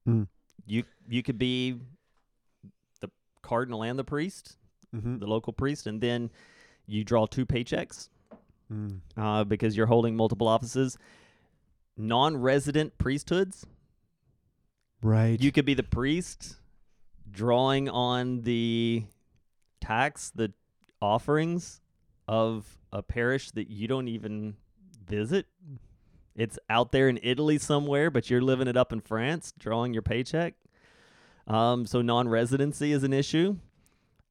Mm. 0.06 0.28
You 0.66 0.84
you 1.08 1.22
could 1.22 1.38
be 1.38 1.78
the 3.00 3.10
cardinal 3.42 3.82
and 3.82 3.98
the 3.98 4.04
priest, 4.04 4.56
Mhm. 4.94 5.20
the 5.20 5.26
local 5.26 5.52
priest, 5.52 5.86
and 5.86 6.00
then 6.00 6.30
you 6.86 7.04
draw 7.04 7.26
two 7.26 7.44
paychecks 7.46 8.08
Mm. 8.72 9.00
uh, 9.16 9.44
because 9.44 9.76
you're 9.76 9.86
holding 9.86 10.16
multiple 10.16 10.48
offices. 10.48 10.98
Non-resident 11.96 12.98
priesthoods. 12.98 13.66
Right. 15.02 15.40
You 15.40 15.52
could 15.52 15.64
be 15.64 15.74
the 15.74 15.82
priest 15.82 16.56
drawing 17.30 17.88
on 17.88 18.42
the 18.42 19.04
tax, 19.80 20.30
the 20.30 20.52
offerings 21.00 21.80
of 22.28 22.78
a 22.92 23.02
parish 23.02 23.50
that 23.52 23.68
you 23.68 23.86
don't 23.88 24.08
even 24.08 24.56
visit. 25.06 25.46
It's 26.36 26.58
out 26.68 26.92
there 26.92 27.08
in 27.08 27.18
Italy 27.22 27.58
somewhere, 27.58 28.10
but 28.10 28.28
you're 28.30 28.42
living 28.42 28.68
it 28.68 28.76
up 28.76 28.92
in 28.92 29.00
France, 29.00 29.52
drawing 29.58 29.92
your 29.92 30.02
paycheck. 30.02 30.54
Um, 31.46 31.86
so 31.86 32.02
non-residency 32.02 32.92
is 32.92 33.02
an 33.04 33.12
issue, 33.12 33.56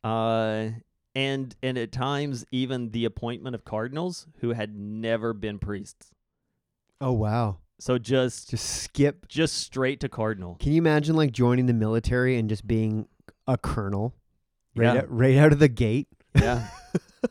uh, 0.03 0.69
and 1.15 1.55
and 1.63 1.77
at 1.77 1.91
times 1.91 2.45
even 2.51 2.91
the 2.91 3.05
appointment 3.05 3.55
of 3.55 3.63
cardinals 3.65 4.27
who 4.41 4.51
had 4.53 4.75
never 4.77 5.33
been 5.33 5.57
priests. 5.59 6.11
oh 7.01 7.13
wow. 7.13 7.57
So 7.79 7.97
just 7.97 8.49
Just 8.51 8.83
skip. 8.83 9.27
just 9.27 9.57
straight 9.57 9.99
to 10.01 10.09
cardinal. 10.09 10.55
Can 10.61 10.71
you 10.71 10.77
imagine 10.77 11.15
like 11.15 11.31
joining 11.33 11.65
the 11.65 11.73
military 11.73 12.37
and 12.37 12.47
just 12.47 12.65
being 12.67 13.07
a 13.47 13.57
colonel? 13.57 14.13
Right, 14.77 14.93
Yeah. 14.93 15.01
out, 15.01 15.11
right 15.11 15.35
out 15.37 15.51
of 15.53 15.59
the 15.59 15.67
gate. 15.67 16.07
Yeah. 16.35 16.67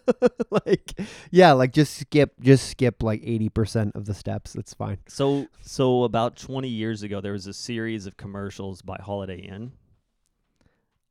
like 0.51 0.93
yeah, 1.31 1.53
like 1.53 1.73
just 1.73 1.95
skip 1.99 2.35
just 2.41 2.69
skip 2.69 3.03
like 3.03 3.23
80% 3.23 3.95
of 3.95 4.07
the 4.07 4.15
steps. 4.15 4.53
That's 4.53 4.75
fine. 4.75 4.99
So 5.09 5.47
so 5.61 6.05
about 6.05 6.37
20 6.37 6.69
years 6.69 7.03
ago 7.03 7.21
there 7.21 7.33
was 7.33 7.47
a 7.47 7.53
series 7.55 8.07
of 8.07 8.17
commercials 8.17 8.83
by 8.83 8.99
Holiday 9.01 9.39
Inn 9.39 9.73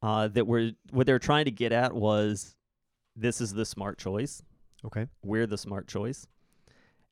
uh, 0.02 0.28
that 0.30 0.46
were 0.46 0.72
what 0.92 1.08
they 1.08 1.14
were 1.14 1.20
trying 1.20 1.46
to 1.46 1.52
get 1.52 1.72
at 1.72 1.94
was 1.94 2.56
this 3.16 3.42
is 3.42 3.54
the 3.54 3.66
smart 3.66 3.98
choice. 3.98 4.44
Okay. 4.86 5.08
We're 5.24 5.48
the 5.48 5.58
smart 5.58 5.88
choice. 5.88 6.28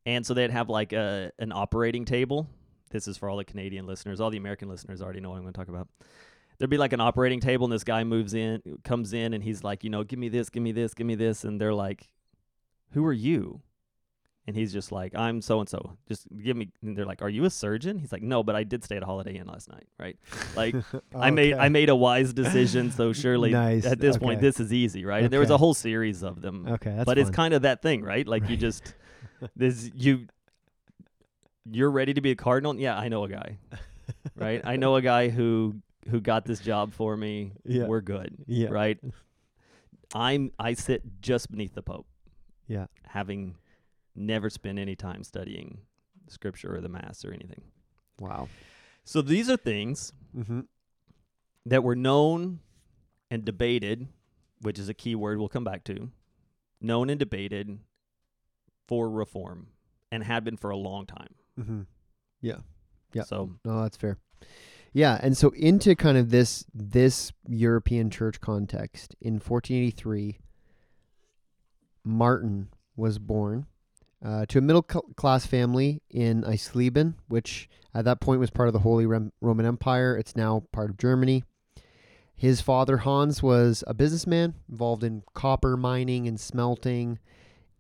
And 0.06 0.26
so 0.26 0.34
they'd 0.34 0.52
have 0.52 0.70
like 0.70 0.94
a 0.94 1.32
an 1.40 1.52
operating 1.52 2.06
table. 2.06 2.50
This 2.90 3.08
is 3.08 3.18
for 3.18 3.30
all 3.30 3.38
the 3.38 3.46
Canadian 3.46 3.88
listeners. 3.88 4.20
All 4.20 4.30
the 4.30 4.38
American 4.38 4.68
listeners 4.68 5.02
already 5.02 5.22
know 5.22 5.30
what 5.30 5.38
I'm 5.38 5.44
going 5.44 5.54
to 5.54 5.58
talk 5.58 5.70
about. 5.70 5.88
There'd 6.58 6.70
be 6.70 6.78
like 6.78 6.94
an 6.94 7.02
operating 7.02 7.40
table 7.40 7.66
and 7.66 7.74
this 7.74 7.84
guy 7.84 8.04
moves 8.04 8.34
in 8.34 8.62
comes 8.84 9.14
in 9.14 9.34
and 9.34 9.44
he's 9.44 9.64
like, 9.64 9.84
you 9.84 9.90
know, 9.90 10.04
give 10.04 10.20
me 10.20 10.30
this, 10.30 10.50
give 10.50 10.64
me 10.64 10.72
this, 10.72 10.94
give 10.94 11.08
me 11.08 11.16
this 11.16 11.44
and 11.44 11.60
they're 11.60 11.74
like, 11.74 12.10
"Who 12.92 13.06
are 13.06 13.14
you?" 13.14 13.62
And 14.48 14.56
he's 14.56 14.74
just 14.74 14.92
like, 14.92 15.14
I'm 15.16 15.40
so 15.42 15.60
and 15.60 15.70
so. 15.70 15.98
Just 16.08 16.28
give 16.44 16.58
me. 16.58 16.70
And 16.82 16.98
they're 16.98 17.06
like, 17.06 17.22
Are 17.22 17.30
you 17.30 17.46
a 17.46 17.50
surgeon? 17.50 18.00
He's 18.00 18.12
like, 18.12 18.24
No, 18.24 18.42
but 18.44 18.56
I 18.56 18.64
did 18.64 18.84
stay 18.84 18.98
at 18.98 19.04
a 19.04 19.06
Holiday 19.06 19.38
Inn 19.38 19.46
last 19.46 19.70
night, 19.70 19.88
right? 20.00 20.18
Like, 20.56 20.76
I 21.16 21.30
made 21.30 21.54
I 21.54 21.70
made 21.70 21.90
a 21.90 21.96
wise 21.96 22.34
decision. 22.34 22.92
So 22.92 23.14
surely 23.24 23.52
Nice, 23.52 23.86
at 23.86 24.00
this 24.00 24.18
point, 24.18 24.42
this 24.42 24.60
is 24.60 24.74
easy, 24.74 25.06
right? 25.06 25.24
And 25.24 25.32
there 25.32 25.40
was 25.40 25.52
a 25.52 25.58
whole 25.58 25.76
series 25.76 26.24
of 26.24 26.42
them. 26.42 26.68
Okay, 26.68 27.04
but 27.06 27.18
it's 27.20 27.30
kind 27.30 27.54
of 27.54 27.62
that 27.62 27.84
thing, 27.84 28.02
right? 28.04 28.28
Like 28.28 28.50
you 28.50 28.58
just 28.58 28.96
this 29.56 29.92
you 29.94 30.28
you're 31.70 31.92
ready 31.92 32.16
to 32.16 32.22
be 32.22 32.32
a 32.32 32.36
cardinal. 32.36 32.76
Yeah, 32.76 32.98
I 32.98 33.10
know 33.10 33.24
a 33.24 33.30
guy, 33.30 33.60
right? 34.36 34.62
I 34.64 34.76
know 34.76 34.96
a 34.96 35.02
guy 35.04 35.30
who 35.30 35.76
who 36.10 36.20
got 36.22 36.46
this 36.46 36.60
job 36.60 36.94
for 36.94 37.16
me. 37.16 37.54
Yeah. 37.64 37.86
We're 37.88 38.02
good, 38.02 38.36
Yeah. 38.48 38.70
right? 38.70 39.00
I'm 40.14 40.52
I 40.60 40.74
sit 40.74 41.04
just 41.22 41.50
beneath 41.52 41.74
the 41.74 41.82
Pope 41.84 42.08
Yeah. 42.68 42.88
having 43.06 43.56
never 44.16 44.50
spent 44.50 44.78
any 44.80 44.96
time 44.96 45.24
studying 45.24 45.80
scripture 46.28 46.76
or 46.76 46.82
the 46.82 46.90
mass 46.90 47.24
or 47.24 47.32
anything. 47.34 47.62
Wow. 48.20 48.50
So 49.04 49.22
these 49.22 49.50
are 49.50 49.58
things 49.58 50.12
Mhm. 50.36 50.68
that 51.66 51.84
were 51.84 51.96
known 51.96 52.60
and 53.30 53.46
debated, 53.46 54.08
which 54.62 54.78
is 54.78 54.90
a 54.90 54.94
key 54.94 55.16
word 55.16 55.40
we'll 55.40 55.50
come 55.50 55.64
back 55.64 55.84
to, 55.86 56.12
known 56.82 57.10
and 57.10 57.20
debated 57.20 57.80
for 58.88 59.10
reform 59.10 59.68
and 60.12 60.24
had 60.24 60.44
been 60.44 60.58
for 60.58 60.70
a 60.72 60.78
long 60.78 61.06
time. 61.06 61.36
Mhm. 61.58 61.88
Yeah. 62.42 62.62
Yeah. 63.14 63.24
So 63.24 63.58
No, 63.64 63.82
that's 63.82 63.98
fair. 63.98 64.18
Yeah, 64.94 65.18
and 65.22 65.38
so 65.38 65.50
into 65.52 65.96
kind 65.96 66.18
of 66.18 66.32
this 66.32 66.66
this 66.74 67.32
European 67.48 68.10
church 68.10 68.42
context 68.42 69.16
in 69.22 69.36
1483, 69.36 70.40
Martin 72.04 72.70
was 72.98 73.18
born 73.18 73.68
uh, 74.24 74.46
to 74.48 74.58
a 74.58 74.62
middle 74.62 74.86
cl- 74.90 75.06
class 75.16 75.46
family 75.46 76.02
in 76.10 76.44
Eisleben, 76.44 77.16
which 77.28 77.70
at 77.94 78.06
that 78.06 78.20
point 78.20 78.42
was 78.42 78.50
part 78.50 78.68
of 78.68 78.74
the 78.74 78.80
Holy 78.80 79.06
Rem- 79.06 79.32
Roman 79.40 79.66
Empire. 79.66 80.18
It's 80.18 80.36
now 80.36 80.64
part 80.74 80.90
of 80.90 80.98
Germany. 80.98 81.44
His 82.36 82.60
father 82.60 82.98
Hans 82.98 83.42
was 83.42 83.84
a 83.88 83.94
businessman 83.94 84.56
involved 84.70 85.04
in 85.04 85.24
copper 85.34 85.78
mining 85.78 86.28
and 86.28 86.40
smelting, 86.40 87.20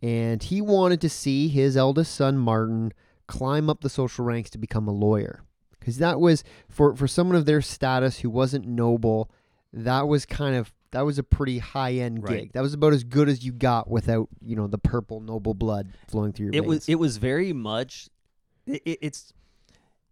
and 0.02 0.42
he 0.42 0.62
wanted 0.62 1.02
to 1.02 1.10
see 1.10 1.50
his 1.50 1.76
eldest 1.76 2.14
son 2.14 2.38
Martin 2.38 2.94
climb 3.28 3.70
up 3.70 3.82
the 3.82 3.90
social 3.90 4.24
ranks 4.24 4.50
to 4.52 4.58
become 4.58 4.88
a 4.88 4.94
lawyer. 4.94 5.44
Because 5.82 5.98
that 5.98 6.22
was 6.22 6.46
for 6.70 6.96
for 6.96 7.08
someone 7.10 7.36
of 7.36 7.46
their 7.46 7.62
status 7.62 8.20
who 8.20 8.30
wasn't 8.30 8.66
noble. 8.66 9.30
That 9.74 10.08
was 10.08 10.26
kind 10.26 10.56
of 10.56 10.72
that 10.92 11.02
was 11.06 11.18
a 11.18 11.24
pretty 11.24 11.58
high 11.60 11.94
end 11.96 12.24
Right. 12.24 12.40
gig. 12.44 12.54
That 12.54 12.62
was 12.62 12.74
about 12.74 12.94
as 12.94 13.04
good 13.04 13.28
as 13.30 13.44
you 13.44 13.52
got 13.52 13.90
without 13.90 14.30
you 14.42 14.56
know 14.56 14.68
the 14.68 14.78
purple 14.78 15.20
noble 15.20 15.54
blood 15.54 15.90
flowing 16.08 16.32
through 16.32 16.46
your 16.48 16.54
it 16.56 16.62
veins. 16.62 16.68
was 16.68 16.90
it 16.90 16.96
was 16.96 17.18
very 17.18 17.52
much 17.52 18.10
it, 18.66 18.82
it- 18.86 19.00
it's 19.02 19.34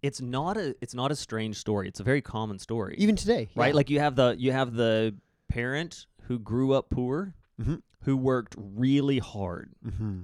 it's 0.01 0.21
not 0.21 0.55
a 0.57 0.75
it's 0.81 0.93
not 0.93 1.11
a 1.11 1.15
strange 1.15 1.57
story 1.57 1.87
it's 1.89 1.99
a 1.99 2.03
very 2.03 2.21
common 2.21 2.57
story 2.59 2.95
even 2.97 3.15
today, 3.17 3.49
right 3.55 3.67
yeah. 3.69 3.73
like 3.75 3.89
you 3.89 3.99
have 3.99 4.15
the 4.15 4.35
you 4.39 4.51
have 4.53 4.73
the 4.73 5.13
parent 5.49 6.05
who 6.23 6.39
grew 6.39 6.71
up 6.73 6.89
poor 6.89 7.33
Mhm. 7.61 7.81
who 8.03 8.15
worked 8.15 8.55
really 8.57 9.19
hard 9.19 9.71
Mm-hmm. 9.85 10.21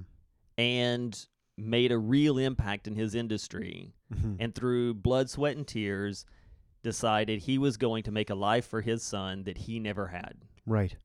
and 0.56 1.26
made 1.58 1.90
a 1.92 1.98
real 1.98 2.38
impact 2.38 2.86
in 2.86 2.94
his 2.96 3.14
industry 3.14 3.92
Mm-hmm. 4.14 4.34
and 4.38 4.54
through 4.54 4.94
blood 4.94 5.28
sweat 5.28 5.56
and 5.56 5.66
tears 5.66 6.24
decided 6.84 7.40
he 7.40 7.58
was 7.58 7.76
going 7.76 8.04
to 8.04 8.12
make 8.12 8.30
a 8.30 8.34
life 8.36 8.64
for 8.66 8.80
his 8.80 9.02
son 9.02 9.42
that 9.44 9.58
he 9.58 9.80
never 9.80 10.06
had 10.08 10.34
Right. 10.64 10.96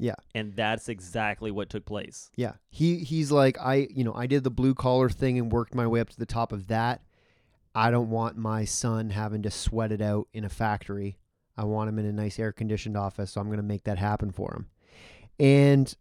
Yeah. 0.00 0.14
And 0.34 0.54
that's 0.54 0.88
exactly 0.88 1.50
what 1.52 1.70
took 1.70 1.84
place 1.84 2.30
Yeah. 2.36 2.54
He 2.70 2.98
he's 2.98 3.30
like 3.30 3.58
I 3.60 3.86
you 3.90 4.02
know 4.02 4.14
I 4.14 4.26
did 4.26 4.42
the 4.44 4.50
blue 4.50 4.74
collar 4.74 5.08
thing 5.08 5.38
and 5.38 5.52
worked 5.52 5.74
my 5.74 5.86
way 5.86 6.00
up 6.00 6.10
to 6.10 6.18
the 6.18 6.26
top 6.26 6.50
of 6.52 6.66
that. 6.68 7.02
I 7.74 7.90
don't 7.92 8.10
want 8.10 8.36
my 8.36 8.64
son 8.64 9.10
having 9.10 9.42
to 9.42 9.50
sweat 9.52 9.92
it 9.92 10.00
out 10.02 10.26
in 10.32 10.44
a 10.44 10.48
factory. 10.48 11.18
I 11.56 11.64
want 11.64 11.88
him 11.90 11.98
in 12.00 12.06
a 12.06 12.12
nice 12.12 12.38
air 12.40 12.50
conditioned 12.52 12.96
office, 12.96 13.30
so 13.32 13.40
I'm 13.40 13.46
going 13.48 13.58
to 13.58 13.62
make 13.62 13.84
that 13.84 13.98
happen 13.98 14.32
for 14.32 14.52
him. 14.54 14.66
And 15.38 15.94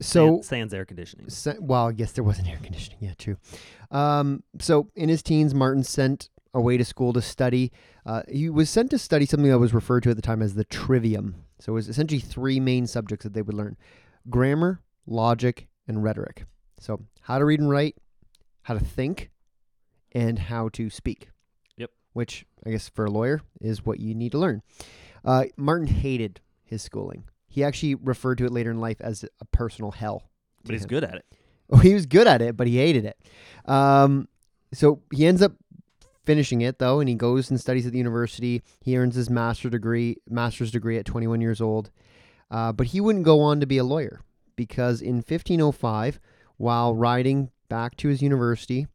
so 0.00 0.40
Sans- 0.42 0.72
air 0.72 0.84
conditioning 0.84 1.28
Se- 1.28 1.58
well, 1.60 1.88
I 1.88 1.92
guess 1.92 2.12
there 2.12 2.24
wasn't 2.24 2.48
air 2.48 2.58
conditioning. 2.62 2.98
Yeah, 3.00 3.14
true. 3.18 3.36
Um, 3.90 4.42
so 4.58 4.90
in 4.94 5.08
his 5.08 5.22
teens, 5.22 5.54
Martin 5.54 5.82
sent 5.82 6.30
away 6.54 6.76
to 6.76 6.84
school 6.84 7.12
to 7.12 7.22
study. 7.22 7.72
Uh, 8.06 8.22
he 8.28 8.48
was 8.48 8.70
sent 8.70 8.90
to 8.90 8.98
study 8.98 9.26
something 9.26 9.50
that 9.50 9.58
was 9.58 9.74
referred 9.74 10.02
to 10.04 10.10
at 10.10 10.16
the 10.16 10.22
time 10.22 10.42
as 10.42 10.54
the 10.54 10.64
trivium. 10.64 11.44
So 11.58 11.72
it 11.72 11.74
was 11.74 11.88
essentially 11.88 12.20
three 12.20 12.60
main 12.60 12.86
subjects 12.86 13.24
that 13.24 13.34
they 13.34 13.42
would 13.42 13.54
learn: 13.54 13.76
grammar, 14.30 14.82
logic, 15.06 15.68
and 15.86 16.02
rhetoric. 16.02 16.44
So 16.78 17.00
how 17.22 17.38
to 17.38 17.44
read 17.44 17.60
and 17.60 17.70
write, 17.70 17.96
how 18.62 18.74
to 18.74 18.84
think, 18.84 19.30
and 20.12 20.38
how 20.38 20.68
to 20.70 20.90
speak. 20.90 21.30
Yep. 21.76 21.90
Which 22.12 22.46
I 22.64 22.70
guess 22.70 22.88
for 22.88 23.04
a 23.06 23.10
lawyer 23.10 23.40
is 23.60 23.84
what 23.84 24.00
you 24.00 24.14
need 24.14 24.32
to 24.32 24.38
learn. 24.38 24.62
Uh, 25.24 25.46
Martin 25.56 25.88
hated 25.88 26.40
his 26.62 26.82
schooling. 26.82 27.24
He 27.48 27.64
actually 27.64 27.94
referred 27.94 28.38
to 28.38 28.44
it 28.44 28.52
later 28.52 28.70
in 28.70 28.80
life 28.80 29.00
as 29.00 29.24
a 29.40 29.44
personal 29.46 29.90
hell. 29.90 30.22
but 30.64 30.72
he's 30.74 30.82
him. 30.82 30.88
good 30.88 31.04
at 31.04 31.14
it 31.14 31.24
Oh, 31.70 31.78
he 31.78 31.94
was 31.94 32.06
good 32.06 32.26
at 32.26 32.40
it, 32.40 32.56
but 32.56 32.66
he 32.66 32.78
hated 32.78 33.04
it. 33.04 33.18
Um, 33.70 34.28
so 34.72 35.02
he 35.12 35.26
ends 35.26 35.42
up 35.42 35.52
finishing 36.24 36.60
it 36.60 36.78
though, 36.78 37.00
and 37.00 37.08
he 37.08 37.14
goes 37.14 37.50
and 37.50 37.60
studies 37.60 37.86
at 37.86 37.92
the 37.92 37.98
university. 37.98 38.62
He 38.80 38.96
earns 38.96 39.14
his 39.14 39.28
master 39.30 39.68
degree, 39.70 40.16
master's 40.28 40.70
degree 40.70 40.98
at 40.98 41.04
21 41.04 41.40
years 41.40 41.60
old. 41.60 41.90
Uh, 42.50 42.72
but 42.72 42.88
he 42.88 43.00
wouldn't 43.00 43.24
go 43.24 43.40
on 43.40 43.60
to 43.60 43.66
be 43.66 43.78
a 43.78 43.84
lawyer 43.84 44.20
because 44.56 45.02
in 45.02 45.16
1505, 45.16 46.18
while 46.56 46.94
riding 46.94 47.50
back 47.68 47.96
to 47.98 48.08
his 48.08 48.22
university, 48.22 48.86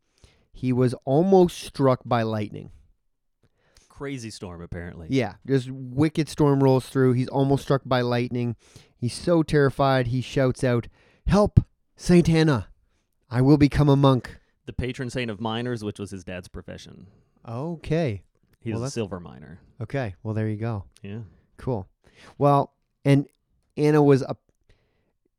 he 0.51 0.73
was 0.73 0.93
almost 1.05 1.59
struck 1.59 2.01
by 2.05 2.23
lightning. 2.23 2.71
Crazy 4.03 4.29
storm 4.29 4.61
apparently 4.61 5.07
Yeah, 5.09 5.35
just 5.47 5.71
wicked 5.71 6.27
storm 6.27 6.61
rolls 6.61 6.87
through. 6.89 7.13
He's 7.13 7.29
almost 7.29 7.63
struck 7.63 7.83
by 7.85 8.01
lightning. 8.01 8.57
He's 8.97 9.13
so 9.13 9.43
terrified, 9.43 10.07
he 10.07 10.19
shouts 10.19 10.61
out, 10.61 10.87
"Help, 11.25 11.61
Saint 11.95 12.27
Anna! 12.29 12.67
I 13.29 13.39
will 13.41 13.57
become 13.57 13.87
a 13.87 13.95
monk." 13.95 14.39
the 14.65 14.73
patron 14.73 15.09
saint 15.09 15.29
of 15.31 15.39
miners 15.41 15.83
which 15.85 15.99
was 15.99 16.11
his 16.11 16.23
dad's 16.25 16.47
profession 16.49 17.07
Okay. 17.47 18.23
he 18.61 18.71
Well, 18.71 18.81
was 18.81 18.89
a 18.89 18.93
silver 18.93 19.19
miner 19.21 19.59
Okay. 19.81 20.15
Well, 20.23 20.33
there 20.33 20.47
you 20.49 20.57
go. 20.57 20.83
yeah 21.01 21.19
Cool. 21.57 21.87
Well, 22.37 22.73
and 23.05 23.27
Anna 23.77 24.01
was 24.03 24.21
a, 24.21 24.35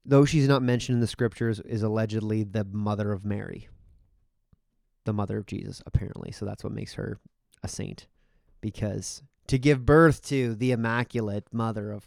though 0.07 0.25
she's 0.25 0.49
not 0.49 0.63
mentioned 0.63 0.97
in 0.97 1.01
the 1.01 1.07
scriptures, 1.07 1.61
is 1.61 1.83
allegedly 1.83 2.45
the 2.45 2.65
mother 2.65 3.13
of 3.13 3.25
Mary, 3.27 3.69
the 5.05 5.13
mother 5.13 5.37
of 5.39 5.45
Jesus, 5.47 5.83
apparently. 5.87 6.31
So 6.33 6.45
that's 6.47 6.63
what 6.65 6.73
makes 6.73 6.95
her 6.95 7.19
a 7.63 7.69
saint, 7.69 8.07
because 8.65 9.23
to 9.47 9.59
give 9.59 9.85
birth 9.85 10.23
to 10.23 10.55
the 10.55 10.73
immaculate 10.73 11.45
mother 11.53 11.93
of. 11.93 12.07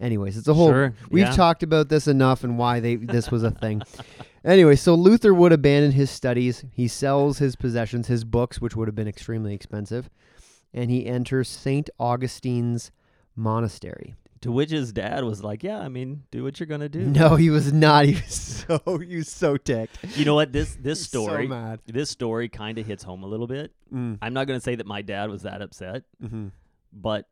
Anyways, 0.00 0.38
it's 0.38 0.48
a 0.48 0.54
whole. 0.54 0.70
sure 0.70 0.94
We've 1.10 1.26
yeah. 1.26 1.32
talked 1.32 1.62
about 1.62 1.90
this 1.90 2.08
enough 2.08 2.44
and 2.44 2.58
why 2.58 2.80
they 2.80 2.96
this 2.96 3.30
was 3.30 3.42
a 3.42 3.50
thing. 3.50 3.82
anyway, 4.44 4.74
so 4.74 4.94
Luther 4.94 5.34
would 5.34 5.52
abandon 5.52 5.92
his 5.92 6.10
studies. 6.10 6.64
He 6.72 6.88
sells 6.88 7.38
his 7.38 7.56
possessions, 7.56 8.08
his 8.08 8.24
books, 8.24 8.60
which 8.60 8.74
would 8.74 8.88
have 8.88 8.94
been 8.94 9.06
extremely 9.06 9.54
expensive, 9.54 10.08
and 10.72 10.90
he 10.90 11.06
enters 11.06 11.48
Saint 11.48 11.90
Augustine's 12.00 12.90
monastery. 13.36 14.16
To 14.42 14.52
which 14.52 14.70
his 14.70 14.92
dad 14.92 15.24
was 15.24 15.42
like 15.42 15.62
yeah 15.62 15.78
i 15.80 15.88
mean 15.88 16.22
do 16.30 16.44
what 16.44 16.58
you're 16.60 16.66
gonna 16.66 16.88
do 16.88 17.00
No, 17.00 17.36
he 17.36 17.50
was 17.50 17.72
not. 17.72 18.04
He 18.04 18.12
was 18.14 18.34
so 18.34 18.98
he 18.98 19.16
was 19.16 19.28
so 19.28 19.56
ticked. 19.56 19.98
you 20.16 20.24
know 20.24 20.34
what 20.34 20.52
this 20.52 20.76
this 20.80 21.00
So 21.10 21.22
story 21.24 21.48
mad. 21.48 21.80
this 21.86 22.10
story 22.10 22.48
kind 22.48 22.78
of 22.78 22.86
hits 22.86 23.02
home 23.02 23.22
a 23.22 23.26
little 23.26 23.46
bit 23.46 23.72
Mm, 23.92 24.18
i'm 24.20 24.34
not 24.34 24.46
gonna 24.46 24.60
say 24.60 24.74
that 24.74 24.86
my 24.86 25.02
dad 25.02 25.30
was 25.30 25.42
that 25.42 25.62
upset 25.62 26.04
hmm 26.20 26.48
but 26.92 27.28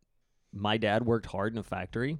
my 0.52 0.76
dad 0.78 1.04
worked 1.06 1.26
hard 1.26 1.52
in 1.52 1.58
a 1.58 1.62
factory 1.62 2.18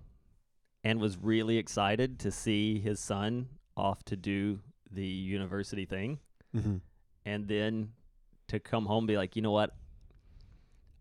and 0.84 1.00
was 1.00 1.16
really 1.16 1.56
excited 1.58 2.18
to 2.20 2.30
see 2.30 2.78
his 2.78 3.00
son 3.00 3.48
off 3.76 4.04
to 4.04 4.16
do 4.16 4.60
the 4.90 5.06
university 5.06 5.84
thing 5.86 6.18
hmm 6.52 6.76
and 7.24 7.48
then 7.48 7.90
to 8.48 8.60
come 8.60 8.86
home 8.86 8.98
and 8.98 9.08
be 9.08 9.16
like, 9.16 9.34
you 9.34 9.42
know 9.42 9.50
what? 9.50 9.74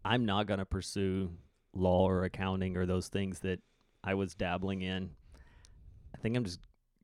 I'm 0.04 0.26
not 0.26 0.48
going 0.48 0.58
to 0.58 0.66
pursue 0.66 1.30
law 1.74 2.08
or 2.10 2.24
accounting 2.24 2.78
or 2.78 2.88
those 2.88 3.08
things 3.10 3.40
that 3.42 3.60
I 4.06 4.14
was 4.14 4.34
dabbling 4.36 4.82
in. 4.82 5.10
I 6.14 6.18
think 6.20 6.38
I'm 6.38 6.44
just, 6.46 6.60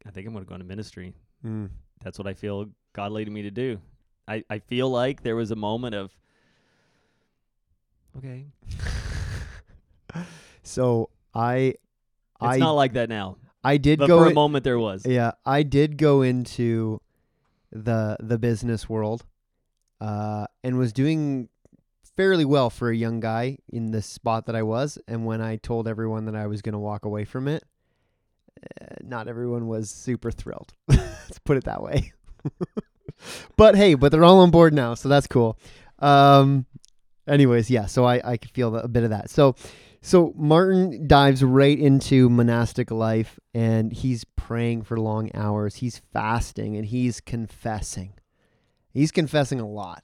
I 0.06 0.12
think 0.12 0.28
I'm 0.28 0.34
going 0.34 0.46
to 0.46 0.50
go 0.50 0.56
into 0.56 0.68
ministry. 0.68 1.14
Mm. 1.46 1.70
That's 2.04 2.18
what 2.18 2.28
I 2.28 2.34
feel 2.34 2.68
God 2.94 3.12
leading 3.12 3.34
me 3.34 3.42
to 3.44 3.52
do. 3.52 3.80
I, 4.28 4.44
I 4.50 4.60
feel 4.60 4.90
like 4.90 5.24
there 5.24 5.36
was 5.36 5.52
a 5.52 5.56
moment 5.56 5.96
of, 5.96 6.12
okay, 8.18 8.46
So 10.64 11.10
I, 11.34 11.56
it's 11.56 11.78
I, 12.40 12.58
not 12.58 12.74
like 12.74 12.94
that 12.94 13.10
now. 13.10 13.38
I 13.64 13.78
did 13.78 14.00
But 14.00 14.08
go. 14.08 14.20
for 14.20 14.26
a 14.26 14.30
in- 14.30 14.36
moment 14.36 14.64
there 14.64 14.80
was. 14.80 15.06
Yeah, 15.06 15.32
I 15.46 15.64
did 15.64 15.98
go 15.98 16.22
into 16.22 17.02
the 17.72 18.18
the 18.20 18.38
business 18.38 18.90
world, 18.90 19.26
uh, 20.00 20.48
and 20.64 20.78
was 20.78 20.92
doing 20.94 21.50
fairly 22.16 22.46
well 22.46 22.70
for 22.70 22.90
a 22.90 22.96
young 22.96 23.20
guy 23.20 23.58
in 23.70 23.92
the 23.92 24.02
spot 24.02 24.46
that 24.46 24.56
I 24.56 24.64
was. 24.64 24.98
And 25.08 25.26
when 25.26 25.42
I 25.42 25.56
told 25.58 25.88
everyone 25.88 26.26
that 26.26 26.36
I 26.36 26.48
was 26.48 26.62
going 26.62 26.74
to 26.74 26.80
walk 26.80 27.06
away 27.06 27.26
from 27.26 27.48
it, 27.48 27.64
uh, 28.64 28.96
not 29.02 29.28
everyone 29.28 29.68
was 29.68 29.90
super 29.90 30.32
thrilled. 30.32 30.74
Let's 30.88 31.40
put 31.40 31.58
it 31.58 31.66
that 31.66 31.82
way. 31.82 32.14
but 33.58 33.76
hey, 33.76 33.96
but 33.96 34.12
they're 34.12 34.24
all 34.24 34.40
on 34.40 34.52
board 34.52 34.74
now, 34.74 34.94
so 34.94 35.10
that's 35.10 35.28
cool. 35.28 35.58
Um, 36.00 36.66
anyways, 37.28 37.70
yeah. 37.70 37.86
So 37.86 38.06
I 38.06 38.22
I 38.24 38.38
could 38.38 38.52
feel 38.52 38.76
a 38.76 38.88
bit 38.88 39.04
of 39.04 39.10
that. 39.12 39.30
So. 39.30 39.56
So 40.04 40.34
Martin 40.36 41.08
dives 41.08 41.44
right 41.44 41.78
into 41.78 42.28
monastic 42.28 42.90
life 42.90 43.40
and 43.54 43.94
he's 43.94 44.24
praying 44.24 44.82
for 44.82 44.98
long 44.98 45.30
hours. 45.36 45.76
He's 45.76 46.02
fasting 46.12 46.76
and 46.76 46.88
he's 46.88 47.22
confessing. 47.22 48.16
He's 48.90 49.12
confessing 49.12 49.60
a 49.60 49.68
lot. 49.68 50.04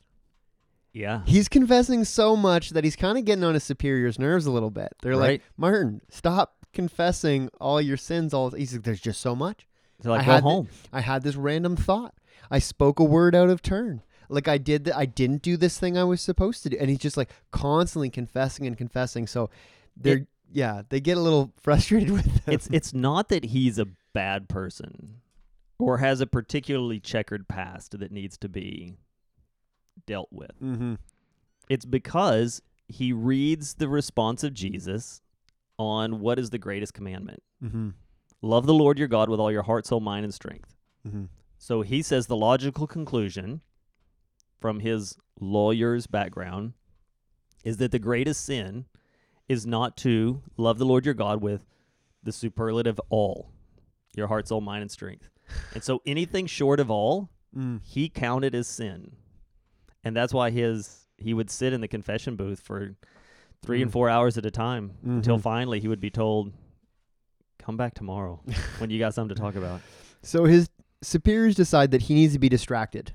Yeah. 0.98 1.22
He's 1.26 1.48
confessing 1.48 2.04
so 2.04 2.36
much 2.36 2.72
that 2.72 2.84
he's 2.84 2.96
kind 2.96 3.18
of 3.18 3.26
getting 3.26 3.44
on 3.44 3.54
his 3.54 3.64
superior's 3.64 4.18
nerves 4.18 4.46
a 4.46 4.52
little 4.52 4.72
bit. 4.72 4.96
They're 5.02 5.16
like, 5.16 5.44
"Martin, 5.56 6.02
stop 6.10 6.58
confessing 6.74 7.50
all 7.60 7.82
your 7.82 7.98
sins 7.98 8.34
all 8.34 8.52
he's 8.52 8.74
like 8.74 8.84
there's 8.84 9.02
just 9.02 9.22
so 9.22 9.36
much. 9.36 9.68
So 10.02 10.12
like, 10.12 10.22
I 10.22 10.26
go 10.26 10.32
had 10.32 10.44
home. 10.44 10.70
I 10.94 11.02
had 11.02 11.24
this 11.24 11.36
random 11.36 11.76
thought. 11.76 12.14
I 12.52 12.60
spoke 12.60 13.00
a 13.00 13.04
word 13.04 13.36
out 13.36 13.50
of 13.50 13.62
turn. 13.62 14.04
Like 14.30 14.48
I 14.48 14.58
did 14.58 14.86
that 14.86 14.96
I 14.96 15.06
didn't 15.06 15.42
do 15.42 15.58
this 15.58 15.80
thing 15.80 15.98
I 15.98 16.04
was 16.04 16.22
supposed 16.22 16.64
to 16.64 16.70
do. 16.70 16.78
And 16.80 16.90
he's 16.90 17.00
just 17.00 17.18
like 17.18 17.32
constantly 17.52 18.10
confessing 18.10 18.68
and 18.68 18.78
confessing. 18.78 19.28
So 19.28 19.50
they're 19.96 20.28
yeah, 20.52 20.84
they 20.90 21.00
get 21.02 21.18
a 21.18 21.22
little 21.22 21.54
frustrated 21.62 22.12
with 22.12 22.26
him. 22.26 22.42
it's 22.54 22.68
it's 22.72 22.94
not 22.94 23.30
that 23.30 23.46
he's 23.46 23.80
a 23.80 23.88
bad 24.14 24.50
person 24.50 25.22
or 25.80 25.98
has 25.98 26.22
a 26.22 26.28
particularly 26.28 27.00
checkered 27.00 27.48
past 27.48 27.98
that 27.98 28.12
needs 28.12 28.38
to 28.40 28.50
be 28.50 28.98
dealt 30.06 30.30
with. 30.32 30.52
mm-hmm. 30.62 30.96
It's 31.70 31.86
because 31.86 32.62
he 32.88 33.12
reads 33.12 33.74
the 33.76 33.90
response 33.90 34.44
of 34.44 34.54
Jesus 34.54 35.22
on 35.78 36.20
what 36.22 36.40
is 36.40 36.50
the 36.50 36.58
greatest 36.58 36.94
commandment. 36.94 37.44
Mm-hmm. 37.64 37.90
Love 38.42 38.66
the 38.66 38.74
Lord 38.74 38.98
your 38.98 39.08
God 39.10 39.30
with 39.30 39.40
all 39.40 39.52
your 39.52 39.64
heart, 39.64 39.86
soul, 39.86 40.00
mind, 40.00 40.24
and 40.24 40.34
strength. 40.34 40.76
Mm-hmm. 41.06 41.26
So 41.58 41.82
he 41.82 42.02
says 42.02 42.28
the 42.28 42.36
logical 42.38 42.88
conclusion 42.88 43.62
from 44.62 44.80
his 44.80 45.18
lawyer's 45.40 46.08
background 46.08 46.74
is 47.64 47.78
that 47.78 47.92
the 47.92 48.00
greatest 48.00 48.46
sin 48.46 48.86
is 49.50 49.66
not 49.66 49.98
to 49.98 50.42
love 50.56 50.78
the 50.78 50.86
Lord 50.86 51.04
your 51.06 51.14
God 51.14 51.42
with 51.42 51.66
the 52.24 52.32
superlative 52.32 53.00
all, 53.10 53.52
your 54.16 54.28
heart, 54.28 54.48
soul, 54.48 54.62
mind, 54.62 54.82
and 54.84 54.92
strength. 54.92 55.30
and 55.74 55.84
so 55.84 56.02
anything 56.06 56.46
short 56.48 56.80
of 56.80 56.90
all, 56.90 57.30
Mm. 57.56 57.80
he 57.84 58.10
counted 58.10 58.54
as 58.54 58.68
sin. 58.68 59.16
And 60.08 60.16
that's 60.16 60.34
why 60.34 60.50
his 60.50 61.06
he 61.18 61.34
would 61.34 61.50
sit 61.50 61.74
in 61.74 61.82
the 61.82 61.88
confession 61.88 62.36
booth 62.36 62.60
for 62.60 62.96
3 63.64 63.82
and 63.82 63.90
Mm. 63.90 63.94
4 63.94 64.10
hours 64.10 64.38
at 64.38 64.46
a 64.46 64.52
time 64.52 64.92
until 65.04 65.38
Mhm. 65.38 65.42
finally 65.42 65.80
he 65.80 65.88
would 65.88 66.00
be 66.00 66.10
told 66.12 66.54
come 67.58 67.76
back 67.76 67.94
tomorrow 67.96 68.40
when 68.80 68.90
you 68.90 69.00
got 69.00 69.14
something 69.14 69.36
to 69.36 69.42
talk 69.42 69.56
about. 69.56 69.82
So 70.22 70.46
his 70.46 70.70
superiors 71.02 71.56
decide 71.56 71.92
that 71.92 72.04
he 72.04 72.14
needs 72.14 72.34
to 72.34 72.40
be 72.40 72.50
distracted 72.50 73.14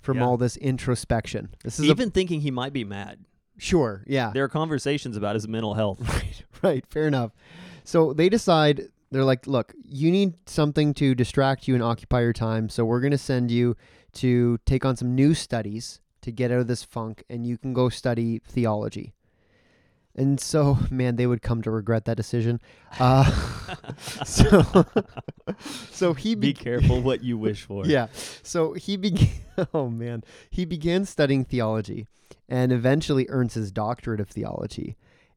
from 0.00 0.16
Yeah. 0.18 0.24
all 0.24 0.36
this 0.36 0.56
introspection. 0.56 1.50
This 1.62 1.78
is 1.78 1.84
Even 1.86 2.10
thinking 2.10 2.40
he 2.40 2.50
might 2.50 2.72
be 2.72 2.84
mad. 2.84 3.20
sure, 3.58 4.02
yeah. 4.08 4.30
There 4.34 4.42
are 4.44 4.48
conversations 4.48 5.16
about 5.16 5.34
his 5.36 5.46
mental 5.46 5.74
health. 5.74 6.00
Right, 6.08 6.44
right, 6.62 6.86
fair 6.88 7.06
enough. 7.06 7.32
So 7.84 8.12
they 8.12 8.28
decide 8.28 8.88
they're 9.10 9.24
like, 9.24 9.46
look, 9.46 9.74
you 9.84 10.10
need 10.10 10.34
something 10.46 10.94
to 10.94 11.14
distract 11.14 11.68
you 11.68 11.74
and 11.74 11.82
occupy 11.82 12.22
your 12.22 12.32
time, 12.32 12.68
so 12.70 12.84
we're 12.84 13.00
going 13.00 13.10
to 13.12 13.18
send 13.18 13.50
you 13.50 13.76
to 14.14 14.58
take 14.66 14.84
on 14.84 14.96
some 14.96 15.14
new 15.14 15.34
studies 15.34 16.00
to 16.22 16.32
get 16.32 16.50
out 16.50 16.58
of 16.60 16.66
this 16.66 16.82
funk 16.82 17.22
and 17.28 17.46
you 17.46 17.58
can 17.58 17.72
go 17.72 17.88
study 17.88 18.40
theology. 18.46 19.12
And 20.14 20.38
so, 20.38 20.76
man, 20.90 21.16
they 21.16 21.26
would 21.26 21.42
come 21.42 21.62
to 21.62 21.70
regret 21.70 22.04
that 22.06 22.16
decision. 22.16 22.60
Uh, 22.98 23.30
so, 24.24 24.62
so 25.90 26.14
he 26.14 26.34
Be 26.34 26.48
be- 26.48 26.54
careful 26.54 27.00
what 27.00 27.22
you 27.22 27.38
wish 27.38 27.62
for. 27.62 27.86
yeah. 27.86 28.08
So 28.42 28.72
he 28.74 28.96
began. 28.96 29.28
Oh 29.74 29.88
man, 29.90 30.24
he 30.48 30.64
began 30.64 31.04
studying 31.04 31.44
theology, 31.44 32.06
and 32.48 32.72
eventually 32.72 33.26
earns 33.28 33.52
his 33.54 33.70
doctorate 33.70 34.20
of 34.20 34.28
theology, 34.30 34.96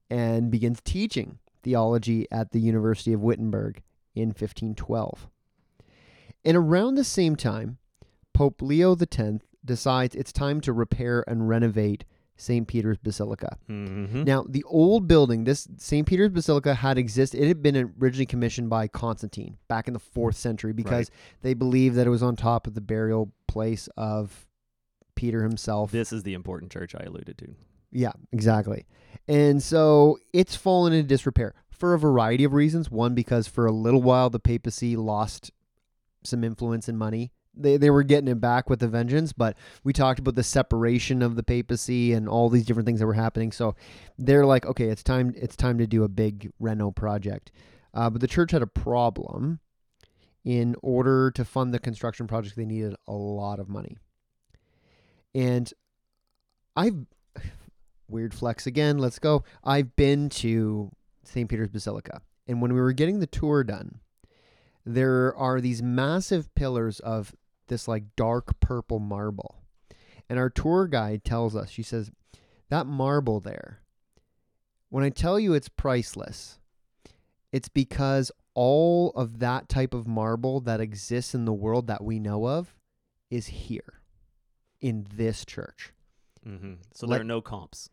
and 0.09 0.49
begins 0.49 0.79
teaching 0.83 1.39
theology 1.63 2.25
at 2.31 2.51
the 2.51 2.59
University 2.59 3.11
of 3.11 3.21
Wittenberg 3.21 3.81
in 4.13 4.29
1512. 4.29 5.27
And 6.45 6.55
around 6.55 6.95
the 6.95 7.03
same 7.03 7.35
time, 7.35 7.77
Pope 8.33 8.61
Leo 8.61 8.95
X 8.95 9.17
decides 9.65 10.15
it's 10.15 10.31
time 10.31 10.61
to 10.61 10.73
repair 10.73 11.23
and 11.27 11.47
renovate 11.49 12.05
St. 12.37 12.67
Peter's 12.67 12.97
Basilica. 12.97 13.57
hmm 13.67 14.23
Now, 14.23 14.45
the 14.47 14.63
old 14.65 15.07
building, 15.07 15.45
this 15.45 15.67
St. 15.77 16.05
Peter's 16.05 16.29
Basilica 16.31 16.75
had 16.75 16.97
existed. 16.97 17.41
It 17.41 17.47
had 17.47 17.63
been 17.63 17.93
originally 17.99 18.25
commissioned 18.25 18.69
by 18.69 18.87
Constantine 18.87 19.57
back 19.67 19.87
in 19.87 19.93
the 19.93 19.99
fourth 19.99 20.35
century 20.35 20.73
because 20.73 21.09
they 21.41 21.53
believed 21.53 21.95
that 21.95 22.07
it 22.07 22.09
was 22.09 22.23
on 22.23 22.35
top 22.35 22.67
of 22.67 22.73
the 22.73 22.81
burial 22.81 23.31
place 23.47 23.87
of 23.95 24.45
Peter 25.15 25.43
himself. 25.43 25.91
This 25.91 26.11
is 26.11 26.23
the 26.23 26.33
important 26.33 26.71
church 26.71 26.93
I 26.93 27.03
alluded 27.05 27.37
to. 27.37 27.55
Yeah, 27.91 28.11
exactly. 28.33 28.85
And 29.29 29.63
so 29.63 30.19
it's 30.33 30.57
fallen 30.57 30.91
into 30.91 31.07
disrepair 31.07 31.53
for 31.71 31.93
a 31.93 31.99
variety 31.99 32.43
of 32.43 32.51
reasons. 32.53 32.91
One, 32.91 33.15
because 33.15 33.47
for 33.47 33.65
a 33.65 33.71
little 33.71 34.01
while 34.01 34.29
the 34.29 34.39
papacy 34.39 34.97
lost 34.97 35.51
some 36.23 36.43
influence 36.43 36.89
and 36.89 36.97
money. 36.97 37.31
They, 37.57 37.77
they 37.77 37.89
were 37.89 38.03
getting 38.03 38.27
it 38.27 38.41
back 38.41 38.69
with 38.69 38.83
a 38.83 38.87
vengeance, 38.87 39.33
but 39.33 39.57
we 39.83 39.93
talked 39.93 40.19
about 40.19 40.35
the 40.35 40.43
separation 40.43 41.21
of 41.21 41.35
the 41.35 41.43
papacy 41.43 42.13
and 42.13 42.27
all 42.27 42.49
these 42.49 42.65
different 42.65 42.85
things 42.85 42.99
that 42.99 43.07
were 43.07 43.13
happening. 43.13 43.51
So 43.51 43.75
they're 44.17 44.45
like, 44.45 44.65
okay, 44.65 44.85
it's 44.85 45.03
time 45.03 45.33
it's 45.37 45.55
time 45.55 45.77
to 45.77 45.87
do 45.87 46.03
a 46.03 46.09
big 46.09 46.51
reno 46.59 46.91
project. 46.91 47.51
Uh, 47.93 48.09
but 48.09 48.21
the 48.21 48.27
church 48.27 48.51
had 48.51 48.61
a 48.61 48.67
problem. 48.67 49.59
In 50.43 50.75
order 50.83 51.31
to 51.31 51.43
fund 51.43 51.73
the 51.73 51.79
construction 51.79 52.27
project, 52.27 52.55
they 52.55 52.65
needed 52.65 52.95
a 53.07 53.13
lot 53.13 53.57
of 53.59 53.67
money. 53.67 53.97
And 55.33 55.73
I've 56.75 57.07
weird 58.07 58.31
flex 58.31 58.67
again. 58.67 58.99
Let's 58.99 59.17
go. 59.17 59.43
I've 59.63 59.95
been 59.95 60.29
to 60.29 60.91
St. 61.23 61.49
Peter's 61.49 61.69
Basilica, 61.69 62.21
and 62.47 62.61
when 62.61 62.73
we 62.73 62.79
were 62.79 62.93
getting 62.93 63.19
the 63.19 63.27
tour 63.27 63.63
done, 63.63 64.01
there 64.85 65.35
are 65.35 65.59
these 65.59 65.81
massive 65.81 66.53
pillars 66.53 66.99
of 66.99 67.35
this 67.67 67.87
like 67.87 68.15
dark 68.15 68.59
purple 68.59 68.99
marble, 68.99 69.63
and 70.29 70.39
our 70.39 70.49
tour 70.49 70.87
guide 70.87 71.23
tells 71.23 71.55
us, 71.55 71.69
she 71.69 71.83
says, 71.83 72.11
that 72.69 72.85
marble 72.87 73.39
there. 73.39 73.81
When 74.89 75.03
I 75.03 75.09
tell 75.09 75.39
you 75.39 75.53
it's 75.53 75.69
priceless, 75.69 76.59
it's 77.51 77.69
because 77.69 78.31
all 78.53 79.11
of 79.11 79.39
that 79.39 79.67
type 79.69 79.93
of 79.93 80.07
marble 80.07 80.61
that 80.61 80.79
exists 80.79 81.35
in 81.35 81.45
the 81.45 81.53
world 81.53 81.87
that 81.87 82.03
we 82.03 82.19
know 82.19 82.47
of 82.47 82.73
is 83.29 83.47
here 83.47 84.01
in 84.79 85.05
this 85.13 85.45
church. 85.45 85.93
hmm 86.43 86.75
So 86.93 87.05
Like- 87.07 87.15
there 87.17 87.21
are 87.21 87.23
no 87.25 87.41
comps. 87.41 87.89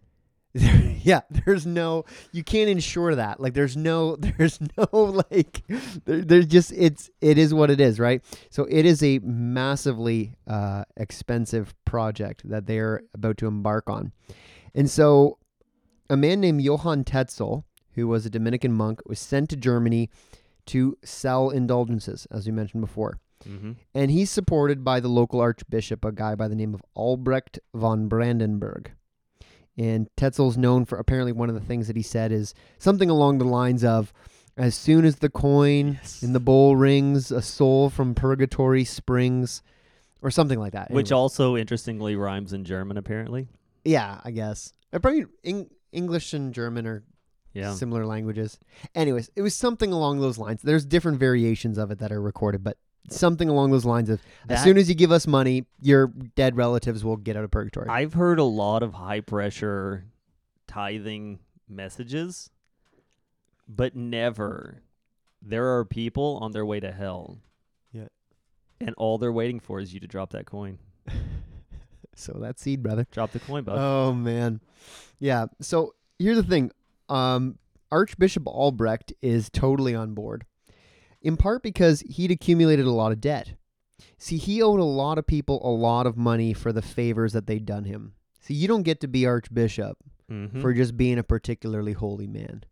yeah, 1.02 1.22
there's 1.30 1.64
no 1.66 2.04
you 2.30 2.44
can't 2.44 2.68
ensure 2.68 3.14
that. 3.14 3.40
Like 3.40 3.54
there's 3.54 3.76
no 3.76 4.16
there's 4.36 4.58
no 4.76 4.86
like 5.30 5.62
there, 6.04 6.20
there's 6.20 6.46
just 6.46 6.72
it's 6.72 7.10
it 7.20 7.38
is 7.38 7.54
what 7.54 7.70
it 7.70 7.80
is, 7.80 7.98
right? 7.98 8.22
So 8.50 8.66
it 8.70 8.84
is 8.84 9.02
a 9.02 9.18
massively 9.20 10.34
uh 10.46 10.84
expensive 10.96 11.74
project 11.84 12.48
that 12.48 12.66
they're 12.66 13.02
about 13.14 13.38
to 13.38 13.46
embark 13.46 13.88
on. 13.88 14.12
And 14.74 14.90
so 14.90 15.38
a 16.10 16.16
man 16.16 16.40
named 16.40 16.60
Johann 16.60 17.04
Tetzel, 17.04 17.64
who 17.94 18.06
was 18.06 18.26
a 18.26 18.30
Dominican 18.30 18.72
monk, 18.72 19.00
was 19.06 19.18
sent 19.18 19.48
to 19.50 19.56
Germany 19.56 20.10
to 20.66 20.96
sell 21.02 21.50
indulgences, 21.50 22.26
as 22.30 22.46
we 22.46 22.52
mentioned 22.52 22.82
before. 22.82 23.18
hmm 23.44 23.72
And 23.94 24.10
he's 24.10 24.30
supported 24.30 24.84
by 24.84 25.00
the 25.00 25.08
local 25.08 25.40
archbishop, 25.40 26.04
a 26.04 26.12
guy 26.12 26.34
by 26.34 26.48
the 26.48 26.54
name 26.54 26.74
of 26.74 26.82
Albrecht 26.94 27.58
von 27.74 28.08
Brandenburg. 28.08 28.92
And 29.78 30.08
Tetzel's 30.16 30.56
known 30.58 30.84
for 30.84 30.98
apparently 30.98 31.32
one 31.32 31.48
of 31.48 31.54
the 31.54 31.60
things 31.60 31.86
that 31.86 31.96
he 31.96 32.02
said 32.02 32.30
is 32.32 32.54
something 32.78 33.08
along 33.08 33.38
the 33.38 33.44
lines 33.46 33.82
of 33.84 34.12
as 34.56 34.74
soon 34.74 35.04
as 35.06 35.16
the 35.16 35.30
coin 35.30 35.94
Yes. 36.02 36.22
in 36.22 36.34
the 36.34 36.40
bowl 36.40 36.76
rings, 36.76 37.30
a 37.30 37.40
soul 37.40 37.88
from 37.88 38.14
purgatory 38.14 38.84
springs, 38.84 39.62
or 40.20 40.30
something 40.30 40.58
like 40.58 40.72
that. 40.72 40.90
Which 40.90 41.10
Anyway. 41.10 41.20
also 41.20 41.56
interestingly 41.56 42.16
rhymes 42.16 42.52
in 42.52 42.64
German, 42.64 42.96
apparently. 42.98 43.48
yeah, 43.84 44.20
I 44.24 44.30
guess. 44.30 44.72
Probably 44.92 45.24
Eng- 45.42 45.70
English 45.90 46.34
and 46.34 46.52
German 46.52 46.86
are 46.86 47.02
Yeah. 47.54 47.72
similar 47.74 48.04
languages. 48.06 48.58
Anyways, 48.94 49.30
it 49.36 49.42
was 49.42 49.54
something 49.54 49.90
along 49.92 50.20
those 50.20 50.36
lines. 50.38 50.60
There's 50.62 50.84
different 50.84 51.18
variations 51.18 51.78
of 51.78 51.90
it 51.90 51.98
that 51.98 52.12
are 52.12 52.20
recorded, 52.20 52.62
but 52.62 52.76
something 53.10 53.48
along 53.48 53.70
those 53.70 53.84
lines 53.84 54.08
of 54.10 54.20
as 54.48 54.62
soon 54.62 54.76
as 54.76 54.88
you 54.88 54.94
give 54.94 55.12
us 55.12 55.26
money, 55.26 55.66
your 55.80 56.08
dead 56.36 56.56
relatives 56.56 57.04
will 57.04 57.16
get 57.16 57.36
out 57.36 57.44
of 57.44 57.50
purgatory. 57.50 57.88
I've 57.88 58.14
heard 58.14 58.38
a 58.38 58.44
lot 58.44 58.82
of 58.82 58.94
high 58.94 59.20
pressure 59.20 60.04
tithing 60.66 61.38
messages, 61.68 62.50
but 63.68 63.96
never. 63.96 64.82
There 65.40 65.76
are 65.76 65.84
people 65.84 66.38
on 66.40 66.52
their 66.52 66.64
way 66.64 66.80
to 66.80 66.92
hell. 66.92 67.38
Yeah. 67.92 68.08
And 68.80 68.94
all 68.96 69.18
they're 69.18 69.32
waiting 69.32 69.60
for 69.60 69.80
is 69.80 69.92
you 69.92 70.00
to 70.00 70.06
drop 70.06 70.30
that 70.30 70.46
coin. 70.46 70.78
so 72.14 72.36
that 72.40 72.60
seed, 72.60 72.82
brother. 72.82 73.06
Drop 73.10 73.32
the 73.32 73.40
coin, 73.40 73.64
bud. 73.64 73.76
Oh 73.78 74.12
man, 74.12 74.60
yeah. 75.18 75.46
So 75.60 75.94
here's 76.18 76.36
the 76.36 76.42
thing: 76.44 76.70
um, 77.08 77.58
Archbishop 77.90 78.46
Albrecht 78.46 79.12
is 79.20 79.50
totally 79.50 79.94
on 79.94 80.14
board, 80.14 80.44
in 81.22 81.36
part 81.36 81.62
because 81.62 82.00
he'd 82.02 82.30
accumulated 82.30 82.86
a 82.86 82.90
lot 82.92 83.12
of 83.12 83.20
debt. 83.20 83.54
See, 84.18 84.36
he 84.36 84.60
owed 84.62 84.80
a 84.80 84.84
lot 84.84 85.18
of 85.18 85.26
people 85.26 85.60
a 85.64 85.70
lot 85.70 86.06
of 86.06 86.16
money 86.16 86.52
for 86.52 86.72
the 86.72 86.82
favors 86.82 87.32
that 87.32 87.46
they'd 87.46 87.64
done 87.66 87.84
him. 87.84 88.14
See, 88.40 88.54
you 88.54 88.68
don't 88.68 88.82
get 88.82 89.00
to 89.00 89.08
be 89.08 89.26
archbishop 89.26 89.98
Mhm. 90.30 90.60
for 90.60 90.72
just 90.72 90.96
being 90.96 91.18
a 91.18 91.22
particularly 91.22 91.92
holy 91.92 92.26
man. 92.26 92.64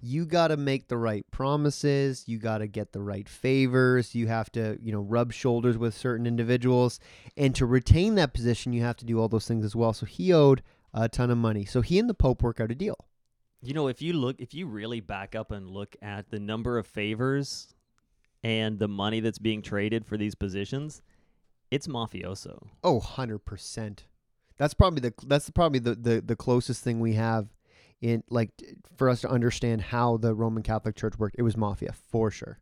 You 0.00 0.26
got 0.26 0.48
to 0.48 0.56
make 0.56 0.86
the 0.88 0.96
right 0.96 1.28
promises. 1.30 2.24
You 2.28 2.38
got 2.38 2.58
to 2.58 2.66
get 2.68 2.92
the 2.92 3.00
right 3.00 3.28
favors. 3.28 4.14
You 4.14 4.28
have 4.28 4.50
to, 4.52 4.78
you 4.80 4.92
know, 4.92 5.00
rub 5.00 5.32
shoulders 5.32 5.76
with 5.76 5.92
certain 5.94 6.24
individuals. 6.26 7.00
And 7.36 7.54
to 7.56 7.66
retain 7.66 8.14
that 8.14 8.32
position, 8.32 8.72
you 8.72 8.82
have 8.82 8.96
to 8.98 9.04
do 9.04 9.18
all 9.18 9.28
those 9.28 9.48
things 9.48 9.64
as 9.64 9.74
well. 9.74 9.92
So 9.92 10.06
he 10.06 10.32
owed 10.32 10.62
a 10.94 11.08
ton 11.08 11.30
of 11.30 11.38
money. 11.38 11.64
So 11.64 11.80
he 11.80 11.98
and 11.98 12.08
the 12.08 12.14
Pope 12.14 12.42
work 12.42 12.60
out 12.60 12.70
a 12.70 12.74
deal. 12.76 12.96
You 13.60 13.74
know, 13.74 13.88
if 13.88 14.00
you 14.00 14.12
look, 14.12 14.36
if 14.38 14.54
you 14.54 14.66
really 14.68 15.00
back 15.00 15.34
up 15.34 15.50
and 15.50 15.68
look 15.68 15.96
at 16.00 16.30
the 16.30 16.38
number 16.38 16.78
of 16.78 16.86
favors 16.86 17.74
and 18.42 18.78
the 18.78 18.88
money 18.88 19.20
that's 19.20 19.38
being 19.38 19.62
traded 19.62 20.04
for 20.06 20.16
these 20.16 20.34
positions, 20.34 21.02
it's 21.70 21.86
mafioso. 21.86 22.68
Oh, 22.84 23.00
100%. 23.00 23.98
That's 24.56 24.74
probably 24.74 25.00
the 25.00 25.14
that's 25.26 25.50
probably 25.50 25.78
the, 25.78 25.94
the, 25.94 26.20
the 26.20 26.34
closest 26.36 26.82
thing 26.82 26.98
we 27.00 27.14
have 27.14 27.46
in 28.00 28.24
like 28.28 28.50
for 28.96 29.08
us 29.08 29.20
to 29.20 29.28
understand 29.28 29.80
how 29.82 30.16
the 30.16 30.34
Roman 30.34 30.62
Catholic 30.62 30.96
Church 30.96 31.14
worked. 31.18 31.36
It 31.38 31.42
was 31.42 31.56
mafia 31.56 31.92
for 31.92 32.30
sure. 32.30 32.58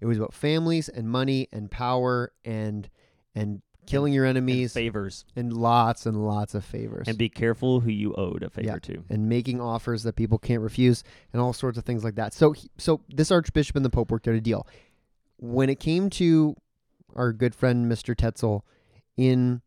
It 0.00 0.06
was 0.06 0.16
about 0.16 0.32
families 0.32 0.88
and 0.88 1.08
money 1.08 1.48
and 1.52 1.70
power 1.70 2.32
and 2.44 2.88
and 3.34 3.62
killing 3.86 4.12
your 4.12 4.24
And 4.26 4.36
enemies 4.36 4.72
favors. 4.74 5.24
and 5.34 5.52
lots 5.52 6.06
and 6.06 6.24
lots 6.24 6.54
of 6.54 6.64
favors 6.64 7.08
And 7.08 7.18
be 7.18 7.28
careful 7.28 7.80
who 7.80 7.90
you 7.90 8.14
owed 8.14 8.42
a 8.44 8.50
favor 8.50 8.66
Yeah. 8.68 8.78
to. 8.82 9.02
and 9.08 9.28
making 9.28 9.60
offers 9.60 10.04
that 10.04 10.14
people 10.14 10.38
can't 10.38 10.62
refuse 10.62 11.02
and 11.32 11.42
all 11.42 11.52
sorts 11.52 11.78
of 11.78 11.84
things 11.84 12.04
like 12.04 12.14
that. 12.14 12.32
So 12.32 12.54
so 12.78 13.00
this 13.08 13.32
archbishop 13.32 13.74
and 13.74 13.84
the 13.84 13.90
pope 13.90 14.10
worked 14.12 14.28
out 14.28 14.34
a 14.34 14.40
deal. 14.40 14.66
When 15.42 15.70
it 15.70 15.80
came 15.80 16.10
to 16.10 16.54
our 17.14 17.32
good 17.32 17.54
friend 17.54 17.90
Mr. 17.90 18.14
Tetzel 18.16 18.64
in 19.16 19.62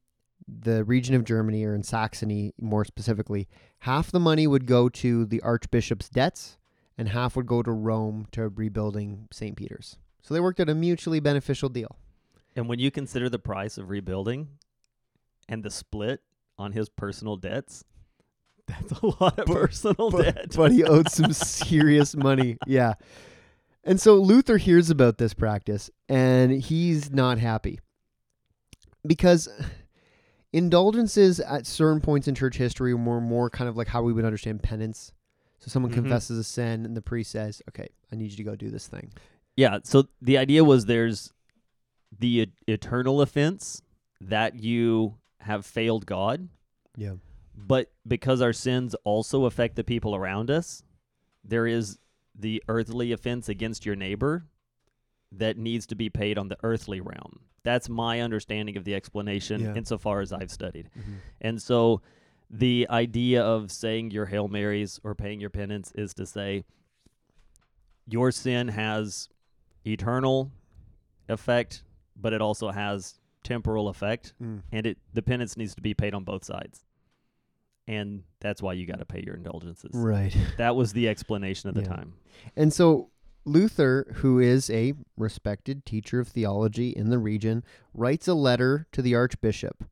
the 0.48 0.84
region 0.84 1.16
of 1.16 1.24
Germany 1.24 1.64
or 1.64 1.74
in 1.74 1.84
Saxony 1.84 2.54
more 2.60 2.86
specifically, 2.86 3.48
half 3.80 4.12
the 4.12 4.20
money 4.20 4.46
would 4.46 4.66
go 4.68 4.88
to 4.90 5.26
the 5.26 5.42
archbishop's 5.42 6.10
debts 6.10 6.58
and 6.98 7.10
half 7.10 7.36
would 7.36 7.48
go 7.48 7.64
to 7.64 7.72
Rome 7.72 8.28
to 8.34 8.50
rebuilding 8.50 9.28
St. 9.32 9.56
Peter's. 9.56 9.98
So 10.22 10.34
they 10.34 10.40
worked 10.40 10.60
out 10.60 10.70
a 10.70 10.76
mutually 10.76 11.20
beneficial 11.20 11.70
deal. 11.70 11.98
And 12.56 12.70
when 12.70 12.78
you 12.80 12.92
consider 12.92 13.30
the 13.30 13.40
price 13.40 13.78
of 13.80 13.90
rebuilding 13.90 14.48
and 15.50 15.64
the 15.64 15.72
split 15.72 16.22
on 16.58 16.72
his 16.74 16.88
personal 16.90 17.36
debts, 17.36 17.84
That's 18.68 18.92
a 19.02 19.06
lot 19.06 19.40
of 19.40 19.46
But- 19.48 19.48
personal 19.48 20.10
debt. 20.12 20.54
but 20.56 20.72
he 20.72 20.84
owed 20.86 21.10
some 21.10 21.34
serious 21.34 22.16
money. 22.16 22.58
Yeah. 22.68 22.94
And 23.84 24.00
so 24.00 24.16
Luther 24.16 24.58
hears 24.58 24.90
about 24.90 25.18
this 25.18 25.34
practice 25.34 25.90
and 26.08 26.52
he's 26.52 27.12
not 27.12 27.38
happy 27.38 27.80
because 29.06 29.50
indulgences 30.52 31.40
at 31.40 31.66
certain 31.66 32.00
points 32.02 32.28
in 32.28 32.36
church 32.36 32.56
history 32.58 32.94
were 32.94 33.20
more 33.22 33.50
kind 33.50 33.68
of 33.70 33.76
like 33.76 33.88
how 33.88 34.02
we 34.04 34.14
would 34.14 34.26
understand 34.26 34.62
penance. 34.64 35.12
So 35.60 35.70
someone 35.70 35.92
Mhm. 35.92 35.96
confesses 35.96 36.38
a 36.38 36.44
sin 36.44 36.86
and 36.86 36.96
the 36.96 37.02
priest 37.02 37.32
says, 37.32 37.62
"Okay, 37.70 37.90
I 38.12 38.16
need 38.16 38.32
you 38.32 38.38
to 38.38 38.44
go 38.44 38.56
do 38.56 38.70
this 38.70 38.88
thing." 38.88 39.12
Yeah. 39.56 39.80
So 39.84 40.08
the 40.22 40.38
idea 40.38 40.64
was 40.64 40.86
there's 40.86 41.32
the 42.18 42.42
e- 42.42 42.54
eternal 42.68 43.22
offense 43.22 43.82
that 44.22 44.56
you 44.56 45.18
have 45.40 45.66
failed 45.66 46.06
God, 46.06 46.48
Yeah. 46.96 47.16
but 47.56 47.92
because 48.08 48.42
our 48.42 48.54
sins 48.54 48.94
also 49.04 49.46
affect 49.46 49.76
the 49.76 49.84
people 49.84 50.16
around 50.16 50.50
us, 50.52 50.84
there 51.44 51.66
is 51.68 51.98
the 52.36 52.64
earthly 52.68 53.12
offense 53.12 53.48
against 53.50 53.86
your 53.86 53.96
neighbor 53.96 54.46
that 55.32 55.58
needs 55.58 55.86
to 55.88 55.96
be 55.96 56.10
paid 56.10 56.38
on 56.38 56.48
the 56.48 56.58
earthly 56.64 57.00
realm. 57.02 57.42
That's 57.64 57.90
my 57.90 58.20
understanding 58.22 58.76
of 58.78 58.84
the 58.84 58.94
explanation 58.96 59.62
Yeah. 59.62 59.76
insofar 59.76 60.22
as 60.22 60.34
I've 60.34 60.52
studied. 60.52 60.90
And 61.42 61.62
so 61.62 62.02
the 62.50 62.86
idea 62.90 63.42
of 63.44 63.72
saying 63.72 64.12
your 64.12 64.26
Hail 64.28 64.48
Marys 64.48 65.00
or 65.04 65.16
paying 65.16 65.40
your 65.40 65.50
penance 65.50 65.92
is 65.96 66.14
to 66.16 66.26
say 66.26 66.66
your 68.08 68.32
sin 68.32 68.68
has 68.68 69.30
eternal 69.86 70.52
effect, 71.30 71.84
but 72.16 72.34
it 72.34 72.42
also 72.42 72.70
has 72.72 73.20
temporal 73.44 73.90
effect, 73.90 74.34
Mm. 74.42 74.62
and 74.72 74.86
it 74.88 74.98
the 75.14 75.22
penance 75.22 75.58
needs 75.58 75.74
to 75.76 75.82
be 75.82 75.94
paid 75.94 76.14
on 76.14 76.24
both 76.24 76.44
sides. 76.44 76.86
And 77.88 78.24
that's 78.40 78.62
why 78.62 78.74
you 78.74 78.86
got 78.86 79.00
to 79.00 79.06
pay 79.06 79.22
your 79.26 79.36
indulgences. 79.36 79.92
Right. 79.94 80.36
That 80.58 80.76
was 80.76 80.94
the 80.94 81.10
explanation 81.10 81.68
at 81.70 81.76
the 81.76 81.82
Yeah. 81.82 81.96
time. 81.96 82.14
And 82.56 82.72
so 82.72 83.10
Luther, 83.46 84.08
who 84.16 84.40
is 84.40 84.70
a 84.70 84.94
respected 85.18 85.86
teacher 85.86 86.20
of 86.22 86.30
theology 86.30 86.90
in 86.90 87.10
the 87.10 87.20
region, 87.20 87.64
writes 87.94 88.28
a 88.28 88.34
letter 88.34 88.88
to 88.94 89.02
the 89.02 89.16
archbishop. 89.16 89.84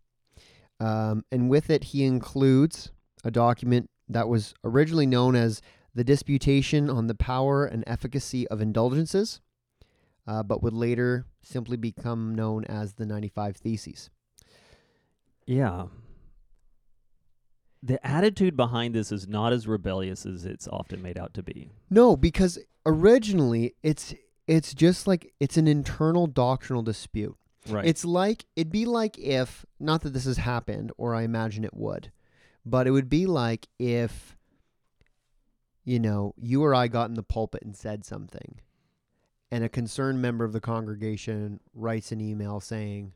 Um, 0.79 1.25
and 1.31 1.49
with 1.49 1.69
it, 1.69 1.85
he 1.85 2.05
includes 2.05 2.91
a 3.23 3.31
document 3.31 3.89
that 4.07 4.29
was 4.29 4.53
originally 4.63 5.05
known 5.05 5.35
as 5.35 5.61
the 5.93 6.03
Disputation 6.05 6.89
on 6.89 7.07
the 7.07 7.15
Power 7.15 7.65
and 7.65 7.83
Efficacy 7.85 8.47
of 8.47 8.61
Indulgences, 8.61 9.41
uh, 10.25 10.41
but 10.43 10.63
would 10.63 10.73
later 10.73 11.25
simply 11.43 11.75
become 11.75 12.33
known 12.33 12.63
as 12.65 12.93
the 12.93 13.05
95 13.05 13.57
Theses. 13.57 14.09
Yeah. 15.45 15.87
The 17.83 18.05
attitude 18.05 18.55
behind 18.55 18.93
this 18.93 19.11
is 19.11 19.27
not 19.27 19.53
as 19.53 19.67
rebellious 19.67 20.25
as 20.25 20.45
it's 20.45 20.67
often 20.67 21.01
made 21.01 21.17
out 21.17 21.33
to 21.33 21.43
be. 21.43 21.71
No, 21.89 22.15
because 22.15 22.59
originally 22.85 23.75
it's 23.81 24.13
it's 24.47 24.73
just 24.73 25.07
like 25.07 25.33
it's 25.39 25.57
an 25.57 25.67
internal 25.67 26.27
doctrinal 26.27 26.83
dispute. 26.83 27.35
Right. 27.67 27.85
It's 27.85 28.05
like 28.05 28.45
it'd 28.55 28.71
be 28.71 28.85
like 28.85 29.17
if 29.17 29.65
not 29.79 30.01
that 30.01 30.13
this 30.13 30.25
has 30.25 30.37
happened 30.37 30.91
or 30.97 31.15
I 31.15 31.23
imagine 31.23 31.63
it 31.63 31.73
would, 31.73 32.11
but 32.65 32.87
it 32.87 32.91
would 32.91 33.09
be 33.09 33.25
like 33.25 33.67
if 33.79 34.37
you 35.83 35.99
know, 35.99 36.35
you 36.39 36.63
or 36.63 36.75
I 36.75 36.87
got 36.87 37.09
in 37.09 37.15
the 37.15 37.23
pulpit 37.23 37.63
and 37.63 37.75
said 37.75 38.05
something 38.05 38.59
and 39.51 39.63
a 39.63 39.69
concerned 39.69 40.21
member 40.21 40.45
of 40.45 40.53
the 40.53 40.61
congregation 40.61 41.59
writes 41.73 42.11
an 42.11 42.21
email 42.21 42.59
saying 42.59 43.11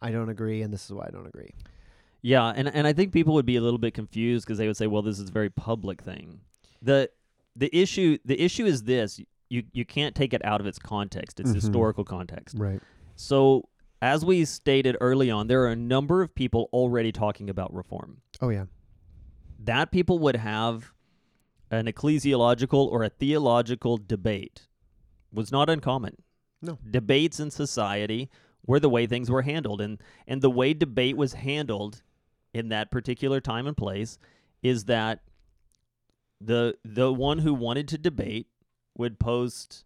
I 0.00 0.10
don't 0.10 0.30
agree 0.30 0.62
and 0.62 0.72
this 0.72 0.84
is 0.86 0.92
why 0.92 1.06
I 1.06 1.10
don't 1.10 1.26
agree. 1.26 1.52
Yeah, 2.22 2.52
and 2.54 2.68
and 2.68 2.86
I 2.86 2.92
think 2.92 3.12
people 3.12 3.34
would 3.34 3.46
be 3.46 3.56
a 3.56 3.60
little 3.60 3.78
bit 3.78 3.94
confused 3.94 4.46
because 4.46 4.58
they 4.58 4.66
would 4.66 4.76
say, 4.76 4.86
"Well, 4.86 5.02
this 5.02 5.18
is 5.18 5.28
a 5.28 5.32
very 5.32 5.50
public 5.50 6.02
thing." 6.02 6.40
the 6.82 7.10
The 7.56 7.74
issue 7.76 8.18
the 8.24 8.40
issue 8.40 8.64
is 8.66 8.84
this: 8.84 9.20
you 9.48 9.64
you 9.72 9.84
can't 9.84 10.14
take 10.14 10.32
it 10.32 10.44
out 10.44 10.60
of 10.60 10.66
its 10.66 10.78
context, 10.78 11.40
its 11.40 11.50
Mhm. 11.50 11.54
historical 11.54 12.04
context. 12.04 12.56
Right. 12.58 12.80
So, 13.16 13.68
as 14.00 14.24
we 14.24 14.44
stated 14.44 14.96
early 15.00 15.30
on, 15.30 15.46
there 15.48 15.62
are 15.62 15.68
a 15.72 15.76
number 15.76 16.22
of 16.22 16.34
people 16.34 16.68
already 16.72 17.12
talking 17.12 17.50
about 17.50 17.72
reform. 17.74 18.22
Oh 18.40 18.48
yeah. 18.50 18.66
That 19.58 19.90
people 19.90 20.18
would 20.20 20.36
have 20.36 20.92
an 21.70 21.86
ecclesiological 21.86 22.86
or 22.86 23.02
a 23.04 23.08
theological 23.10 23.98
debate 23.98 24.68
was 25.32 25.52
not 25.52 25.68
uncommon. 25.70 26.16
No. 26.62 26.78
Debates 26.88 27.38
in 27.40 27.50
society 27.50 28.28
were 28.66 28.80
the 28.80 28.88
way 28.88 29.06
things 29.06 29.30
were 29.30 29.42
handled, 29.42 29.80
and 29.80 30.00
and 30.26 30.40
the 30.42 30.50
way 30.50 30.72
debate 30.74 31.16
was 31.16 31.34
handled 31.34 32.02
in 32.52 32.68
that 32.70 32.90
particular 32.90 33.40
time 33.40 33.66
and 33.66 33.76
place 33.76 34.18
is 34.62 34.84
that 34.84 35.20
the 36.40 36.74
the 36.84 37.12
one 37.12 37.38
who 37.38 37.54
wanted 37.54 37.86
to 37.88 37.98
debate 37.98 38.46
would 38.96 39.18
post 39.18 39.84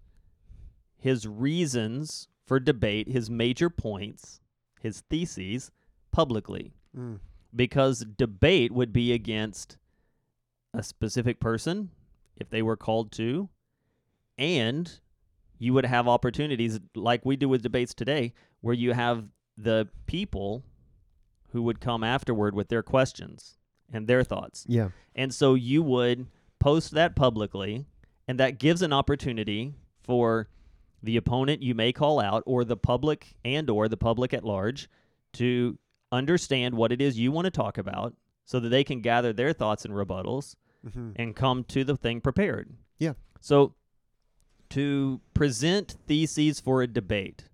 his 0.99 1.27
reasons 1.27 2.29
for 2.47 2.59
debate, 2.61 3.09
his 3.09 3.29
major 3.31 3.69
points, 3.71 4.41
his 4.81 5.01
theses 5.11 5.71
publicly 6.13 6.73
Mm. 6.97 7.19
because 7.55 8.07
debate 8.17 8.71
would 8.71 8.93
be 8.93 9.13
against 9.13 9.79
a 10.73 10.81
specific 10.83 11.41
person 11.41 11.91
if 12.37 12.49
they 12.51 12.63
were 12.63 12.77
called 12.77 13.11
to 13.13 13.49
and 14.39 15.01
you 15.59 15.73
would 15.73 15.87
have 15.87 16.07
opportunities 16.07 16.79
like 16.95 17.25
we 17.25 17.35
do 17.37 17.49
with 17.49 17.63
debates 17.63 17.93
today 17.95 18.33
where 18.61 18.75
you 18.75 18.93
have 18.93 19.25
the 19.59 19.89
people 20.07 20.63
who 21.55 21.63
would 21.63 21.81
come 21.81 22.03
afterward 22.05 22.53
with 22.55 22.69
their 22.69 22.83
questions 22.83 23.57
and 23.93 24.07
their 24.09 24.25
thoughts 24.25 24.67
Yeah. 24.69 24.89
and 25.15 25.33
so 25.33 25.55
you 25.55 25.83
would 25.85 26.27
post 26.59 26.91
that 26.93 27.15
publicly, 27.15 27.87
and 28.27 28.41
that 28.41 28.59
gives 28.59 28.83
an 28.83 28.93
opportunity 28.93 29.73
for 30.03 30.49
the 31.03 31.17
opponent 31.17 31.63
you 31.63 31.75
may 31.77 31.93
call 31.93 32.19
out 32.19 32.43
or 32.45 32.65
the 32.65 32.77
public 32.77 33.37
and 33.45 33.71
or 33.71 33.89
the 33.89 33.97
public 33.97 34.35
at 34.35 34.43
large 34.45 34.89
to 35.35 35.79
understand 36.11 36.75
what 36.75 36.91
it 36.91 37.01
is 37.01 37.19
you 37.19 37.31
want 37.31 37.45
to 37.45 37.51
talk 37.51 37.79
about 37.79 38.15
so 38.45 38.59
that 38.59 38.71
they 38.71 38.83
can 38.83 39.01
gather 39.01 39.33
their 39.33 39.53
thoughts 39.53 39.85
and 39.87 39.95
rebuttals 39.95 40.57
Mm-hmm. 40.87 41.13
and 41.17 41.35
come 41.35 41.65
to 41.65 41.83
the 41.83 41.97
thing 41.97 42.21
prepared. 42.21 42.75
Yeah. 42.99 43.15
So 43.41 43.75
to 44.71 45.21
present 45.33 45.97
theses 46.07 46.61
for 46.61 46.83
a 46.83 46.87
debate 46.87 47.45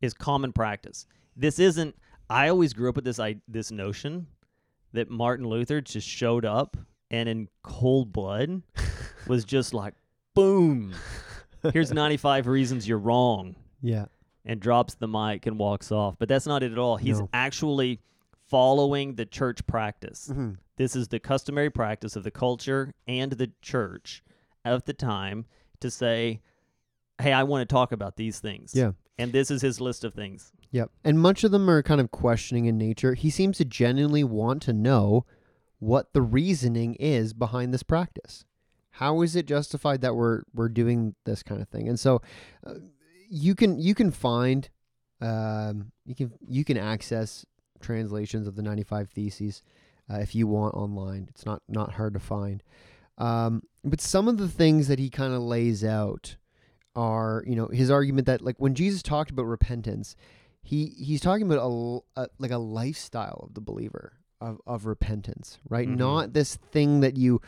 is 0.00 0.12
common 0.12 0.52
practice. 0.52 1.06
This 1.36 1.60
isn't 1.60 1.94
I 2.30 2.48
always 2.48 2.72
grew 2.72 2.88
up 2.88 2.96
with 2.96 3.04
this 3.04 3.18
I, 3.18 3.36
this 3.48 3.70
notion 3.70 4.26
that 4.92 5.10
Martin 5.10 5.46
Luther 5.46 5.80
just 5.80 6.08
showed 6.08 6.44
up 6.44 6.76
and 7.10 7.28
in 7.28 7.48
cold 7.62 8.12
blood 8.12 8.62
was 9.26 9.44
just 9.44 9.74
like 9.74 9.94
boom. 10.34 10.94
Here's 11.72 11.92
95 11.92 12.46
reasons 12.46 12.88
you're 12.88 12.98
wrong 12.98 13.54
Yeah. 13.80 14.06
and 14.44 14.60
drops 14.60 14.94
the 14.94 15.06
mic 15.08 15.46
and 15.46 15.58
walks 15.58 15.92
off. 15.92 16.16
But 16.18 16.28
that's 16.28 16.46
not 16.46 16.62
it 16.62 16.72
at 16.72 16.78
all. 16.78 16.96
He's 16.96 17.20
No. 17.20 17.28
actually 17.32 18.00
following 18.48 19.14
the 19.14 19.24
church 19.26 19.66
practice. 19.66 20.28
Mm-hmm. 20.30 20.52
This 20.76 20.96
is 20.96 21.08
the 21.08 21.20
customary 21.20 21.70
practice 21.70 22.16
of 22.16 22.24
the 22.24 22.30
culture 22.30 22.92
and 23.06 23.32
the 23.32 23.50
church 23.62 24.22
of 24.64 24.84
the 24.84 24.92
time 24.92 25.46
to 25.80 25.90
say, 25.90 26.40
hey, 27.20 27.32
I 27.32 27.42
want 27.44 27.68
to 27.68 27.72
talk 27.72 27.92
about 27.92 28.16
these 28.16 28.40
things. 28.40 28.72
Yeah. 28.74 28.92
And 29.18 29.32
this 29.32 29.50
is 29.50 29.62
his 29.62 29.80
list 29.80 30.02
of 30.04 30.14
things. 30.14 30.50
Yep. 30.72 30.90
And 31.04 31.20
much 31.20 31.44
of 31.44 31.50
them 31.50 31.68
are 31.70 31.82
kind 31.82 32.00
of 32.00 32.10
questioning 32.10 32.64
in 32.64 32.78
nature. 32.78 33.14
He 33.14 33.30
seems 33.30 33.58
to 33.58 33.64
genuinely 33.64 34.24
want 34.24 34.62
to 34.62 34.72
know 34.72 35.26
what 35.78 36.12
the 36.14 36.22
reasoning 36.22 36.94
is 36.94 37.34
behind 37.34 37.72
this 37.72 37.82
practice. 37.82 38.44
How 38.92 39.22
is 39.22 39.36
it 39.36 39.46
justified 39.46 40.00
that 40.00 40.14
we're 40.14 40.42
we're 40.54 40.68
doing 40.68 41.14
this 41.24 41.42
kind 41.42 41.60
of 41.60 41.68
thing? 41.68 41.88
And 41.88 42.00
so 42.00 42.22
uh, 42.66 42.74
you 43.28 43.54
can 43.54 43.78
you 43.78 43.94
can 43.94 44.10
find 44.10 44.68
um, 45.20 45.92
you 46.04 46.14
can 46.14 46.32
you 46.46 46.64
can 46.64 46.78
access 46.78 47.44
translations 47.80 48.46
of 48.46 48.56
the 48.56 48.62
95 48.62 49.10
theses 49.10 49.62
uh, 50.10 50.18
if 50.18 50.34
you 50.34 50.46
want 50.46 50.74
online. 50.74 51.26
It's 51.30 51.44
not 51.44 51.62
not 51.68 51.92
hard 51.92 52.14
to 52.14 52.20
find. 52.20 52.62
Um, 53.18 53.62
but 53.84 54.00
some 54.00 54.28
of 54.28 54.38
the 54.38 54.48
things 54.48 54.88
that 54.88 54.98
he 54.98 55.10
kind 55.10 55.34
of 55.34 55.42
lays 55.42 55.84
out 55.84 56.36
are, 56.94 57.44
you 57.46 57.56
know, 57.56 57.66
his 57.68 57.90
argument 57.90 58.26
that 58.26 58.42
like 58.42 58.56
when 58.58 58.74
Jesus 58.74 59.02
talked 59.02 59.30
about 59.30 59.44
repentance, 59.44 60.16
he 60.62 60.86
he's 60.98 61.20
talking 61.20 61.50
about 61.50 61.58
a, 62.16 62.20
a- 62.22 62.28
like 62.38 62.50
a 62.50 62.58
lifestyle 62.58 63.44
of 63.48 63.54
the 63.54 63.60
believer 63.60 64.14
of 64.40 64.60
of 64.66 64.86
repentance, 64.86 65.58
right? 65.68 65.88
Mhm. 65.88 65.96
Not 65.96 66.32
this 66.32 66.56
thing 66.56 67.00
that 67.00 67.16
you 67.16 67.40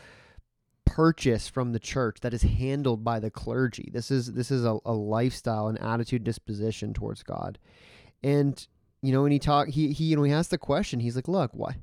purchase 0.85 1.47
from 1.47 1.71
the 1.73 1.79
church 1.79 2.19
that 2.21 2.33
is 2.33 2.43
handled 2.43 3.03
by 3.03 3.19
the 3.19 3.31
clergy. 3.31 3.89
This 3.91 4.11
is 4.11 4.33
this 4.33 4.51
is 4.51 4.63
a, 4.65 4.77
a 4.85 4.93
lifestyle, 4.93 5.67
an 5.67 5.77
attitude, 5.77 6.23
disposition 6.23 6.93
towards 6.93 7.23
God. 7.23 7.57
And 8.23 8.65
you 9.01 9.11
know, 9.11 9.23
when 9.23 9.31
he 9.31 9.39
talk 9.39 9.69
he 9.69 9.91
he 9.93 10.05
you 10.05 10.15
know 10.15 10.23
he 10.23 10.31
asked 10.31 10.51
the 10.51 10.57
question, 10.57 10.99
he's 10.99 11.15
like, 11.15 11.27
look, 11.27 11.51
why 11.53 11.77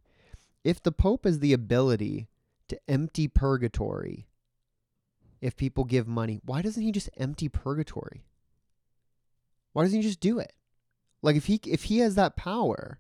if 0.64 0.83
the 0.83 0.93
Pope 0.93 1.24
has 1.24 1.41
the 1.41 1.53
ability 1.53 2.28
to 2.68 2.78
empty 2.89 3.26
purgatory 3.26 4.28
if 5.41 5.57
people 5.57 5.85
give 5.85 6.07
money, 6.07 6.39
why 6.45 6.62
doesn't 6.62 6.83
he 6.83 6.93
just 6.93 7.11
empty 7.16 7.49
purgatory? 7.49 8.22
Why 9.72 9.83
doesn't 9.83 10.01
he 10.01 10.07
just 10.07 10.20
do 10.20 10.39
it? 10.39 10.53
Like 11.22 11.36
if 11.36 11.46
he 11.46 11.60
if 11.66 11.84
he 11.84 11.98
has 11.98 12.14
that 12.16 12.36
power 12.36 12.98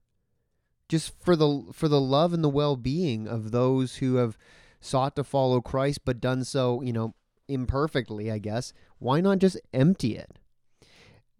just 0.88 1.12
for 1.20 1.36
the 1.36 1.64
for 1.72 1.88
the 1.88 2.00
love 2.00 2.32
and 2.32 2.44
the 2.44 2.48
well-being 2.48 3.26
of 3.26 3.50
those 3.50 3.96
who 3.96 4.16
have 4.16 4.38
sought 4.80 5.16
to 5.16 5.24
follow 5.24 5.60
Christ 5.60 6.00
but 6.04 6.20
done 6.20 6.44
so, 6.44 6.82
you 6.82 6.92
know, 6.92 7.14
imperfectly, 7.48 8.30
I 8.30 8.38
guess. 8.38 8.72
Why 8.98 9.20
not 9.20 9.38
just 9.38 9.60
empty 9.72 10.16
it? 10.16 10.38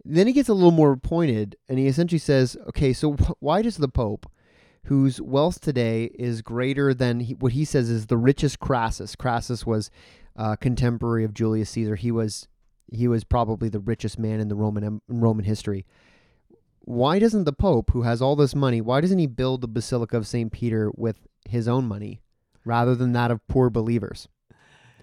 Then 0.05 0.27
he 0.27 0.33
gets 0.33 0.49
a 0.49 0.55
little 0.55 0.73
more 0.73 0.97
pointed 0.97 1.57
and 1.69 1.79
he 1.79 1.87
essentially 1.87 2.19
says, 2.19 2.57
"Okay, 2.69 2.93
so 2.93 3.13
wh- 3.13 3.43
why 3.43 3.63
does 3.63 3.77
the 3.77 3.89
pope 3.89 4.27
whose 4.87 5.21
wealth 5.21 5.61
today 5.61 6.11
is 6.15 6.43
greater 6.43 6.93
than 6.93 7.21
he, 7.21 7.35
what 7.35 7.53
he 7.53 7.65
says 7.65 7.89
is 7.89 8.07
the 8.07 8.17
richest 8.17 8.59
Crassus. 8.59 9.15
Crassus 9.15 9.65
was 9.65 9.91
uh, 10.37 10.57
contemporary 10.57 11.25
of 11.25 11.35
Julius 11.35 11.71
Caesar. 11.71 11.97
He 11.97 12.11
was 12.11 12.49
he 12.91 13.09
was 13.09 13.25
probably 13.25 13.69
the 13.69 13.81
richest 13.81 14.19
man 14.19 14.41
in 14.41 14.49
the 14.49 14.55
Roman 14.55 15.01
Roman 15.09 15.45
history. 15.45 15.87
Why 16.85 17.19
doesn't 17.19 17.45
the 17.45 17.53
Pope, 17.53 17.91
who 17.93 18.03
has 18.03 18.21
all 18.21 18.37
this 18.37 18.55
money, 18.55 18.81
why 18.81 19.01
doesn't 19.01 19.19
he 19.19 19.27
build 19.27 19.61
the 19.61 19.69
Basilica 19.69 20.17
of 20.17 20.27
St. 20.27 20.51
Peter 20.53 20.91
with 20.97 21.17
his 21.49 21.69
own 21.69 21.87
money 21.87 22.21
rather 22.65 22.95
than 22.95 23.13
that 23.13 23.31
of 23.31 23.47
poor 23.49 23.71
believers? 23.71 24.29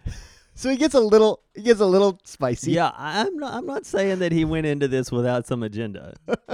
so 0.53 0.69
he 0.69 0.77
gets 0.77 0.93
a 0.93 0.99
little 0.99 1.41
he 1.55 1.61
gets 1.61 1.79
a 1.79 1.85
little 1.85 2.19
spicy. 2.23 2.71
Yeah, 2.71 2.91
I- 2.95 3.21
I'm 3.21 3.37
not. 3.37 3.53
I'm 3.53 3.65
not 3.65 3.85
saying 3.85 4.19
that 4.19 4.31
he 4.31 4.45
went 4.45 4.65
into 4.67 4.87
this 4.87 5.11
without 5.11 5.47
some 5.47 5.63
agenda. 5.63 6.15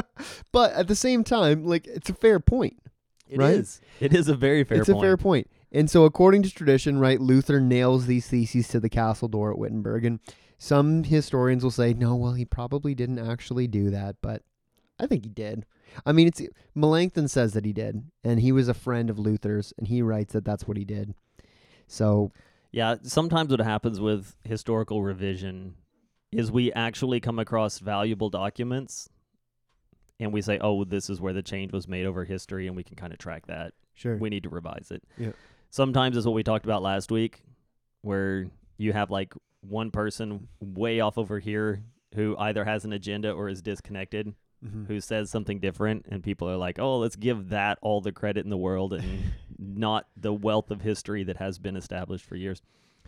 But 0.51 0.71
at 0.73 0.87
the 0.87 0.95
same 0.95 1.23
time, 1.25 1.65
like 1.65 1.85
it's 1.87 2.09
a 2.09 2.13
fair 2.13 2.39
point. 2.39 2.79
It 3.27 3.37
Right? 3.39 3.55
is. 3.55 3.81
It 3.99 4.13
is 4.13 4.29
a 4.29 4.35
very 4.35 4.63
fair 4.63 4.77
point. 4.77 4.81
it's 4.81 4.93
point. 4.93 5.03
a 5.03 5.07
fair 5.07 5.17
point. 5.17 5.49
And 5.71 5.89
so, 5.89 6.05
according 6.05 6.43
to 6.43 6.49
tradition, 6.51 6.99
right, 6.99 7.19
Luther 7.19 7.59
nails 7.59 8.05
these 8.05 8.27
theses 8.27 8.69
to 8.69 8.79
the 8.79 8.87
castle 8.89 9.27
door 9.27 9.51
at 9.51 9.57
Wittenberg. 9.57 10.05
And 10.05 10.19
some 10.57 11.03
historians 11.03 11.63
will 11.63 11.71
say, 11.71 11.93
no, 11.93 12.15
well, 12.15 12.33
he 12.33 12.45
probably 12.45 12.95
didn't 12.95 13.19
actually 13.19 13.67
do 13.67 13.89
that, 13.89 14.15
but 14.21 14.41
I 14.99 15.07
think 15.07 15.23
he 15.23 15.29
did. 15.29 15.65
I 16.05 16.11
mean, 16.11 16.27
it's 16.27 16.41
Melanchthon 16.73 17.27
says 17.27 17.53
that 17.53 17.65
he 17.65 17.73
did, 17.73 18.03
and 18.23 18.39
he 18.39 18.51
was 18.51 18.67
a 18.67 18.73
friend 18.73 19.09
of 19.09 19.19
Luther's, 19.19 19.73
and 19.77 19.87
he 19.87 20.01
writes 20.01 20.33
that 20.33 20.45
that's 20.45 20.67
what 20.67 20.77
he 20.77 20.85
did. 20.85 21.13
So, 21.87 22.31
Yeah, 22.71 22.95
sometimes 23.03 23.51
what 23.51 23.59
happens 23.61 23.99
with 23.99 24.35
historical 24.43 25.03
revision 25.03 25.75
is 26.31 26.51
we 26.51 26.73
actually 26.73 27.19
come 27.19 27.39
across 27.39 27.79
valuable 27.79 28.29
documents 28.29 29.09
and 30.19 30.33
we 30.33 30.41
say, 30.41 30.57
oh, 30.59 30.83
this 30.83 31.09
is 31.09 31.19
where 31.19 31.33
the 31.33 31.43
change 31.43 31.71
was 31.73 31.87
made 31.87 32.05
over 32.05 32.23
history, 32.23 32.67
and 32.67 32.75
we 32.75 32.83
can 32.83 32.95
kind 32.95 33.11
of 33.11 33.19
track 33.19 33.47
that. 33.47 33.73
sure. 33.95 34.17
We 34.17 34.29
need 34.29 34.43
to 34.43 34.49
revise 34.49 34.87
it. 34.91 35.03
Yeah. 35.17 35.31
Sometimes 35.69 36.15
it's 36.15 36.25
what 36.25 36.35
we 36.35 36.43
talked 36.43 36.65
about 36.65 36.81
last 36.81 37.11
week, 37.11 37.41
where 38.01 38.47
you 38.77 38.93
have 38.93 39.11
like 39.11 39.33
one 39.61 39.91
person 39.91 40.47
way 40.61 40.99
off 41.01 41.17
over 41.17 41.39
here 41.39 41.83
who 42.13 42.35
either 42.37 42.63
has 42.63 42.85
an 42.85 42.93
agenda 42.93 43.31
or 43.31 43.49
is 43.49 43.61
disconnected, 43.61 44.33
Mhm. 44.63 44.87
who 44.87 44.99
says 44.99 45.29
something 45.29 45.59
different, 45.59 46.05
and 46.09 46.23
people 46.23 46.49
are 46.49 46.57
like, 46.57 46.79
oh, 46.79 46.97
let's 46.99 47.15
give 47.15 47.49
that 47.49 47.77
all 47.81 48.01
the 48.01 48.11
credit 48.11 48.43
in 48.45 48.49
the 48.49 48.57
world 48.57 48.93
and 48.93 49.03
not 49.59 50.07
the 50.17 50.33
wealth 50.33 50.71
of 50.71 50.81
history 50.81 51.23
that 51.23 51.37
has 51.37 51.59
been 51.59 51.75
established 51.75 52.25
for 52.25 52.35
years. 52.35 52.61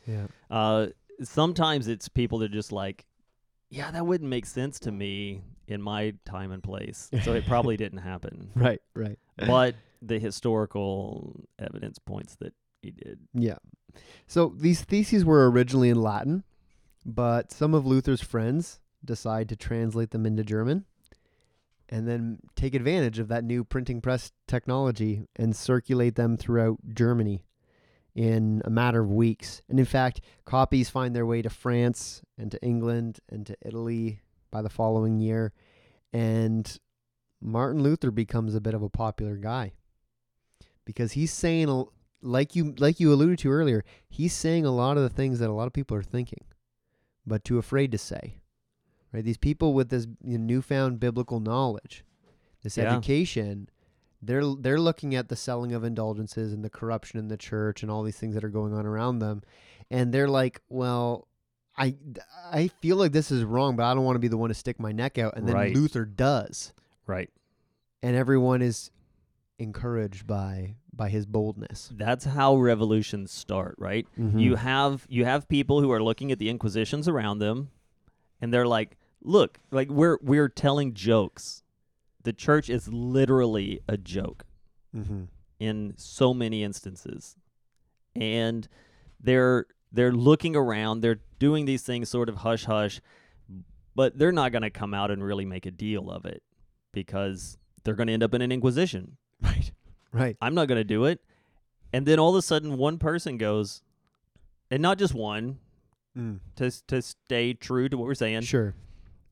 Yeah. 0.06 0.28
Uh, 0.50 0.88
sometimes 1.24 1.88
it's 1.88 2.08
people 2.10 2.39
that 2.39 2.45
are 2.52 2.54
just 2.54 2.72
like, 2.72 3.06
yeah, 3.70 3.91
that 3.91 4.06
wouldn't 4.06 4.30
make 4.30 4.45
sense 4.45 4.80
to 4.82 4.91
me 4.91 5.41
in 5.68 5.82
my 5.82 6.14
time 6.26 6.52
and 6.52 6.64
place. 6.64 7.10
So 7.24 7.34
it 7.34 7.45
probably 7.45 7.76
didn't 7.84 8.00
happen. 8.00 8.52
Right, 8.56 8.82
right. 8.93 9.20
But 9.38 9.76
the 10.02 10.20
historical 10.20 11.43
evidence 11.60 12.00
points 12.00 12.36
that 12.36 12.54
he 12.82 12.91
did. 12.91 13.20
Yeah. 13.34 13.58
So 14.28 14.54
these 14.56 14.82
theses 14.82 15.26
were 15.26 15.50
originally 15.50 15.89
in 15.89 16.02
Latin, 16.02 16.43
but 17.06 17.52
some 17.52 17.74
of 17.74 17.86
Luther's 17.86 18.22
friends 18.22 18.80
decide 19.04 19.50
to 19.50 19.56
translate 19.56 20.12
them 20.12 20.26
into 20.26 20.43
German 20.43 20.86
and 21.90 22.08
then 22.08 22.40
take 22.56 22.74
advantage 22.74 23.20
of 23.20 23.28
that 23.30 23.44
new 23.44 23.64
printing 23.64 24.02
press 24.02 24.32
technology 24.48 25.26
and 25.36 25.56
circulate 25.56 26.16
them 26.16 26.38
throughout 26.38 26.78
Germany 26.94 27.44
in 28.16 28.62
a 28.66 28.70
matter 28.70 29.02
of 29.02 29.12
weeks. 29.12 29.62
And 29.70 29.80
in 29.80 29.86
fact, 29.86 30.22
copies 30.46 30.90
find 30.90 31.16
their 31.16 31.26
way 31.26 31.42
to 31.42 31.50
France 31.50 32.22
and 32.38 32.52
to 32.52 32.62
England 32.62 33.20
and 33.30 33.46
to 33.46 33.56
Italy 33.64 34.22
by 34.52 34.62
the 34.62 34.70
following 34.70 35.20
year. 35.20 35.54
And 36.12 36.80
Martin 37.40 37.84
Luther 37.84 38.12
becomes 38.12 38.56
a 38.56 38.62
bit 38.62 38.74
of 38.74 38.82
a 38.82 38.90
popular 38.90 39.38
guy 39.38 39.74
because 40.84 41.12
he's 41.14 41.32
saying 41.32 41.86
like 42.22 42.56
you 42.56 42.74
like 42.78 43.00
you 43.00 43.14
alluded 43.14 43.40
to 43.40 43.52
earlier, 43.52 43.84
he's 44.10 44.34
saying 44.34 44.66
a 44.66 44.72
lot 44.72 44.98
of 44.98 45.04
the 45.04 45.10
things 45.10 45.40
that 45.40 45.50
a 45.50 45.54
lot 45.54 45.68
of 45.68 45.74
people 45.74 45.96
are 45.96 46.04
thinking, 46.04 46.44
but 47.26 47.44
too 47.44 47.58
afraid 47.58 47.92
to 47.92 47.98
say. 47.98 48.40
Right? 49.14 49.24
These 49.24 49.38
people 49.38 49.74
with 49.74 49.89
this 49.89 50.08
newfound 50.22 50.99
biblical 50.99 51.39
knowledge, 51.39 52.03
this 52.64 52.78
Yeah. 52.78 52.91
education, 52.93 53.70
they're 54.22 54.43
they're 54.55 54.80
looking 54.82 55.16
at 55.16 55.30
the 55.30 55.36
selling 55.36 55.74
of 55.74 55.84
indulgences 55.84 56.51
and 56.53 56.64
the 56.66 56.70
corruption 56.70 57.20
in 57.20 57.28
the 57.28 57.38
church 57.38 57.84
and 57.84 57.91
all 57.91 58.03
these 58.03 58.18
things 58.18 58.34
that 58.36 58.43
are 58.43 58.49
going 58.49 58.74
on 58.74 58.86
around 58.86 59.20
them, 59.20 59.41
and 59.89 60.14
they're 60.14 60.30
like, 60.30 60.62
well. 60.70 61.28
I, 61.80 61.93
I 62.51 62.70
feel 62.70 62.97
like 62.97 63.12
this 63.12 63.30
is 63.30 63.43
wrong, 63.43 63.76
but 63.76 63.84
I 63.84 63.93
don't 63.93 64.03
want 64.03 64.16
to 64.16 64.20
be 64.20 64.28
the 64.30 64.36
one 64.36 64.47
to 64.49 64.55
stick 64.55 64.80
my 64.80 64.91
neck 64.91 65.20
out. 65.20 65.38
And 65.38 65.47
then 65.47 65.53
Right. 65.53 65.76
Luther 65.76 66.05
does, 66.05 66.74
Right. 67.05 67.30
and 68.01 68.16
everyone 68.16 68.64
is 68.64 68.89
encouraged 69.60 70.26
by 70.28 70.76
by 70.91 71.10
his 71.10 71.28
boldness. 71.28 71.91
That's 71.95 72.26
how 72.26 72.55
revolutions 72.58 73.32
start, 73.32 73.76
right? 73.78 74.08
Mm-hmm. 74.20 74.39
You 74.39 74.55
have 74.55 75.05
you 75.08 75.26
have 75.26 75.47
people 75.47 75.82
who 75.82 75.91
are 75.91 76.01
looking 76.01 76.32
at 76.32 76.39
the 76.39 76.49
inquisitions 76.49 77.08
around 77.08 77.38
them 77.38 77.70
and 78.42 78.54
they're 78.54 78.68
like, 78.68 78.98
"Look, 79.22 79.60
like 79.72 79.90
we're 79.90 80.18
we're 80.22 80.50
telling 80.50 80.94
jokes. 80.94 81.64
The 82.24 82.34
church 82.34 82.70
is 82.70 82.88
literally 82.88 83.82
a 83.88 83.98
joke." 83.98 84.48
mm-hmm. 84.98 85.24
in 85.60 85.94
so 85.98 86.34
many 86.34 86.64
instances. 86.64 87.36
And 88.16 88.68
they're 89.20 89.66
they're 89.92 90.12
looking 90.12 90.56
around, 90.56 91.02
they're 91.02 91.20
doing 91.40 91.66
these 91.66 91.84
things 91.84 92.10
sort 92.10 92.30
of 92.30 92.38
hush 92.38 92.66
hush, 92.66 93.02
but 93.96 94.18
they're 94.18 94.32
not 94.32 94.52
going 94.52 94.64
to 94.64 94.70
come 94.70 94.94
out 94.94 95.12
and 95.12 95.24
really 95.24 95.46
make 95.46 95.66
a 95.66 95.72
deal 95.72 96.10
of 96.12 96.26
it 96.26 96.44
because 96.92 97.58
they're 97.84 97.96
going 97.96 98.08
to 98.08 98.14
end 98.14 98.24
up 98.24 98.34
in 98.34 98.42
an 98.42 98.52
inquisition. 98.52 99.18
Right. 99.40 99.72
Right. 100.12 100.38
I'm 100.42 100.56
not 100.56 100.68
going 100.68 100.80
to 100.80 100.84
do 100.84 101.06
it. 101.06 101.20
And 101.94 102.08
then 102.08 102.18
all 102.18 102.32
of 102.32 102.36
a 102.38 102.42
sudden 102.42 102.76
one 102.76 102.98
person 102.98 103.38
goes 103.38 103.84
and 104.72 104.82
not 104.82 104.98
just 104.98 105.14
one 105.14 105.60
Mm. 106.18 106.39
to 106.55 106.72
to 106.88 107.01
stay 107.01 107.53
true 107.53 107.88
to 107.89 107.97
what 107.97 108.05
we're 108.07 108.15
saying, 108.15 108.41
Sure. 108.41 108.74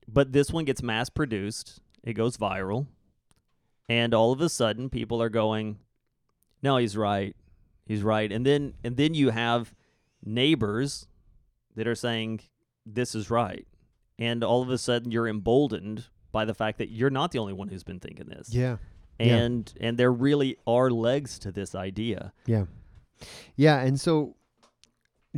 but 0.08 0.32
this 0.34 0.52
one 0.52 0.66
gets 0.66 0.84
mass 0.84 1.10
produced. 1.10 1.80
It 2.04 2.14
goes 2.14 2.38
viral. 2.38 2.86
And 3.90 4.14
all 4.14 4.32
of 4.32 4.42
a 4.42 4.50
sudden 4.50 4.90
people 4.90 5.22
are 5.22 5.30
going, 5.30 5.80
"No, 6.62 6.78
he's 6.78 6.96
right. 6.98 7.36
He's 7.86 8.04
right." 8.04 8.32
And 8.32 8.46
then 8.46 8.74
and 8.84 8.98
then 8.98 9.14
you 9.14 9.30
have 9.32 9.74
neighbors 10.24 11.08
that 11.76 11.88
are 11.88 11.96
saying 11.96 12.42
this 12.86 13.16
is 13.16 13.30
right. 13.30 13.68
And 14.18 14.44
all 14.44 14.62
of 14.62 14.70
a 14.70 14.78
sudden 14.78 15.12
you're 15.12 15.28
emboldened 15.28 16.06
by 16.32 16.46
the 16.46 16.54
fact 16.54 16.78
that 16.78 16.90
you're 16.90 17.10
not 17.10 17.32
the 17.32 17.40
only 17.40 17.54
one 17.54 17.68
who's 17.68 17.84
been 17.84 18.00
thinking 18.00 18.28
this. 18.28 18.54
Yeah. 18.54 18.78
yeah. 19.20 19.36
And 19.38 19.74
and 19.80 19.98
there 19.98 20.12
really 20.12 20.58
are 20.68 20.90
legs 20.92 21.40
to 21.40 21.52
this 21.52 21.76
idea. 21.76 22.34
Yeah. 22.46 22.66
Yeah. 23.56 23.82
And 23.82 24.00
so 24.00 24.36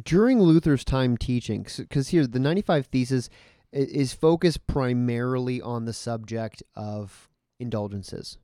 during 0.04 0.42
Luther's 0.42 0.84
time 0.84 1.18
teaching, 1.18 1.66
because 1.78 2.10
here 2.10 2.28
the 2.28 2.40
95 2.40 2.88
Thesis 2.88 3.30
i- 3.74 3.78
is 3.78 4.14
focused 4.14 4.68
primarily 4.68 5.62
on 5.62 5.86
the 5.86 5.94
subject 5.94 6.62
of 6.76 7.30
indulgences. 7.60 8.38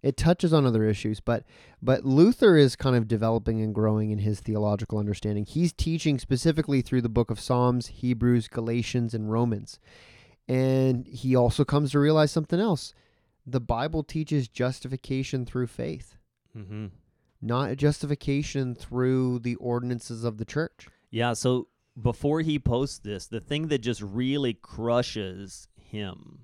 It 0.00 0.16
touches 0.16 0.52
on 0.52 0.64
other 0.64 0.84
issues, 0.84 1.18
but 1.18 1.44
but 1.82 2.04
Luther 2.04 2.56
is 2.56 2.76
kind 2.76 2.94
of 2.94 3.08
developing 3.08 3.60
and 3.60 3.74
growing 3.74 4.10
in 4.10 4.18
his 4.18 4.38
theological 4.40 4.98
understanding. 4.98 5.44
He's 5.44 5.72
teaching 5.72 6.18
specifically 6.20 6.82
through 6.82 7.02
the 7.02 7.08
book 7.08 7.30
of 7.32 7.40
Psalms, 7.40 7.88
Hebrews, 7.88 8.46
Galatians, 8.46 9.12
and 9.12 9.30
Romans. 9.30 9.80
And 10.46 11.06
he 11.06 11.34
also 11.34 11.64
comes 11.64 11.90
to 11.92 11.98
realize 11.98 12.30
something 12.30 12.60
else. 12.60 12.94
The 13.44 13.60
Bible 13.60 14.02
teaches 14.04 14.46
justification 14.48 15.44
through 15.44 15.66
faith 15.68 16.16
Mm-hmm. 16.56 16.86
not 17.42 17.70
a 17.70 17.76
justification 17.76 18.74
through 18.74 19.40
the 19.40 19.54
ordinances 19.56 20.22
of 20.24 20.38
the 20.38 20.44
church. 20.44 20.88
Yeah, 21.10 21.32
so 21.32 21.68
before 22.00 22.40
he 22.42 22.58
posts 22.58 22.98
this, 22.98 23.26
the 23.26 23.40
thing 23.40 23.68
that 23.68 23.78
just 23.78 24.02
really 24.02 24.54
crushes 24.54 25.68
him 25.80 26.40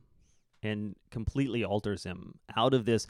and 0.62 0.96
completely 1.10 1.64
alters 1.64 2.04
him 2.04 2.38
out 2.56 2.74
of 2.74 2.86
this 2.86 3.06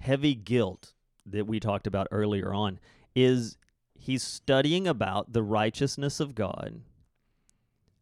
heavy 0.00 0.34
guilt 0.34 0.92
that 1.26 1.46
we 1.46 1.60
talked 1.60 1.86
about 1.86 2.08
earlier 2.10 2.52
on 2.52 2.78
is 3.14 3.56
he's 3.94 4.22
studying 4.22 4.86
about 4.86 5.32
the 5.32 5.42
righteousness 5.42 6.20
of 6.20 6.34
God. 6.34 6.80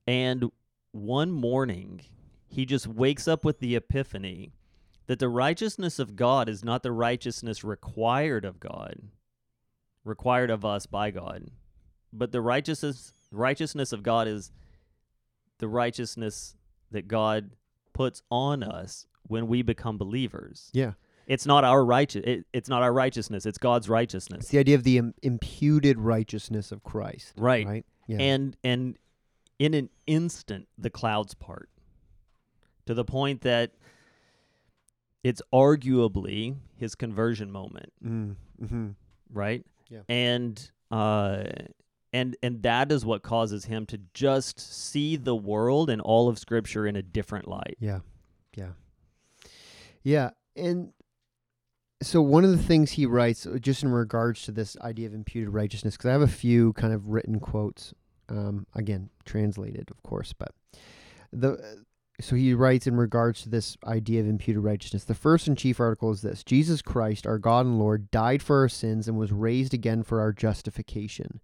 And 0.07 0.50
one 0.92 1.30
morning, 1.30 2.03
he 2.48 2.64
just 2.64 2.86
wakes 2.86 3.28
up 3.28 3.44
with 3.44 3.61
the 3.61 3.76
epiphany 3.76 4.53
that 5.07 5.18
the 5.18 5.28
righteousness 5.28 5.98
of 5.98 6.16
God 6.16 6.48
is 6.48 6.64
not 6.64 6.82
the 6.82 6.92
righteousness 6.92 7.64
required 7.64 8.44
of 8.44 8.61
God, 8.61 8.96
required 10.05 10.50
of 10.50 10.64
us 10.64 10.86
by 10.86 11.11
God, 11.11 11.50
but 12.13 12.33
the 12.33 12.41
righteousness 12.41 13.13
righteousness 13.31 13.93
of 13.93 14.03
God 14.03 14.29
is 14.29 14.53
the 15.59 15.69
righteousness 15.69 16.55
that 16.91 17.09
God 17.09 17.53
puts 17.93 18.23
on 18.31 18.63
us 18.63 19.07
when 19.27 19.47
we 19.47 19.63
become 19.63 19.97
believers. 19.97 20.71
Yeah. 20.73 20.93
It's 21.27 21.47
not 21.47 21.65
our 21.65 21.85
righteous. 21.85 22.23
It, 22.27 22.47
it's 22.53 22.69
not 22.69 22.83
our 22.83 22.93
righteousness. 22.93 23.47
It's 23.47 23.59
God's 23.59 23.89
righteousness. 23.89 24.41
It's 24.41 24.51
the 24.51 24.59
idea 24.59 24.75
of 24.75 24.83
the 24.85 24.99
Im- 24.99 25.15
imputed 25.23 25.99
righteousness 25.99 26.73
of 26.73 26.83
Christ. 26.83 27.33
Right. 27.39 27.67
Right. 27.67 27.87
Yeah. 28.09 28.19
And 28.19 28.57
and 28.65 28.99
in 29.59 29.75
an 29.75 29.89
instant, 30.07 30.67
the 30.77 30.91
clouds 30.91 31.35
part 31.35 31.71
to 32.87 32.95
the 32.95 33.05
point 33.05 33.43
that 33.43 33.73
it's 35.23 35.41
arguably 35.53 36.57
his 36.77 36.95
conversion 36.97 37.51
moment. 37.51 37.93
mm, 38.05 38.35
hmm 38.69 38.89
right? 39.33 39.65
Yeah. 39.89 40.01
And 40.09 40.71
uh 40.91 41.45
and 42.13 42.37
and 42.43 42.63
that 42.63 42.93
is 42.93 43.05
what 43.05 43.23
causes 43.23 43.65
him 43.67 43.87
to 43.87 43.99
just 44.15 44.61
see 44.61 45.17
the 45.17 45.35
world 45.35 45.89
and 45.89 46.01
all 46.01 46.29
of 46.29 46.39
scripture 46.39 46.87
in 46.87 46.97
a 46.97 47.03
different 47.03 47.49
light. 47.49 47.77
Yeah. 47.81 48.01
Yeah. 48.57 48.73
Yeah. 50.03 50.31
And 50.57 50.93
so 52.03 52.21
one 52.21 52.45
of 52.45 52.51
the 52.51 52.63
things 52.63 52.93
he 52.93 53.07
writes, 53.07 53.47
uh, 53.47 53.59
just 53.61 53.83
in 53.83 53.91
regards 53.91 54.43
to 54.43 54.53
this 54.53 54.77
idea 54.81 55.07
of 55.07 55.15
imputed 55.15 55.55
righteousness, 55.55 55.97
because 55.97 56.09
I 56.09 56.13
have 56.13 56.23
a 56.23 56.29
few 56.29 56.73
kind 56.75 56.93
of 56.93 57.09
written 57.09 57.41
quotes, 57.41 57.95
um, 58.29 58.67
again 58.75 59.11
translated, 59.25 59.91
of 59.91 60.03
course, 60.03 60.33
but 60.33 60.53
the 61.33 61.85
so 62.21 62.37
he 62.37 62.55
writes 62.55 62.87
in 62.87 62.97
regards 62.97 63.43
to 63.43 63.49
this 63.49 63.77
idea 63.85 64.21
of 64.21 64.29
imputed 64.29 64.63
righteousness. 64.63 65.05
The 65.05 65.15
first 65.15 65.49
and 65.49 65.57
chief 65.57 65.81
article 65.81 66.11
is 66.11 66.23
this: 66.23 66.45
Jesus 66.45 66.83
Christ, 66.83 67.27
our 67.27 67.39
God 67.39 67.67
and 67.67 67.79
Lord, 67.79 68.11
died 68.11 68.43
for 68.43 68.59
our 68.59 68.69
sins 68.69 69.09
and 69.09 69.19
was 69.19 69.33
raised 69.33 69.75
again 69.75 70.03
for 70.03 70.21
our 70.21 70.33
justification. 70.33 71.41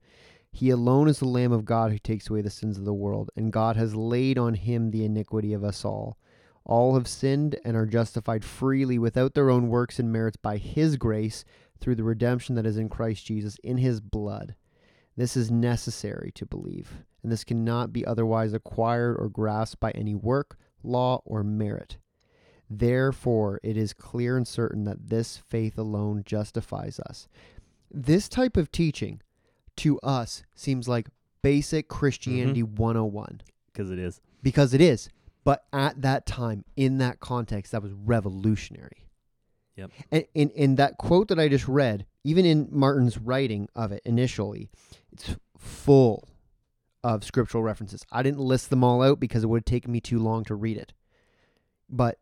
He 0.59 0.71
alone 0.71 1.07
is 1.07 1.21
the 1.21 1.25
Lamb 1.25 1.53
of 1.53 1.65
God 1.65 1.93
who 1.93 2.01
takes 2.01 2.29
away 2.29 2.43
the 2.43 2.51
sins 2.51 2.79
of 2.79 2.85
the 2.85 2.93
world, 2.93 3.31
and 3.37 3.53
God 3.53 3.77
has 3.77 3.95
laid 3.95 4.39
on 4.39 4.55
him 4.55 4.91
the 4.91 5.05
iniquity 5.05 5.53
of 5.53 5.63
us 5.63 5.85
all. 5.85 6.19
All 6.65 6.95
have 6.95 7.07
sinned 7.07 7.61
and 7.65 7.77
are 7.77 7.87
justified 7.87 8.45
freely 8.45 8.99
without 8.99 9.35
their 9.35 9.51
own 9.51 9.69
works 9.69 10.01
and 10.01 10.13
merits 10.13 10.37
by 10.37 10.57
His 10.57 10.97
grace 10.97 11.45
through 11.79 11.95
the 11.95 12.03
redemption 12.03 12.57
that 12.57 12.67
is 12.67 12.77
in 12.77 12.89
Christ 12.89 13.25
Jesus 13.25 13.57
in 13.63 13.77
His 13.77 14.01
blood. 14.01 14.57
This 15.17 15.37
is 15.37 15.49
necessary 15.49 16.33
to 16.35 16.45
believe, 16.45 17.05
and 17.23 17.31
this 17.31 17.45
cannot 17.45 17.93
be 17.93 18.05
otherwise 18.05 18.53
acquired 18.53 19.15
or 19.17 19.29
grasped 19.29 19.79
by 19.79 19.93
any 19.93 20.17
work, 20.17 20.59
law, 20.83 21.23
or 21.25 21.45
merit. 21.45 21.99
Therefore, 22.69 23.61
it 23.63 23.77
is 23.77 23.93
clear 23.93 24.37
and 24.37 24.49
certain 24.49 24.83
that 24.87 25.09
this 25.09 25.37
faith 25.37 25.79
alone 25.79 26.25
justifies 26.27 26.99
us. 26.99 27.29
This 27.93 28.29
type 28.29 28.57
of 28.57 28.73
teaching 28.73 29.23
to 29.79 29.99
us 30.01 30.43
seems 30.55 30.89
like 30.89 31.09
basic 31.43 31.89
Christianity 31.89 32.63
mm-hmm. 32.63 32.77
101 32.77 33.41
Because 33.73 33.91
it 33.91 33.99
is. 33.99 34.21
because 34.43 34.75
it 34.75 34.81
is. 34.81 35.09
But 35.45 35.65
at 35.73 36.03
that 36.03 36.27
time, 36.27 36.65
in 36.77 36.99
that 36.99 37.21
context, 37.21 37.73
that 37.73 37.83
was 37.83 37.93
revolutionary. 37.93 39.07
Yep. 39.77 39.91
And 40.11 40.25
in, 40.35 40.51
in 40.51 40.75
that 40.75 40.99
quote 40.99 41.29
that 41.29 41.39
I 41.39 41.49
just 41.49 41.69
read, 41.69 42.05
even 42.25 42.45
in 42.45 42.69
Martin's 42.71 43.17
writing 43.17 43.69
of 43.75 43.93
it 43.93 44.03
initially, 44.05 44.69
it's 45.13 45.37
full 45.57 46.29
of 47.05 47.25
scriptural 47.25 47.63
references. 47.63 48.05
I 48.11 48.23
didn't 48.23 48.41
list 48.41 48.71
them 48.71 48.83
all 48.83 49.03
out 49.03 49.21
because 49.21 49.45
it 49.45 49.47
would 49.47 49.65
take 49.65 49.87
me 49.87 50.01
too 50.01 50.19
long 50.19 50.45
to 50.45 50.55
read 50.55 50.77
it. 50.77 50.93
But 51.89 52.19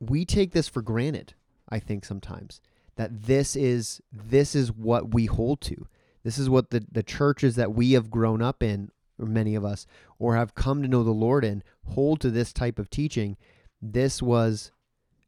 we 0.00 0.24
take 0.24 0.52
this 0.52 0.68
for 0.68 0.82
granted, 0.82 1.34
I 1.68 1.78
think 1.78 2.04
sometimes, 2.04 2.60
that 2.96 3.22
this 3.22 3.56
is 3.56 4.02
this 4.12 4.54
is 4.54 4.72
what 4.72 5.14
we 5.14 5.26
hold 5.26 5.60
to. 5.62 5.86
This 6.24 6.38
is 6.38 6.48
what 6.48 6.70
the, 6.70 6.86
the 6.90 7.02
churches 7.02 7.56
that 7.56 7.72
we 7.74 7.92
have 7.92 8.10
grown 8.10 8.40
up 8.42 8.62
in, 8.62 8.90
or 9.18 9.26
many 9.26 9.54
of 9.54 9.64
us, 9.64 9.86
or 10.18 10.36
have 10.36 10.54
come 10.54 10.82
to 10.82 10.88
know 10.88 11.02
the 11.02 11.10
Lord 11.10 11.44
in, 11.44 11.62
hold 11.88 12.20
to 12.20 12.30
this 12.30 12.52
type 12.52 12.78
of 12.78 12.90
teaching. 12.90 13.36
This 13.80 14.22
was, 14.22 14.70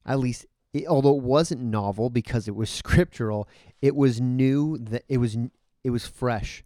at 0.06 0.18
least, 0.18 0.46
it, 0.72 0.86
although 0.86 1.16
it 1.16 1.22
wasn't 1.22 1.62
novel 1.62 2.10
because 2.10 2.46
it 2.48 2.54
was 2.54 2.70
scriptural, 2.82 3.48
it 3.82 3.96
was 3.96 4.20
new. 4.20 4.78
That 4.78 5.04
it 5.08 5.18
was 5.18 5.36
it 5.82 5.90
was 5.90 6.06
fresh. 6.06 6.64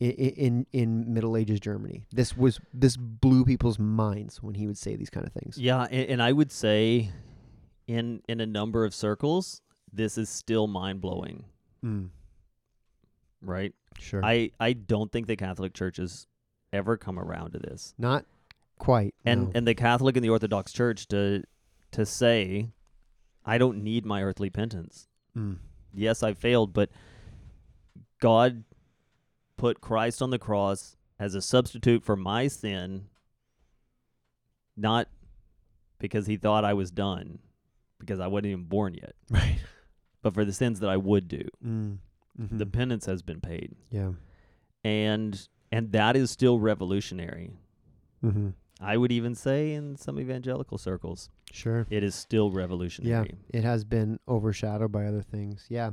In, 0.00 0.10
in 0.12 0.66
in 0.72 1.12
Middle 1.12 1.36
Ages 1.36 1.58
Germany, 1.58 2.06
this 2.12 2.36
was 2.36 2.60
this 2.72 2.96
blew 2.96 3.44
people's 3.44 3.80
minds 3.80 4.40
when 4.40 4.54
he 4.54 4.68
would 4.68 4.78
say 4.78 4.94
these 4.94 5.10
kind 5.10 5.26
of 5.26 5.32
things. 5.32 5.58
Yeah, 5.58 5.88
and, 5.90 6.10
and 6.10 6.22
I 6.22 6.30
would 6.30 6.52
say 6.52 7.10
in 7.88 8.22
in 8.28 8.40
a 8.40 8.46
number 8.46 8.84
of 8.84 8.94
circles, 8.94 9.60
this 9.92 10.16
is 10.16 10.28
still 10.28 10.68
mind 10.68 11.00
blowing, 11.00 11.46
Mm, 11.84 12.10
right? 13.42 13.74
sure, 13.98 14.24
I, 14.24 14.50
I 14.60 14.72
don't 14.72 15.10
think 15.10 15.26
the 15.26 15.36
Catholic 15.36 15.74
Church 15.74 15.96
has 15.98 16.26
ever 16.72 16.96
come 16.96 17.18
around 17.18 17.52
to 17.52 17.58
this. 17.58 17.94
not 17.98 18.24
quite. 18.78 19.14
And 19.24 19.46
no. 19.46 19.52
and 19.54 19.66
the 19.66 19.74
Catholic 19.74 20.16
and 20.16 20.24
the 20.24 20.30
Orthodox 20.30 20.72
Church 20.72 21.08
to 21.08 21.42
to 21.92 22.06
say, 22.06 22.70
I 23.44 23.58
don't 23.58 23.82
need 23.82 24.04
my 24.04 24.22
earthly 24.22 24.50
penance. 24.50 25.08
Mm, 25.36 25.56
yes, 25.94 26.22
I 26.22 26.34
failed, 26.34 26.72
but 26.72 26.90
God 28.20 28.64
put 29.56 29.80
Christ 29.80 30.22
on 30.22 30.30
the 30.30 30.38
cross 30.38 30.96
as 31.18 31.34
a 31.34 31.42
substitute 31.42 32.04
for 32.04 32.16
my 32.16 32.46
sin, 32.46 33.06
not 34.76 35.08
because 35.98 36.26
he 36.26 36.36
thought 36.36 36.64
I 36.64 36.74
was 36.74 36.90
done, 36.90 37.40
because 37.98 38.20
I 38.20 38.28
wasn't 38.28 38.46
even 38.46 38.64
born 38.64 38.94
yet, 38.94 39.14
right. 39.30 39.58
but 40.22 40.34
for 40.34 40.44
the 40.44 40.52
sins 40.52 40.80
that 40.80 40.90
I 40.90 40.96
would 40.96 41.28
do. 41.28 41.42
Mm, 41.64 41.98
The 42.38 42.66
mhm, 42.66 42.72
penance 42.72 43.06
has 43.06 43.20
been 43.22 43.40
paid. 43.40 43.74
yeah. 43.90 44.12
And 44.84 45.48
and 45.72 45.92
that 45.92 46.16
is 46.16 46.30
still 46.30 46.58
revolutionary. 46.60 47.50
Mm-hmm. 48.24 48.50
I 48.80 48.96
would 48.96 49.10
even 49.10 49.34
say 49.34 49.72
in 49.72 49.96
some 49.96 50.20
evangelical 50.20 50.78
circles, 50.78 51.30
Sure. 51.50 51.84
it 51.90 52.04
is 52.04 52.14
still 52.14 52.52
revolutionary. 52.52 53.36
Yeah, 53.52 53.58
It 53.58 53.64
has 53.64 53.82
been 53.84 54.18
overshadowed 54.28 54.92
by 54.92 55.06
other 55.06 55.20
things. 55.20 55.66
Yeah. 55.68 55.90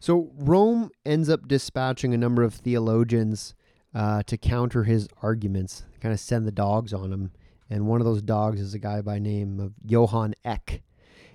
So 0.00 0.30
Rome 0.36 0.90
ends 1.06 1.30
up 1.30 1.48
dispatching 1.48 2.12
a 2.12 2.18
number 2.18 2.42
of 2.42 2.52
theologians 2.54 3.54
uh, 3.94 4.22
to 4.24 4.36
counter 4.36 4.84
his 4.84 5.08
arguments, 5.22 5.84
kind 6.00 6.12
of 6.12 6.20
send 6.20 6.46
the 6.46 6.52
dogs 6.52 6.92
on 6.92 7.10
him. 7.10 7.32
And 7.70 7.86
one 7.86 8.00
of 8.02 8.04
those 8.04 8.20
dogs 8.22 8.60
is 8.60 8.74
a 8.74 8.78
guy 8.78 9.00
by 9.00 9.18
name 9.18 9.58
of 9.58 9.72
Johann 9.84 10.34
Eck. 10.44 10.82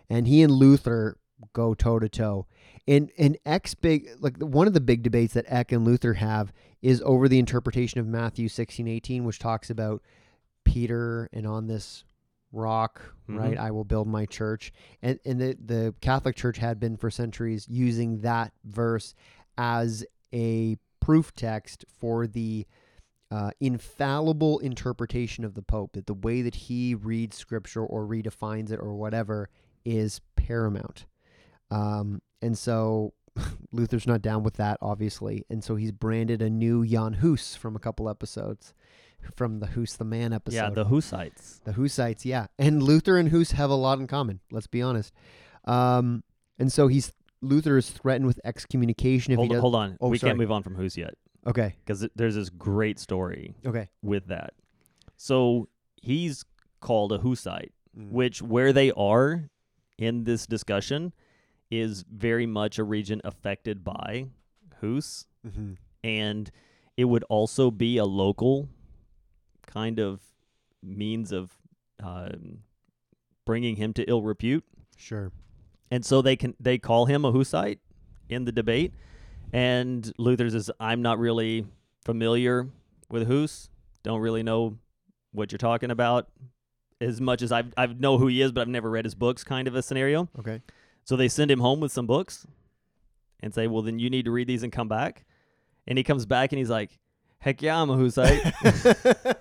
And 0.07 0.27
he 0.27 0.43
and 0.43 0.51
Luther 0.51 1.17
go 1.53 1.73
toe 1.73 1.97
to 1.97 2.07
toe. 2.07 2.45
And 2.87 3.11
and 3.17 3.37
Eck's 3.45 3.75
big 3.75 4.09
like 4.19 4.37
one 4.37 4.67
of 4.67 4.73
the 4.73 4.81
big 4.81 5.03
debates 5.03 5.33
that 5.33 5.45
Eck 5.47 5.71
and 5.71 5.85
Luther 5.85 6.13
have 6.15 6.51
is 6.81 7.01
over 7.05 7.27
the 7.27 7.39
interpretation 7.39 7.99
of 7.99 8.07
Matthew 8.07 8.47
16, 8.49 8.87
18, 8.87 9.23
which 9.23 9.39
talks 9.39 9.69
about 9.69 10.01
Peter 10.63 11.29
and 11.31 11.45
on 11.45 11.67
this 11.67 12.03
rock, 12.51 13.13
right, 13.27 13.55
Mhm. 13.55 13.59
I 13.59 13.71
will 13.71 13.83
build 13.85 14.07
my 14.07 14.25
church 14.25 14.73
and 15.01 15.19
and 15.25 15.39
the 15.39 15.57
the 15.63 15.95
Catholic 16.01 16.35
Church 16.35 16.57
had 16.57 16.79
been 16.79 16.97
for 16.97 17.09
centuries 17.09 17.67
using 17.69 18.21
that 18.21 18.51
verse 18.65 19.13
as 19.57 20.05
a 20.33 20.77
proof 20.99 21.33
text 21.35 21.85
for 21.97 22.27
the 22.27 22.65
uh, 23.29 23.51
infallible 23.61 24.59
interpretation 24.59 25.45
of 25.45 25.53
the 25.53 25.61
Pope. 25.61 25.93
That 25.93 26.05
the 26.07 26.13
way 26.13 26.41
that 26.41 26.55
he 26.55 26.93
reads 26.93 27.37
Scripture 27.37 27.85
or 27.85 28.05
redefines 28.05 28.71
it 28.71 28.79
or 28.81 28.93
whatever 28.93 29.49
is 29.85 30.19
paramount. 30.35 31.05
Um, 31.69 32.21
and 32.41 32.57
so 32.57 33.13
Luther's 33.71 34.07
not 34.07 34.21
down 34.21 34.43
with 34.43 34.55
that, 34.55 34.77
obviously, 34.81 35.45
and 35.49 35.63
so 35.63 35.75
he's 35.75 35.91
branded 35.91 36.41
a 36.41 36.49
new 36.49 36.85
Jan 36.85 37.13
Hus 37.13 37.55
from 37.55 37.75
a 37.75 37.79
couple 37.79 38.09
episodes, 38.09 38.73
from 39.35 39.59
the 39.59 39.67
Hus 39.67 39.95
the 39.95 40.03
Man 40.05 40.33
episode. 40.33 40.57
Yeah, 40.57 40.69
the 40.71 40.85
Hussites. 40.85 41.61
The 41.63 41.73
Hussites, 41.73 42.25
yeah. 42.25 42.47
And 42.59 42.81
Luther 42.83 43.17
and 43.17 43.29
Hus 43.29 43.51
have 43.51 43.69
a 43.69 43.75
lot 43.75 43.99
in 43.99 44.07
common, 44.07 44.39
let's 44.51 44.67
be 44.67 44.81
honest. 44.81 45.13
Um, 45.65 46.23
and 46.59 46.71
so 46.71 46.87
he's 46.87 47.13
Luther 47.41 47.77
is 47.77 47.89
threatened 47.89 48.27
with 48.27 48.39
excommunication 48.43 49.33
if 49.33 49.37
Hold, 49.37 49.47
he 49.49 49.53
does. 49.53 49.61
hold 49.61 49.75
on. 49.75 49.97
Oh, 49.99 50.09
we 50.09 50.17
sorry. 50.17 50.29
can't 50.31 50.39
move 50.39 50.51
on 50.51 50.61
from 50.63 50.75
Hus 50.75 50.95
yet 50.95 51.15
Okay, 51.47 51.75
because 51.83 52.07
there's 52.15 52.35
this 52.35 52.49
great 52.49 52.99
story 52.99 53.55
okay. 53.65 53.89
with 54.03 54.27
that. 54.27 54.53
So 55.17 55.67
he's 56.01 56.43
called 56.81 57.11
a 57.11 57.17
Hussite, 57.19 57.71
Mm. 57.97 58.11
which 58.11 58.41
where 58.41 58.71
they 58.71 58.91
are 58.91 59.49
in 59.97 60.23
this 60.23 60.45
discussion 60.45 61.11
is 61.71 62.03
very 62.11 62.45
much 62.45 62.77
a 62.77 62.83
region 62.83 63.21
affected 63.23 63.83
by 63.83 64.27
Hus, 64.81 65.25
Mhm. 65.47 65.77
and 66.03 66.51
it 66.97 67.05
would 67.05 67.23
also 67.23 67.71
be 67.71 67.97
a 67.97 68.05
local 68.05 68.69
kind 69.65 69.99
of 69.99 70.21
means 70.83 71.31
of 71.31 71.57
um, 72.03 72.59
bringing 73.45 73.75
him 73.75 73.93
to 73.93 74.03
ill 74.09 74.23
repute. 74.23 74.63
Sure. 74.97 75.31
And 75.91 76.03
so 76.05 76.21
they 76.21 76.35
can 76.35 76.55
they 76.59 76.77
call 76.77 77.05
him 77.05 77.23
a 77.25 77.31
Hussite 77.31 77.79
in 78.29 78.45
the 78.45 78.51
debate. 78.51 78.93
And 79.53 80.11
Luther 80.17 80.49
says, 80.49 80.71
I'm 80.79 81.01
not 81.01 81.19
really 81.19 81.65
familiar 82.03 82.69
with 83.09 83.27
Hus. 83.27 83.69
Don't 84.03 84.21
really 84.21 84.41
know 84.43 84.77
what 85.31 85.51
you're 85.51 85.57
talking 85.59 85.91
about 85.91 86.29
as 86.99 87.19
much 87.21 87.41
as 87.41 87.51
I've 87.51 87.73
I 87.77 87.85
know 87.87 88.17
who 88.17 88.27
he 88.27 88.41
is, 88.41 88.51
but 88.51 88.61
I've 88.61 88.67
never 88.67 88.89
read 88.89 89.05
his 89.05 89.15
books, 89.15 89.43
kind 89.43 89.67
of 89.67 89.75
a 89.75 89.81
scenario. 89.81 90.27
Okay. 90.39 90.61
So 91.03 91.15
they 91.15 91.27
send 91.27 91.51
him 91.51 91.59
home 91.59 91.79
with 91.79 91.91
some 91.91 92.07
books 92.07 92.45
and 93.41 93.53
say, 93.53 93.67
Well 93.67 93.81
then 93.81 93.99
you 93.99 94.09
need 94.09 94.25
to 94.25 94.31
read 94.31 94.47
these 94.47 94.63
and 94.63 94.71
come 94.71 94.87
back. 94.87 95.25
And 95.87 95.97
he 95.97 96.03
comes 96.03 96.25
back 96.25 96.51
and 96.51 96.59
he's 96.59 96.69
like, 96.69 96.99
Heck 97.39 97.61
yeah, 97.61 97.81
I'm 97.81 97.89
a 97.89 97.97
Hussite. 97.97 98.45
Eh? 98.63 99.33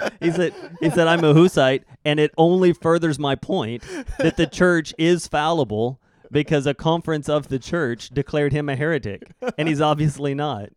he 0.20 0.30
said 0.30 0.54
he 0.80 0.90
said 0.90 1.06
I'm 1.06 1.22
a 1.24 1.34
Hussite 1.34 1.84
and 2.04 2.18
it 2.18 2.32
only 2.36 2.72
furthers 2.72 3.18
my 3.18 3.34
point 3.34 3.82
that 4.18 4.36
the 4.36 4.46
church 4.46 4.94
is 4.98 5.26
fallible 5.26 6.00
because 6.30 6.66
a 6.66 6.74
conference 6.74 7.28
of 7.28 7.48
the 7.48 7.58
church 7.58 8.08
declared 8.08 8.52
him 8.52 8.68
a 8.68 8.74
heretic, 8.74 9.22
and 9.56 9.68
he's 9.68 9.80
obviously 9.80 10.34
not. 10.34 10.70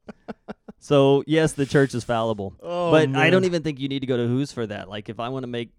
So 0.79 1.23
yes, 1.25 1.53
the 1.53 1.65
church 1.65 1.95
is 1.95 2.03
fallible, 2.03 2.53
Oh, 2.61 2.91
but 2.91 3.15
I 3.15 3.29
don't 3.31 3.45
even 3.45 3.63
think 3.63 3.79
you 3.79 3.89
need 3.89 4.01
to 4.01 4.05
go 4.05 4.17
to 4.17 4.27
Hus 4.27 4.51
for 4.51 4.67
that. 4.67 4.87
Like 4.87 5.09
if 5.09 5.19
I 5.19 5.29
want 5.29 5.43
to 5.43 5.47
make 5.47 5.71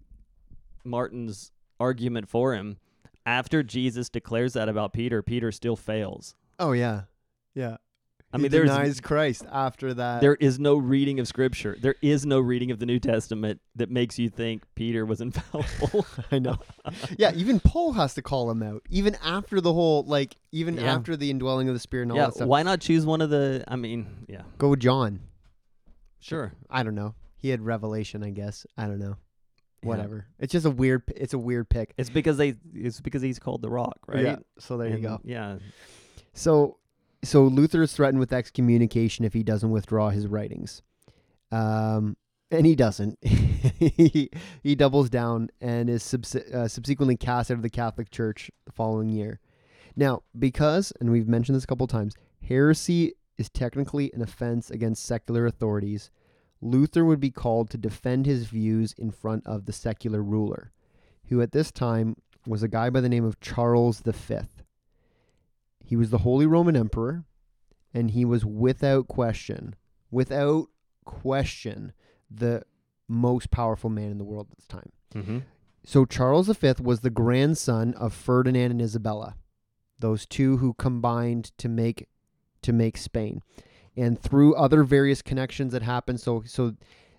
Martin's 0.83 1.51
argument 1.79 2.29
for 2.29 2.53
him, 2.53 2.77
after 3.25 3.63
Jesus 3.63 4.09
declares 4.09 4.53
that 4.53 4.69
about 4.69 4.93
Peter, 4.93 5.21
Peter 5.21 5.51
still 5.51 5.75
fails. 5.75 6.35
Oh 6.59 6.71
yeah, 6.73 7.03
yeah. 7.53 7.77
I 8.31 8.37
He 8.37 8.43
mean, 8.43 8.51
there's 8.51 8.69
denies 8.69 9.01
Christ 9.01 9.43
after 9.51 9.91
that. 9.95 10.21
there 10.21 10.35
is 10.35 10.59
no 10.59 10.75
reading 10.75 11.19
of 11.19 11.27
Scripture. 11.27 11.75
There 11.81 11.95
is 12.03 12.27
no 12.27 12.39
reading 12.39 12.69
of 12.69 12.77
the 12.77 12.85
New 12.85 12.99
Testament 12.99 13.59
that 13.75 13.89
makes 13.89 14.19
you 14.19 14.29
think 14.29 14.63
Peter 14.75 15.03
was 15.03 15.19
infallible. 15.27 16.05
I 16.31 16.37
know. 16.37 16.57
yeah, 17.17 17.31
even 17.33 17.59
Paul 17.59 17.93
has 17.93 18.13
to 18.15 18.21
call 18.21 18.51
him 18.51 18.61
out, 18.61 18.83
even 18.89 19.15
after 19.23 19.59
the 19.59 19.73
whole 19.73 20.03
like, 20.03 20.35
even 20.51 20.75
Yeah. 20.75 20.93
after 20.95 21.15
the 21.17 21.31
indwelling 21.31 21.69
of 21.69 21.73
the 21.73 21.79
Spirit 21.79 22.03
and 22.03 22.11
all 22.11 22.17
yeah, 22.19 22.25
that 22.25 22.35
stuff. 22.35 22.47
why 22.47 22.61
not 22.61 22.81
choose 22.81 23.03
one 23.03 23.21
of 23.21 23.31
the? 23.31 23.63
I 23.67 23.75
mean, 23.75 24.25
yeah, 24.27 24.43
Go 24.59 24.69
with 24.69 24.79
John. 24.81 25.21
sure. 26.19 26.53
I 26.69 26.83
don't 26.83 26.95
know. 26.95 27.15
He 27.37 27.49
had 27.49 27.61
revelation, 27.61 28.23
I 28.23 28.29
guess. 28.29 28.65
I 28.77 28.85
don't 28.85 28.99
know. 28.99 29.15
Yeah. 29.81 29.87
Whatever. 29.87 30.25
It's 30.39 30.51
just 30.51 30.65
a 30.65 30.69
weird. 30.71 31.03
It's 31.15 31.33
a 31.33 31.37
weird 31.37 31.69
pick. 31.69 31.93
It's 31.97 32.09
because 32.09 32.37
they. 32.37 32.55
It's 32.73 32.99
because 33.01 33.21
he's 33.21 33.39
called 33.39 33.61
the 33.61 33.69
Rock, 33.69 33.97
right? 34.07 34.23
Yeah. 34.23 34.35
So 34.57 34.77
there 34.77 34.89
you 34.89 34.97
go. 34.99 35.19
Yeah, 35.23 35.57
So, 36.33 36.77
so 37.23 37.43
Luther 37.43 37.83
is 37.83 37.93
threatened 37.93 38.19
with 38.19 38.33
excommunication 38.33 39.25
if 39.25 39.33
he 39.33 39.43
doesn't 39.43 39.69
withdraw 39.71 40.09
his 40.09 40.27
writings, 40.27 40.81
um, 41.51 42.17
and 42.51 42.65
he 42.65 42.75
doesn't. 42.75 43.17
he 43.23 44.29
he 44.63 44.75
doubles 44.75 45.09
down 45.09 45.49
and 45.61 45.89
is 45.89 46.03
subs- 46.03 46.35
uh, 46.35 46.67
subsequently 46.67 47.15
cast 47.15 47.51
out 47.51 47.55
of 47.55 47.61
the 47.63 47.69
Catholic 47.69 48.09
Church 48.11 48.51
the 48.65 48.71
following 48.71 49.09
year. 49.09 49.39
Now, 49.95 50.23
because 50.37 50.93
and 50.99 51.11
we've 51.11 51.27
mentioned 51.27 51.55
this 51.55 51.63
a 51.63 51.67
couple 51.67 51.87
times, 51.87 52.15
heresy 52.47 53.13
is 53.37 53.49
technically 53.49 54.11
an 54.13 54.21
offense 54.21 54.69
against 54.69 55.05
secular 55.05 55.45
authorities. 55.45 56.09
Luther 56.61 57.05
would 57.05 57.19
be 57.19 57.31
called 57.31 57.69
to 57.69 57.77
defend 57.77 58.25
his 58.25 58.47
views 58.47 58.93
in 58.97 59.11
front 59.11 59.45
of 59.45 59.65
the 59.65 59.73
secular 59.73 60.21
ruler, 60.21 60.71
who 61.27 61.41
at 61.41 61.51
this 61.51 61.71
time 61.71 62.15
was 62.45 62.63
a 62.63 62.67
guy 62.67 62.89
by 62.89 63.01
the 63.01 63.09
name 63.09 63.25
of 63.25 63.39
Charles 63.39 64.01
V. 64.01 64.39
He 65.85 65.95
was 65.95 66.09
the 66.09 66.19
Holy 66.19 66.45
Roman 66.45 66.75
Emperor, 66.75 67.25
and 67.93 68.11
he 68.11 68.25
was 68.25 68.45
without 68.45 69.07
question, 69.07 69.75
without 70.11 70.67
question, 71.05 71.93
the 72.29 72.63
most 73.07 73.49
powerful 73.49 73.89
man 73.89 74.11
in 74.11 74.17
the 74.17 74.23
world 74.23 74.47
at 74.51 74.57
this 74.57 74.67
time. 74.67 74.91
mm-hmm. 75.15 75.39
So 75.85 76.05
Charles 76.05 76.47
V 76.47 76.73
was 76.81 76.99
the 76.99 77.09
grandson 77.09 77.93
of 77.95 78.13
Ferdinand 78.13 78.71
and 78.71 78.81
Isabella, 78.81 79.35
those 79.97 80.25
two 80.25 80.57
who 80.57 80.73
combined 80.73 81.57
to 81.57 81.69
make 81.69 82.07
to 82.61 82.73
make 82.73 82.97
Spain. 82.97 83.41
And 83.99 84.19
through 84.19 84.55
other 84.55 84.83
various 84.83 85.21
connections 85.21 85.73
that 85.73 85.81
happened, 85.83 86.19
so 86.19 86.43
so 86.45 86.75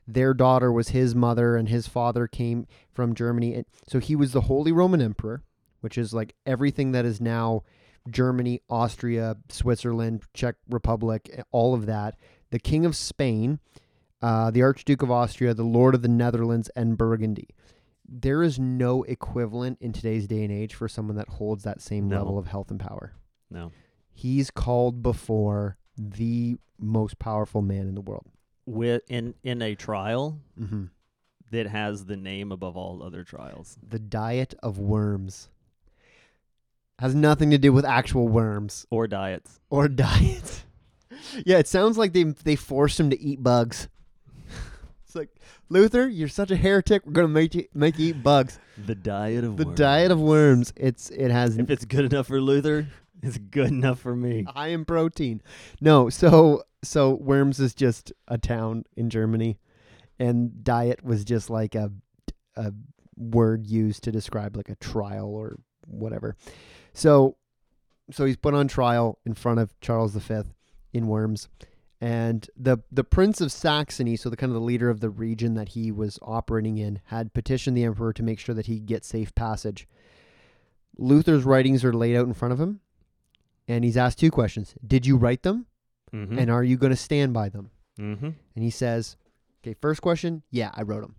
their 0.07 0.35
daughter 0.35 0.73
was 0.73 0.89
his 0.89 1.15
mother 1.15 1.57
and 1.57 1.69
his 1.69 1.87
father 1.87 2.27
came 2.27 2.67
from 2.93 3.15
Germany. 3.15 3.55
And 3.55 3.67
so 3.87 3.99
he 3.99 4.17
was 4.17 4.33
the 4.33 4.43
Holy 4.43 4.73
Roman 4.73 5.01
Emperor, 5.01 5.43
which 5.81 5.97
is 5.99 6.13
like 6.15 6.35
everything 6.47 6.93
that 6.93 7.05
is 7.05 7.21
now 7.21 7.63
Germany, 8.11 8.61
Austria, 8.69 9.37
Switzerland, 9.49 10.23
Czech 10.35 10.57
Republic, 10.69 11.43
all 11.53 11.75
of 11.75 11.87
that. 11.87 12.17
The 12.51 12.59
King 12.59 12.85
of 12.87 12.97
Spain, 12.97 13.61
uh, 14.23 14.51
the 14.51 14.63
Archduke 14.63 15.03
of 15.03 15.11
Austria, 15.11 15.55
the 15.55 15.63
Lord 15.63 15.95
of 15.95 16.03
the 16.03 16.09
Netherlands, 16.09 16.71
and 16.75 16.97
Burgundy 16.99 17.49
there 18.13 18.43
is 18.43 18.59
no 18.59 19.05
equivalent 19.05 19.79
in 19.81 19.93
today's 19.93 20.27
day 20.27 20.43
and 20.43 20.51
age 20.51 20.75
for 20.75 20.89
someone 20.89 21.15
that 21.15 21.29
holds 21.29 21.63
that 21.63 21.81
same 21.81 22.09
No. 22.09 22.17
level 22.19 22.39
of 22.39 22.49
health 22.49 22.69
and 22.73 22.81
power. 22.81 23.13
No, 23.49 23.71
He's 24.13 24.51
called 24.51 25.01
before 25.01 25.77
the 26.09 26.57
most 26.79 27.19
powerful 27.19 27.61
man 27.63 27.87
in 27.89 27.95
the 27.95 28.01
world. 28.01 28.25
with 28.67 29.03
in 29.09 29.35
in 29.43 29.61
a 29.63 29.75
trial 29.75 30.39
Mm-hmm. 30.59 30.85
that 31.51 31.67
has 31.67 32.05
the 32.07 32.17
name 32.17 32.53
above 32.53 32.77
all 32.77 33.03
other 33.03 33.25
trials. 33.25 33.77
The 33.87 33.99
diet 33.99 34.55
of 34.63 34.79
worms 34.79 35.49
has 36.99 37.15
nothing 37.15 37.51
to 37.51 37.59
do 37.59 37.73
with 37.73 37.85
actual 37.85 38.29
worms 38.29 38.87
or 38.91 39.07
diets. 39.07 39.59
or 39.71 39.89
diets. 40.07 40.65
yeah, 41.45 41.59
it 41.59 41.67
sounds 41.69 41.97
like 41.99 42.13
they 42.13 42.25
they 42.25 42.57
forced 42.57 42.99
him 43.01 43.11
to 43.11 43.21
eat 43.21 43.43
bugs. 43.43 43.89
it's 45.05 45.15
like 45.15 45.31
Luther, 45.69 46.09
you're 46.09 46.29
such 46.29 46.51
a 46.51 46.57
heretic. 46.57 47.05
We're 47.07 47.13
gonna 47.13 47.29
make 47.29 47.55
you 47.55 47.67
make 47.75 47.99
you 47.99 48.09
eat 48.11 48.23
bugs. 48.23 48.59
The 48.87 48.95
diet 48.95 49.45
of 49.45 49.57
The 49.57 49.67
worms. 49.67 49.79
diet 49.79 50.11
of 50.13 50.21
worms. 50.21 50.73
It's 50.77 51.11
it 51.11 51.31
has 51.31 51.57
If 51.59 51.71
it's 51.71 51.85
good 51.85 52.05
enough 52.13 52.29
for 52.29 52.41
Luther, 52.41 52.89
it's 53.23 53.39
good 53.39 53.69
enough 53.69 54.01
for 54.01 54.17
me. 54.17 54.45
high 54.45 54.69
in 54.69 54.85
protein. 54.85 55.43
No, 55.81 56.09
so 56.09 56.65
so 56.83 57.15
Worms 57.15 57.61
is 57.61 57.75
just 57.75 58.13
a 58.29 58.39
town 58.39 58.85
in 58.97 59.11
Germany, 59.11 59.59
and 60.19 60.65
diet 60.65 61.05
was 61.05 61.25
just 61.25 61.51
like 61.51 61.75
a 61.75 61.93
a 62.57 62.73
word 63.17 63.67
used 63.67 64.05
to 64.05 64.13
describe 64.13 64.57
like 64.57 64.71
a 64.71 64.77
trial 64.77 65.29
or 65.29 65.59
whatever. 65.87 66.37
So 66.95 67.37
so 68.11 68.25
he's 68.25 68.37
put 68.37 68.55
on 68.55 68.69
trial 68.69 69.19
in 69.25 69.35
front 69.35 69.61
of 69.61 69.79
Charles 69.81 70.15
V 70.15 70.43
in 70.93 71.07
Worms. 71.07 71.49
And 72.01 72.49
the 72.57 72.79
the 72.91 73.05
Prince 73.05 73.43
of 73.43 73.53
Saxony, 73.53 74.17
so 74.17 74.31
the 74.31 74.37
kind 74.37 74.51
of 74.51 74.55
the 74.55 74.61
leader 74.61 74.89
of 74.89 75.01
the 75.01 75.11
region 75.11 75.55
that 75.55 75.71
he 75.71 75.93
was 75.93 76.19
operating 76.23 76.79
in, 76.79 77.01
had 77.07 77.35
petitioned 77.35 77.77
the 77.77 77.85
emperor 77.85 78.15
to 78.15 78.23
make 78.23 78.39
sure 78.39 78.55
that 78.55 78.67
he 78.67 78.81
get 78.81 79.05
safe 79.05 79.35
passage. 79.35 79.87
Luther's 80.97 81.45
writings 81.45 81.85
are 81.85 81.93
laid 81.93 82.17
out 82.17 82.27
in 82.27 82.33
front 82.33 82.53
of 82.53 82.61
him, 82.61 82.81
and 83.71 83.85
he's 83.85 83.97
asked 83.97 84.19
two 84.19 84.31
questions: 84.31 84.75
Did 84.87 85.07
you 85.07 85.17
write 85.17 85.43
them, 85.43 85.67
Mm-hmm. 86.13 86.39
and 86.39 86.51
are 86.51 86.65
you 86.65 86.77
going 86.77 86.91
to 86.91 86.97
stand 86.97 87.33
by 87.33 87.49
them? 87.49 87.71
mm-hmm. 87.99 88.27
And 88.27 88.65
he 88.65 88.71
says, 88.71 89.17
"Okay, 89.63 89.75
first 89.81 90.03
question, 90.03 90.43
yeah, 90.51 90.71
I 90.75 90.83
wrote 90.83 91.03
them. 91.03 91.15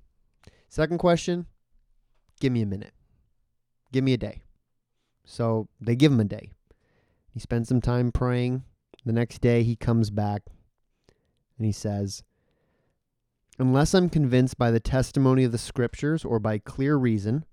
Second 0.68 0.98
question, 0.98 1.46
give 2.40 2.52
me 2.52 2.62
a 2.62 2.66
minute, 2.66 2.94
give 3.92 4.04
me 4.04 4.14
a 4.14 4.18
day." 4.18 4.42
So 5.24 5.70
they 5.80 5.96
give 5.96 6.12
him 6.12 6.20
a 6.20 6.26
day. 6.26 6.52
He 7.34 7.40
spends 7.40 7.70
some 7.70 7.80
time 7.82 8.12
praying. 8.12 8.64
The 9.06 9.14
next 9.14 9.40
day, 9.42 9.64
he 9.64 9.76
comes 9.76 10.10
back, 10.10 10.44
and 11.58 11.66
he 11.66 11.72
says, 11.72 12.24
"Unless 13.58 13.94
I'm 13.94 14.10
convinced 14.10 14.58
by 14.58 14.72
the 14.72 14.80
testimony 14.80 15.44
of 15.44 15.52
the 15.52 15.58
Scriptures 15.58 16.26
or 16.26 16.40
by 16.40 16.58
clear 16.58 16.98
reason." 16.98 17.46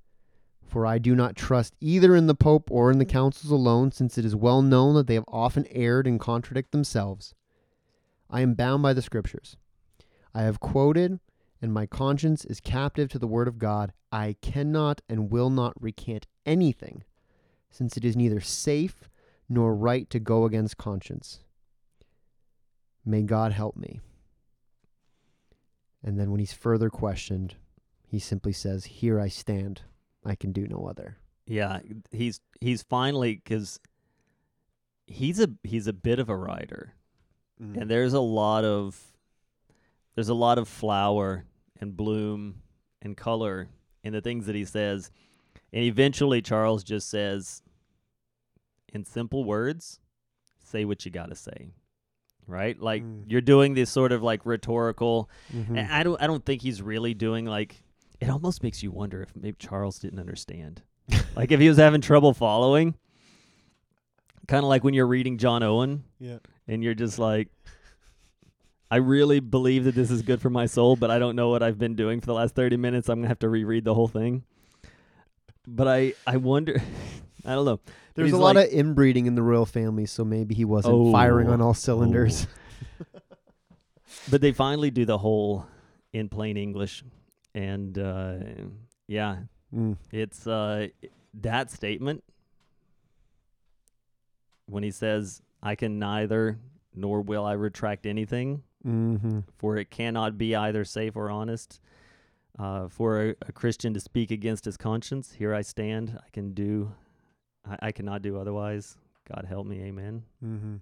For 0.69 0.85
I 0.85 0.99
do 0.99 1.15
not 1.15 1.35
trust 1.35 1.75
either 1.81 2.15
in 2.15 2.27
the 2.27 2.35
Pope 2.35 2.71
or 2.71 2.91
in 2.91 2.99
the 2.99 3.07
councils 3.07 3.51
alone, 3.51 3.91
since 3.91 4.19
it 4.19 4.27
is 4.27 4.37
well 4.37 4.61
known 4.61 4.95
that 4.97 5.07
they 5.07 5.15
have 5.15 5.25
often 5.27 5.67
erred 5.71 6.07
and 6.07 6.21
contradict 6.21 6.73
themselves. 6.73 7.35
I 8.29 8.43
am 8.43 8.53
bound 8.53 8.83
by 8.83 8.93
the 8.93 9.01
Scriptures. 9.01 9.57
I 10.35 10.43
have 10.43 10.61
quoted, 10.61 11.21
and 11.63 11.73
my 11.73 11.87
conscience 11.87 12.45
is 12.45 12.61
captive 12.61 13.09
to 13.11 13.19
the 13.19 13.27
Word 13.27 13.49
of 13.49 13.59
God. 13.59 13.95
I 14.13 14.37
cannot 14.43 15.01
and 15.09 15.31
will 15.31 15.49
not 15.49 15.81
recant 15.81 16.27
anything, 16.45 17.03
since 17.71 17.97
it 17.97 18.05
is 18.05 18.15
neither 18.15 18.41
safe 18.41 19.09
nor 19.49 19.75
right 19.75 20.09
to 20.11 20.21
go 20.21 20.45
against 20.45 20.77
conscience. 20.77 21.41
May 23.07 23.23
God 23.23 23.53
help 23.53 23.75
me. 23.75 24.01
And 26.05 26.21
then 26.21 26.31
when 26.31 26.41
he's 26.41 26.53
further 26.53 26.91
questioned, 26.91 27.55
he 28.07 28.19
simply 28.19 28.53
says, 28.53 28.85
Here 28.85 29.19
I 29.19 29.29
stand. 29.29 29.81
I 30.25 30.35
can 30.35 30.53
do 30.53 30.67
no 30.67 30.87
other. 30.87 31.17
Yeah, 31.47 31.81
he's 32.11 32.41
he's 32.61 32.83
finally 32.83 33.35
because 33.37 33.81
he's 35.07 35.41
a 35.41 35.49
he's 35.63 35.87
a 35.87 35.93
bit 35.93 36.19
of 36.19 36.29
a 36.29 36.37
writer, 36.37 36.95
and 37.59 37.91
there's 37.91 38.13
a 38.13 38.21
lot 38.21 38.65
of 38.65 39.01
there's 40.15 40.29
a 40.29 40.35
lot 40.35 40.59
of 40.59 40.69
flower 40.69 41.45
and 41.81 41.97
bloom 41.97 42.63
and 43.01 43.17
color 43.17 43.69
in 44.03 44.13
the 44.13 44.21
things 44.21 44.47
that 44.47 44.55
he 44.55 44.65
says, 44.65 45.11
and 45.73 45.85
eventually 45.85 46.43
Charles 46.43 46.85
just 46.85 47.09
says, 47.09 47.63
in 48.93 49.05
simple 49.05 49.45
words, 49.45 50.01
say 50.63 50.85
what 50.85 51.05
you 51.05 51.11
got 51.11 51.31
to 51.31 51.35
say, 51.37 51.71
right? 52.47 52.79
Like 52.79 53.03
Mm. 53.03 53.25
you're 53.29 53.41
doing 53.41 53.75
this 53.75 53.91
sort 53.91 54.13
of 54.13 54.23
like 54.23 54.45
rhetorical. 54.45 55.31
Mhm. 55.55 55.69
And 55.79 55.93
I 55.93 56.03
don't 56.03 56.21
I 56.21 56.27
don't 56.27 56.45
think 56.45 56.61
he's 56.63 56.83
really 56.83 57.15
doing 57.15 57.47
like 57.47 57.83
it 58.21 58.29
almost 58.31 58.63
makes 58.63 58.83
you 58.83 58.91
wonder 58.91 59.23
if 59.23 59.35
maybe 59.37 59.57
Charles 59.59 59.99
didn't 59.99 60.19
understand. 60.19 60.83
like 61.37 61.53
if 61.53 61.61
he 61.61 61.69
was 61.69 61.79
having 61.79 62.01
trouble 62.01 62.33
following. 62.35 62.95
Kind 64.47 64.65
of 64.65 64.69
like 64.71 64.83
when 64.83 64.95
you're 64.95 65.07
reading 65.07 65.37
John 65.37 65.63
Owen 65.63 66.05
Yeah. 66.19 66.39
and 66.67 66.83
you're 66.83 66.95
just 66.95 67.19
like 67.19 67.49
I 68.91 68.97
really 68.97 69.41
believe 69.41 69.85
that 69.85 69.95
this 69.95 70.11
is 70.11 70.23
good 70.23 70.41
for 70.41 70.49
my 70.49 70.65
soul, 70.65 70.97
but 70.97 71.11
I 71.11 71.19
don't 71.19 71.37
know 71.37 71.51
what 71.51 71.63
I've 71.63 71.79
been 71.79 71.95
doing 71.95 72.21
for 72.21 72.27
the 72.27 72.33
last 72.33 72.55
30 72.55 72.79
minutes. 72.79 73.11
I'm 73.11 73.17
going 73.17 73.25
to 73.25 73.29
have 73.29 73.39
to 73.41 73.49
reread 73.51 73.85
the 73.85 73.93
whole 73.95 74.09
thing. 74.09 74.45
But 75.67 75.87
I 75.89 76.15
I 76.27 76.39
wonder 76.39 76.81
I 77.45 77.55
don't 77.55 77.67
know. 77.67 77.81
There's 78.15 78.29
he's 78.31 78.35
a 78.35 78.39
lot 78.39 78.57
like- 78.57 78.69
of 78.69 78.73
inbreeding 78.73 79.27
in 79.27 79.35
the 79.35 79.43
royal 79.43 79.67
family, 79.67 80.07
so 80.07 80.25
maybe 80.25 80.55
he 80.55 80.65
wasn't 80.65 80.95
oh. 80.95 81.13
firing 81.13 81.49
Oh. 81.49 81.53
on 81.53 81.61
all 81.61 81.75
cylinders. 81.75 82.47
But 84.31 84.41
they 84.41 84.53
finally 84.53 84.91
do 84.91 85.05
the 85.05 85.19
whole 85.19 85.67
in 86.13 86.29
plain 86.29 86.57
English, 86.57 87.03
and 87.59 87.99
uh, 87.99 88.39
Yeah, 89.09 89.37
Mm. 89.75 89.97
it's 90.13 90.47
uh 90.47 90.89
that 91.35 91.71
statement 91.71 92.25
when 94.67 94.83
he 94.83 94.91
says, 94.91 95.43
"I 95.63 95.75
can 95.75 95.99
neither 95.99 96.59
nor 96.95 97.21
will 97.21 97.45
I 97.45 97.53
retract 97.53 98.07
anything, 98.07 98.63
Mm-hmm. 98.87 99.41
for 99.59 99.77
it 99.77 99.91
cannot 99.91 100.39
be 100.39 100.55
either 100.57 100.85
safe 100.85 101.17
or 101.17 101.31
honest." 101.31 101.81
Uh, 102.59 102.89
for 102.89 103.23
a, 103.31 103.35
a 103.43 103.53
Christian 103.53 103.95
to 103.95 104.01
speak 104.01 104.31
against 104.33 104.65
his 104.65 104.77
conscience, 104.77 105.33
here 105.33 105.55
I 105.55 105.63
stand. 105.63 106.19
I 106.27 106.29
can 106.33 106.55
do, 106.55 106.91
I, 107.65 107.77
I 107.89 107.93
cannot 107.93 108.21
do 108.23 108.37
otherwise. 108.37 108.97
God 109.33 109.45
help 109.49 109.65
me, 109.67 109.81
Amen. 109.83 110.25
Mm-hmm. 110.45 110.77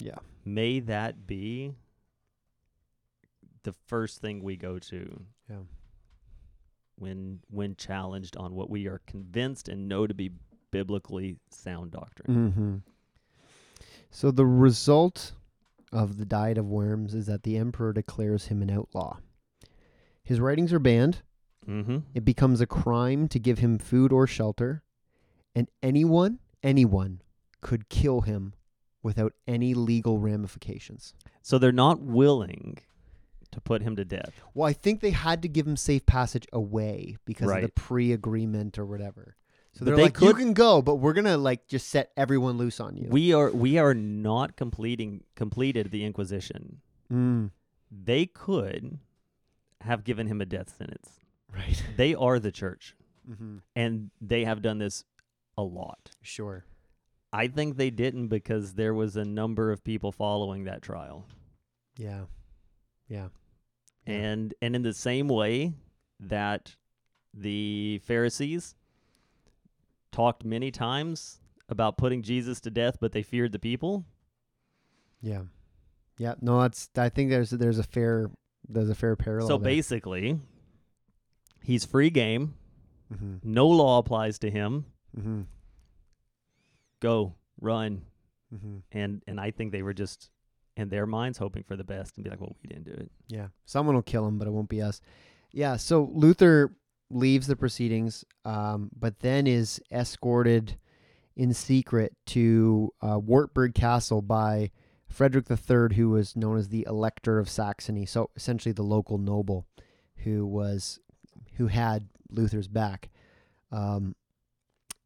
Yeah. 0.00 0.16
May 0.44 0.80
that 0.80 1.26
be 1.28 1.74
the 3.62 3.72
first 3.86 4.20
thing 4.20 4.42
we 4.42 4.56
go 4.56 4.78
to 4.80 5.20
Yeah. 5.48 5.58
When 7.00 7.40
when 7.50 7.74
challenged 7.76 8.36
on 8.36 8.54
what 8.54 8.70
we 8.70 8.86
are 8.86 9.00
convinced 9.06 9.68
and 9.68 9.88
know 9.88 10.06
to 10.06 10.14
be 10.14 10.30
biblically 10.70 11.36
sound 11.50 11.90
doctrine. 11.90 12.52
Mm-hmm. 12.52 12.76
So 14.10 14.30
the 14.30 14.46
result 14.46 15.32
of 15.92 16.18
the 16.18 16.24
Diet 16.24 16.58
of 16.58 16.66
Worms 16.66 17.14
is 17.14 17.26
that 17.26 17.42
the 17.42 17.56
emperor 17.56 17.92
declares 17.92 18.46
him 18.46 18.62
an 18.62 18.70
outlaw. 18.70 19.18
His 20.22 20.40
writings 20.40 20.72
are 20.72 20.78
banned. 20.78 21.22
Mm-hmm. 21.68 21.98
It 22.14 22.24
becomes 22.24 22.60
a 22.60 22.66
crime 22.66 23.28
to 23.28 23.38
give 23.38 23.58
him 23.58 23.78
food 23.78 24.12
or 24.12 24.26
shelter, 24.26 24.82
and 25.54 25.68
anyone, 25.82 26.38
anyone, 26.62 27.22
could 27.60 27.88
kill 27.88 28.22
him 28.22 28.54
without 29.02 29.32
any 29.46 29.74
legal 29.74 30.18
ramifications. 30.18 31.14
So 31.42 31.58
they're 31.58 31.72
not 31.72 32.00
willing 32.00 32.78
to 33.60 33.68
put 33.68 33.82
him 33.82 33.96
to 33.96 34.04
death. 34.04 34.32
Well, 34.54 34.68
I 34.68 34.72
think 34.72 35.00
they 35.00 35.10
had 35.10 35.42
to 35.42 35.48
give 35.48 35.66
him 35.66 35.76
safe 35.76 36.06
passage 36.06 36.46
away 36.52 37.16
because 37.24 37.50
of 37.50 37.60
the 37.62 37.68
pre-agreement 37.68 38.78
or 38.78 38.86
whatever. 38.86 39.36
So 39.72 39.84
they're 39.84 39.96
they 39.96 40.04
like, 40.04 40.20
you 40.20 40.34
can 40.34 40.52
go, 40.52 40.82
but 40.82 40.96
we're 40.96 41.12
gonna 41.12 41.36
like 41.36 41.68
just 41.68 41.88
set 41.88 42.10
everyone 42.16 42.58
loose 42.58 42.80
on 42.80 42.96
you. 42.96 43.08
We 43.08 43.32
are 43.32 43.50
we 43.50 43.78
are 43.78 43.94
not 43.94 44.56
completing 44.56 45.22
completed 45.36 45.90
the 45.92 46.04
Inquisition. 46.04 46.80
mm, 47.12 47.50
They 47.90 48.26
could 48.26 48.98
have 49.82 50.02
given 50.04 50.26
him 50.26 50.40
a 50.40 50.46
death 50.46 50.76
sentence. 50.76 51.20
right. 51.54 51.82
They 51.96 52.14
are 52.16 52.40
the 52.40 52.50
church, 52.50 52.96
mm-hmm. 53.30 53.58
and 53.76 54.10
they 54.20 54.44
have 54.44 54.60
done 54.60 54.78
this 54.78 55.04
a 55.56 55.62
lot. 55.62 56.10
Sure. 56.20 56.64
I 57.32 57.46
think 57.46 57.76
they 57.76 57.90
didn't 57.90 58.26
because 58.26 58.74
there 58.74 58.92
was 58.92 59.16
a 59.16 59.24
number 59.24 59.70
of 59.70 59.84
people 59.84 60.10
following 60.10 60.64
that 60.64 60.82
trial. 60.82 61.26
Yeah. 61.96 62.22
Yeah. 63.08 63.28
Yeah. 64.06 64.14
And 64.14 64.54
and 64.62 64.76
in 64.76 64.82
the 64.82 64.94
same 64.94 65.28
way 65.28 65.74
that 66.20 66.76
the 67.34 68.00
Pharisees 68.04 68.74
talked 70.12 70.44
many 70.44 70.70
times 70.70 71.40
about 71.68 71.96
putting 71.96 72.22
Jesus 72.22 72.60
to 72.60 72.70
death, 72.70 72.98
but 73.00 73.12
they 73.12 73.22
feared 73.22 73.52
the 73.52 73.58
people. 73.58 74.04
Yeah. 75.22 75.42
Yeah. 76.18 76.34
No, 76.40 76.60
that's. 76.60 76.90
I 76.96 77.08
think 77.08 77.30
there's 77.30 77.50
there's 77.50 77.78
a 77.78 77.84
fair 77.84 78.30
there's 78.68 78.90
a 78.90 78.94
fair 78.94 79.16
parallel. 79.16 79.48
so 79.48 79.58
there. 79.58 79.64
basically, 79.64 80.38
he's 81.62 81.84
free 81.84 82.10
game. 82.10 82.54
Mm-hmm. 83.12 83.36
No 83.42 83.66
law 83.66 83.98
applies 83.98 84.38
to 84.40 84.50
him. 84.50 84.86
Mm-hmm. 85.18 85.42
Go, 87.00 87.34
run. 87.60 88.02
Mm-hmm. 88.54 88.78
And 88.92 89.22
and 89.26 89.40
I 89.40 89.50
think 89.50 89.72
they 89.72 89.82
were 89.82 89.94
just 89.94 90.30
in 90.80 90.88
their 90.88 91.06
minds 91.06 91.38
hoping 91.38 91.62
for 91.62 91.76
the 91.76 91.84
best 91.84 92.16
and 92.16 92.24
be 92.24 92.30
like, 92.30 92.40
well, 92.40 92.56
we 92.62 92.68
didn't 92.68 92.84
do 92.84 92.92
it. 92.92 93.10
Yeah. 93.28 93.48
Someone 93.64 93.94
will 93.94 94.02
kill 94.02 94.26
him, 94.26 94.38
but 94.38 94.48
it 94.48 94.52
won't 94.52 94.68
be 94.68 94.82
us. 94.82 95.00
Yeah. 95.52 95.76
So 95.76 96.10
Luther 96.12 96.74
leaves 97.10 97.46
the 97.46 97.56
proceedings, 97.56 98.24
um, 98.44 98.90
but 98.96 99.20
then 99.20 99.46
is 99.46 99.80
escorted 99.90 100.78
in 101.36 101.52
secret 101.54 102.14
to 102.26 102.90
uh, 103.00 103.18
Wartburg 103.18 103.74
Castle 103.74 104.22
by 104.22 104.70
Frederick 105.08 105.46
III, 105.50 105.96
who 105.96 106.10
was 106.10 106.36
known 106.36 106.56
as 106.56 106.68
the 106.68 106.86
Elector 106.88 107.38
of 107.38 107.48
Saxony. 107.48 108.06
So 108.06 108.30
essentially, 108.36 108.72
the 108.72 108.82
local 108.82 109.18
noble 109.18 109.66
who 110.16 110.46
was 110.46 111.00
who 111.54 111.66
had 111.66 112.08
Luther's 112.30 112.68
back. 112.68 113.10
Um, 113.72 114.14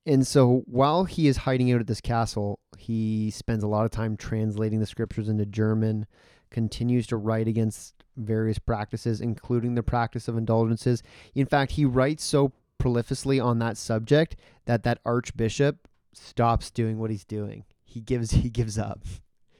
and 0.06 0.26
so 0.26 0.62
while 0.66 1.04
he 1.04 1.28
is 1.28 1.38
hiding 1.38 1.72
out 1.72 1.80
at 1.80 1.86
this 1.86 2.00
castle, 2.00 2.60
he 2.78 3.30
spends 3.30 3.62
a 3.64 3.68
lot 3.68 3.84
of 3.84 3.90
time 3.90 4.16
translating 4.16 4.80
the 4.80 4.86
scriptures 4.86 5.28
into 5.28 5.46
German, 5.46 6.06
continues 6.50 7.06
to 7.08 7.16
write 7.16 7.48
against 7.48 7.94
various 8.16 8.58
practices, 8.58 9.20
including 9.20 9.74
the 9.74 9.82
practice 9.82 10.28
of 10.28 10.36
indulgences. 10.36 11.02
In 11.34 11.46
fact, 11.46 11.72
he 11.72 11.84
writes 11.84 12.22
so 12.24 12.52
prolifically 12.80 13.42
on 13.44 13.58
that 13.60 13.76
subject 13.76 14.36
that 14.66 14.82
that 14.84 14.98
archbishop 15.04 15.88
stops 16.12 16.70
doing 16.70 16.98
what 16.98 17.10
he's 17.10 17.24
doing. 17.24 17.64
He 17.84 18.00
gives 18.00 18.30
he 18.42 18.50
gives 18.50 18.78
up. 18.78 19.00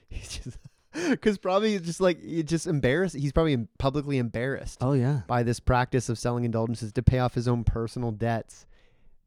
He's 0.07 0.39
just 0.39 0.57
because 1.09 1.37
probably 1.37 1.77
just 1.79 1.99
like 1.99 2.19
it 2.23 2.43
just 2.43 2.67
embarrassed. 2.67 3.15
He's 3.15 3.33
probably 3.33 3.67
publicly 3.77 4.17
embarrassed 4.17 4.77
Oh 4.81 4.93
yeah. 4.93 5.21
by 5.27 5.43
this 5.43 5.59
practice 5.59 6.07
of 6.07 6.17
selling 6.17 6.45
indulgences 6.45 6.93
to 6.93 7.03
pay 7.03 7.19
off 7.19 7.33
his 7.33 7.47
own 7.49 7.63
personal 7.65 8.11
debts, 8.11 8.65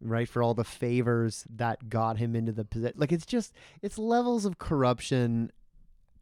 right? 0.01 0.28
For 0.28 0.42
all 0.42 0.55
the 0.55 0.64
favors 0.64 1.44
that 1.49 1.88
got 1.88 2.18
him 2.18 2.34
into 2.36 2.53
the 2.53 2.64
position. 2.64 2.94
Like 2.96 3.12
it's 3.12 3.26
just 3.26 3.53
it's 3.82 3.99
levels 3.99 4.44
of 4.44 4.59
corruption 4.59 5.53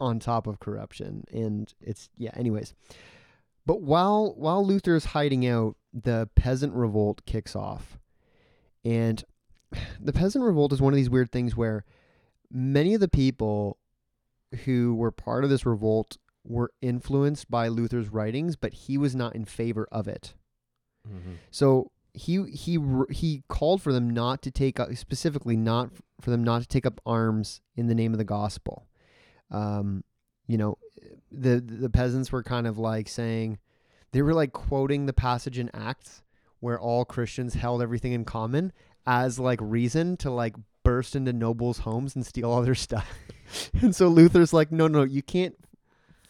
on 0.01 0.19
top 0.19 0.47
of 0.47 0.61
corruption, 0.61 1.25
and 1.33 1.73
it's 1.81 2.09
yeah. 2.17 2.33
Anyways, 2.35 2.75
but 3.65 3.83
while 3.83 4.35
while 4.37 4.65
Luther 4.65 4.95
is 4.95 5.07
hiding 5.07 5.47
out, 5.47 5.77
the 5.93 6.29
peasant 6.35 6.75
revolt 6.75 7.23
kicks 7.27 7.57
off, 7.57 7.99
and 8.85 9.25
the 10.01 10.13
peasant 10.13 10.45
revolt 10.45 10.73
is 10.73 10.81
one 10.81 10.93
of 10.93 10.97
these 10.97 11.11
weird 11.11 11.33
things 11.33 11.57
where 11.57 11.85
many 12.51 12.95
of 12.95 13.01
the 13.01 13.09
people 13.09 13.79
who 14.65 14.95
were 14.95 15.11
part 15.11 15.45
of 15.45 15.51
this 15.51 15.67
revolt 15.67 16.17
were 16.45 16.71
influenced 16.81 17.51
by 17.51 17.69
Luther's 17.69 18.09
writings, 18.09 18.57
but 18.57 18.73
he 18.73 18.97
was 18.97 19.17
not 19.17 19.35
in 19.35 19.45
favor 19.45 19.89
of 19.91 20.07
it. 20.07 20.35
Mm-hmm. 21.07 21.35
So 21.51 21.91
he 22.17 22.43
he 22.51 22.79
he 23.11 23.43
called 23.49 23.83
for 23.83 23.93
them 23.93 24.09
not 24.09 24.41
to 24.43 24.51
take 24.51 24.81
up 24.81 24.95
specifically 24.97 25.57
not 25.57 25.91
for 26.21 26.31
them 26.31 26.43
not 26.43 26.63
to 26.63 26.69
take 26.69 26.87
up 26.87 27.01
arms 27.05 27.61
in 27.77 27.89
the 27.89 27.95
name 27.95 28.13
of 28.13 28.19
the 28.19 28.25
gospel. 28.25 28.87
Um, 29.51 30.03
you 30.47 30.57
know, 30.57 30.79
the 31.31 31.61
the 31.61 31.91
peasants 31.91 32.33
were 32.33 32.43
kind 32.43 32.67
of 32.67 32.79
like 32.79 33.09
saying 33.09 33.59
they 34.13 34.23
were 34.23 34.33
like 34.33 34.53
quoting 34.53 35.05
the 35.05 35.13
passage 35.13 35.59
in 35.59 35.71
Acts 35.75 36.23
where 36.61 36.81
all 36.81 37.05
Christians 37.05 37.53
held 37.53 37.83
everything 37.83 38.13
in 38.13 38.25
common 38.25 38.73
as 39.07 39.39
like 39.39 39.61
reason 39.63 40.17
to 40.17 40.31
like 40.31 40.55
burst 40.83 41.15
into 41.15 41.35
nobles' 41.35 41.81
homes 41.81 42.17
and 42.17 42.25
steal 42.25 42.51
all 42.51 42.63
their 42.63 42.75
stuff. 42.75 43.13
and 43.83 43.95
so 43.95 44.09
Luther's 44.09 44.55
like, 44.55 44.73
no, 44.73 44.89
no, 44.89 45.03
you 45.03 45.23
can't 45.23 45.55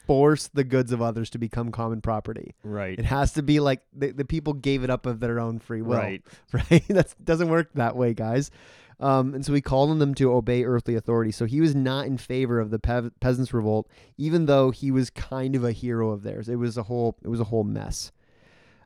force 0.06 0.48
the 0.48 0.64
goods 0.64 0.92
of 0.92 1.02
others 1.02 1.30
to 1.30 1.38
become 1.38 1.70
common 1.70 2.00
property. 2.00 2.54
Right. 2.62 2.98
It 2.98 3.04
has 3.04 3.32
to 3.34 3.42
be 3.42 3.60
like 3.60 3.82
the, 3.92 4.12
the 4.12 4.24
people 4.24 4.52
gave 4.52 4.84
it 4.84 4.90
up 4.90 5.06
of 5.06 5.20
their 5.20 5.38
own 5.40 5.58
free 5.58 5.82
will. 5.82 5.98
Right. 5.98 6.22
Right? 6.52 6.84
That 6.88 7.14
doesn't 7.22 7.48
work 7.48 7.70
that 7.74 7.96
way, 7.96 8.14
guys. 8.14 8.50
Um, 8.98 9.34
and 9.34 9.44
so 9.44 9.52
he 9.52 9.60
called 9.60 9.90
on 9.90 9.98
them 9.98 10.14
to 10.14 10.32
obey 10.32 10.64
earthly 10.64 10.94
authority. 10.94 11.30
So 11.30 11.44
he 11.44 11.60
was 11.60 11.74
not 11.74 12.06
in 12.06 12.16
favor 12.16 12.60
of 12.60 12.70
the 12.70 12.78
pe- 12.78 13.10
peasants' 13.20 13.52
revolt, 13.52 13.90
even 14.16 14.46
though 14.46 14.70
he 14.70 14.90
was 14.90 15.10
kind 15.10 15.54
of 15.54 15.64
a 15.64 15.72
hero 15.72 16.10
of 16.10 16.22
theirs. 16.22 16.48
It 16.48 16.56
was 16.56 16.78
a 16.78 16.84
whole 16.84 17.16
it 17.22 17.28
was 17.28 17.40
a 17.40 17.44
whole 17.44 17.64
mess. 17.64 18.12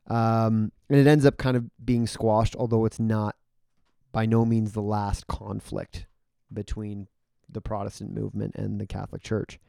Um, 0.09 0.73
and 0.89 0.99
it 0.99 1.07
ends 1.07 1.25
up 1.25 1.37
kind 1.37 1.57
of 1.57 1.71
being 1.85 2.09
squashed, 2.09 2.57
although 2.57 2.85
it's 2.85 2.99
not 2.99 3.37
by 4.11 4.27
no 4.27 4.45
means 4.45 4.73
the 4.73 4.83
last 4.83 5.29
conflict 5.29 6.07
between 6.53 7.07
the 7.49 7.61
Protestant 7.61 8.13
movement 8.13 8.57
and 8.57 8.81
the 8.81 8.87
Catholic 8.87 9.23
Church. 9.23 9.61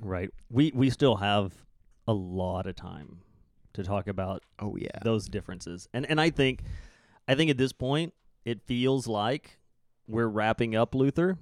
Right. 0.00 0.30
We 0.50 0.72
we 0.74 0.90
still 0.90 1.16
have 1.16 1.52
a 2.06 2.12
lot 2.12 2.66
of 2.66 2.74
time 2.76 3.18
to 3.74 3.82
talk 3.82 4.08
about 4.08 4.42
Oh 4.58 4.76
yeah. 4.76 4.88
those 5.02 5.28
differences. 5.28 5.88
And 5.92 6.06
and 6.08 6.20
I 6.20 6.30
think 6.30 6.62
I 7.26 7.34
think 7.34 7.50
at 7.50 7.58
this 7.58 7.72
point 7.72 8.14
it 8.44 8.62
feels 8.62 9.06
like 9.06 9.58
we're 10.06 10.26
wrapping 10.28 10.74
up 10.74 10.94
Luther 10.94 11.38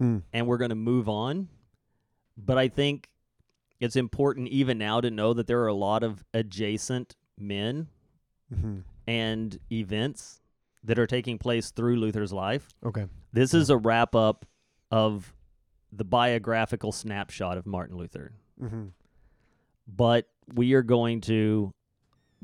Mm. 0.00 0.22
and 0.34 0.46
we're 0.46 0.58
going 0.58 0.68
to 0.68 0.74
move 0.74 1.08
on. 1.08 1.48
But 2.36 2.58
I 2.58 2.68
think 2.68 3.08
it's 3.80 3.96
important 3.96 4.48
even 4.48 4.76
now 4.76 5.00
to 5.00 5.10
know 5.10 5.32
that 5.32 5.46
there 5.46 5.60
are 5.62 5.68
a 5.68 5.74
lot 5.74 6.02
of 6.02 6.22
adjacent 6.34 7.16
men 7.38 7.88
hmm 8.54 8.80
and 9.08 9.58
events 9.70 10.40
that 10.82 10.98
are 10.98 11.06
taking 11.06 11.38
place 11.38 11.70
through 11.70 11.96
Luther's 11.96 12.32
life. 12.32 12.68
Okay. 12.84 13.06
This 13.32 13.54
is 13.54 13.70
a 13.70 13.76
wrap 13.76 14.14
up 14.16 14.44
of 14.90 15.32
the 15.96 16.04
biographical 16.04 16.92
snapshot 16.92 17.56
of 17.58 17.66
Martin 17.66 17.96
Luther. 17.96 18.32
Mm-hmm. 18.62 18.86
But 19.88 20.28
we 20.54 20.74
are 20.74 20.82
going 20.82 21.20
to 21.22 21.72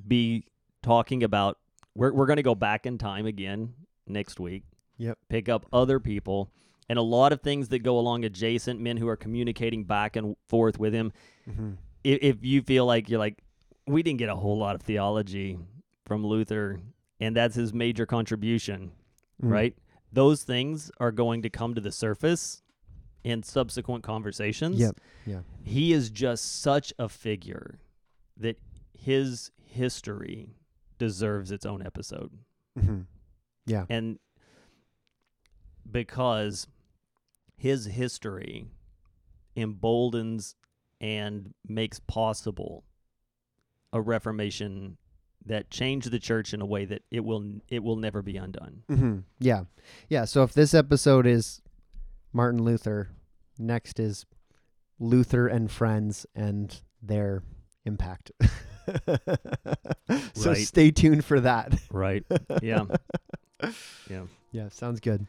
be 0.06 0.46
talking 0.82 1.22
about 1.22 1.58
we're 1.94 2.12
we're 2.12 2.26
going 2.26 2.36
to 2.38 2.42
go 2.42 2.54
back 2.54 2.86
in 2.86 2.98
time 2.98 3.26
again 3.26 3.74
next 4.06 4.40
week. 4.40 4.64
Yep. 4.98 5.18
Pick 5.28 5.48
up 5.48 5.66
other 5.72 5.98
people 6.00 6.50
and 6.88 6.98
a 6.98 7.02
lot 7.02 7.32
of 7.32 7.40
things 7.40 7.68
that 7.68 7.80
go 7.80 7.98
along 7.98 8.24
adjacent 8.24 8.80
men 8.80 8.96
who 8.96 9.08
are 9.08 9.16
communicating 9.16 9.84
back 9.84 10.16
and 10.16 10.36
forth 10.48 10.78
with 10.78 10.92
him. 10.92 11.12
Mm-hmm. 11.48 11.72
If, 12.04 12.18
if 12.22 12.44
you 12.44 12.62
feel 12.62 12.86
like 12.86 13.08
you're 13.08 13.18
like 13.18 13.42
we 13.86 14.02
didn't 14.02 14.18
get 14.18 14.28
a 14.28 14.36
whole 14.36 14.58
lot 14.58 14.74
of 14.74 14.82
theology 14.82 15.58
from 16.06 16.24
Luther 16.24 16.80
and 17.20 17.36
that's 17.36 17.54
his 17.56 17.72
major 17.72 18.06
contribution, 18.06 18.92
Mm. 19.42 19.50
right? 19.50 19.76
Those 20.12 20.42
things 20.44 20.90
are 21.00 21.10
going 21.10 21.42
to 21.42 21.50
come 21.50 21.74
to 21.74 21.80
the 21.80 21.90
surface 21.90 22.61
in 23.24 23.42
subsequent 23.42 24.02
conversations. 24.04 24.78
Yep. 24.78 24.96
Yeah. 25.26 25.40
He 25.62 25.92
is 25.92 26.10
just 26.10 26.60
such 26.60 26.92
a 26.98 27.08
figure 27.08 27.78
that 28.36 28.58
his 28.98 29.50
history 29.64 30.56
deserves 30.98 31.50
its 31.50 31.64
own 31.66 31.84
episode. 31.84 32.30
hmm 32.78 33.00
Yeah. 33.66 33.86
And 33.88 34.18
because 35.90 36.66
his 37.56 37.86
history 37.86 38.66
emboldens 39.56 40.54
and 41.00 41.52
makes 41.66 42.00
possible 42.00 42.84
a 43.92 44.00
reformation 44.00 44.96
that 45.44 45.70
changed 45.70 46.10
the 46.10 46.18
church 46.18 46.54
in 46.54 46.60
a 46.60 46.66
way 46.66 46.84
that 46.84 47.02
it 47.10 47.20
will 47.24 47.44
it 47.68 47.82
will 47.82 47.96
never 47.96 48.22
be 48.22 48.36
undone. 48.36 48.82
hmm 48.88 49.18
Yeah. 49.40 49.64
Yeah. 50.08 50.24
So 50.24 50.42
if 50.44 50.52
this 50.54 50.72
episode 50.72 51.26
is 51.26 51.60
Martin 52.32 52.62
Luther, 52.62 53.10
next 53.58 53.98
is 54.00 54.26
Luther 54.98 55.46
and 55.48 55.70
friends 55.70 56.26
and 56.34 56.80
their 57.02 57.42
impact. 57.84 58.30
so 60.34 60.50
Right. 60.50 60.56
stay 60.66 60.90
tuned 60.90 61.24
for 61.24 61.40
that. 61.40 61.74
Right. 61.90 62.24
Yeah. 62.62 62.84
Yeah. 64.10 64.22
Yeah, 64.50 64.68
sounds 64.70 64.98
good. 65.00 65.26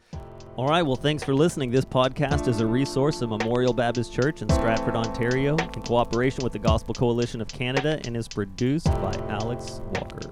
All 0.56 0.66
right. 0.68 0.82
Well, 0.82 0.96
thanks 0.96 1.22
for 1.24 1.32
listening. 1.34 1.70
This 1.70 1.84
podcast 1.84 2.46
is 2.48 2.60
a 2.60 2.66
resource 2.66 3.22
of 3.22 3.30
Memorial 3.30 3.72
Baptist 3.72 4.12
Church 4.12 4.42
in 4.42 4.48
Stratford, 4.50 4.96
Ontario, 4.96 5.56
in 5.56 5.82
cooperation 5.82 6.42
with 6.44 6.52
the 6.52 6.58
Gospel 6.58 6.94
Coalition 6.94 7.40
of 7.40 7.48
Canada, 7.48 8.00
and 8.04 8.16
is 8.16 8.28
produced 8.28 8.86
by 8.86 9.12
Alex 9.28 9.80
Walker. 9.94 10.30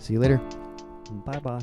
See 0.00 0.14
you 0.14 0.20
later. 0.20 0.38
Bye 1.24 1.38
bye. 1.38 1.60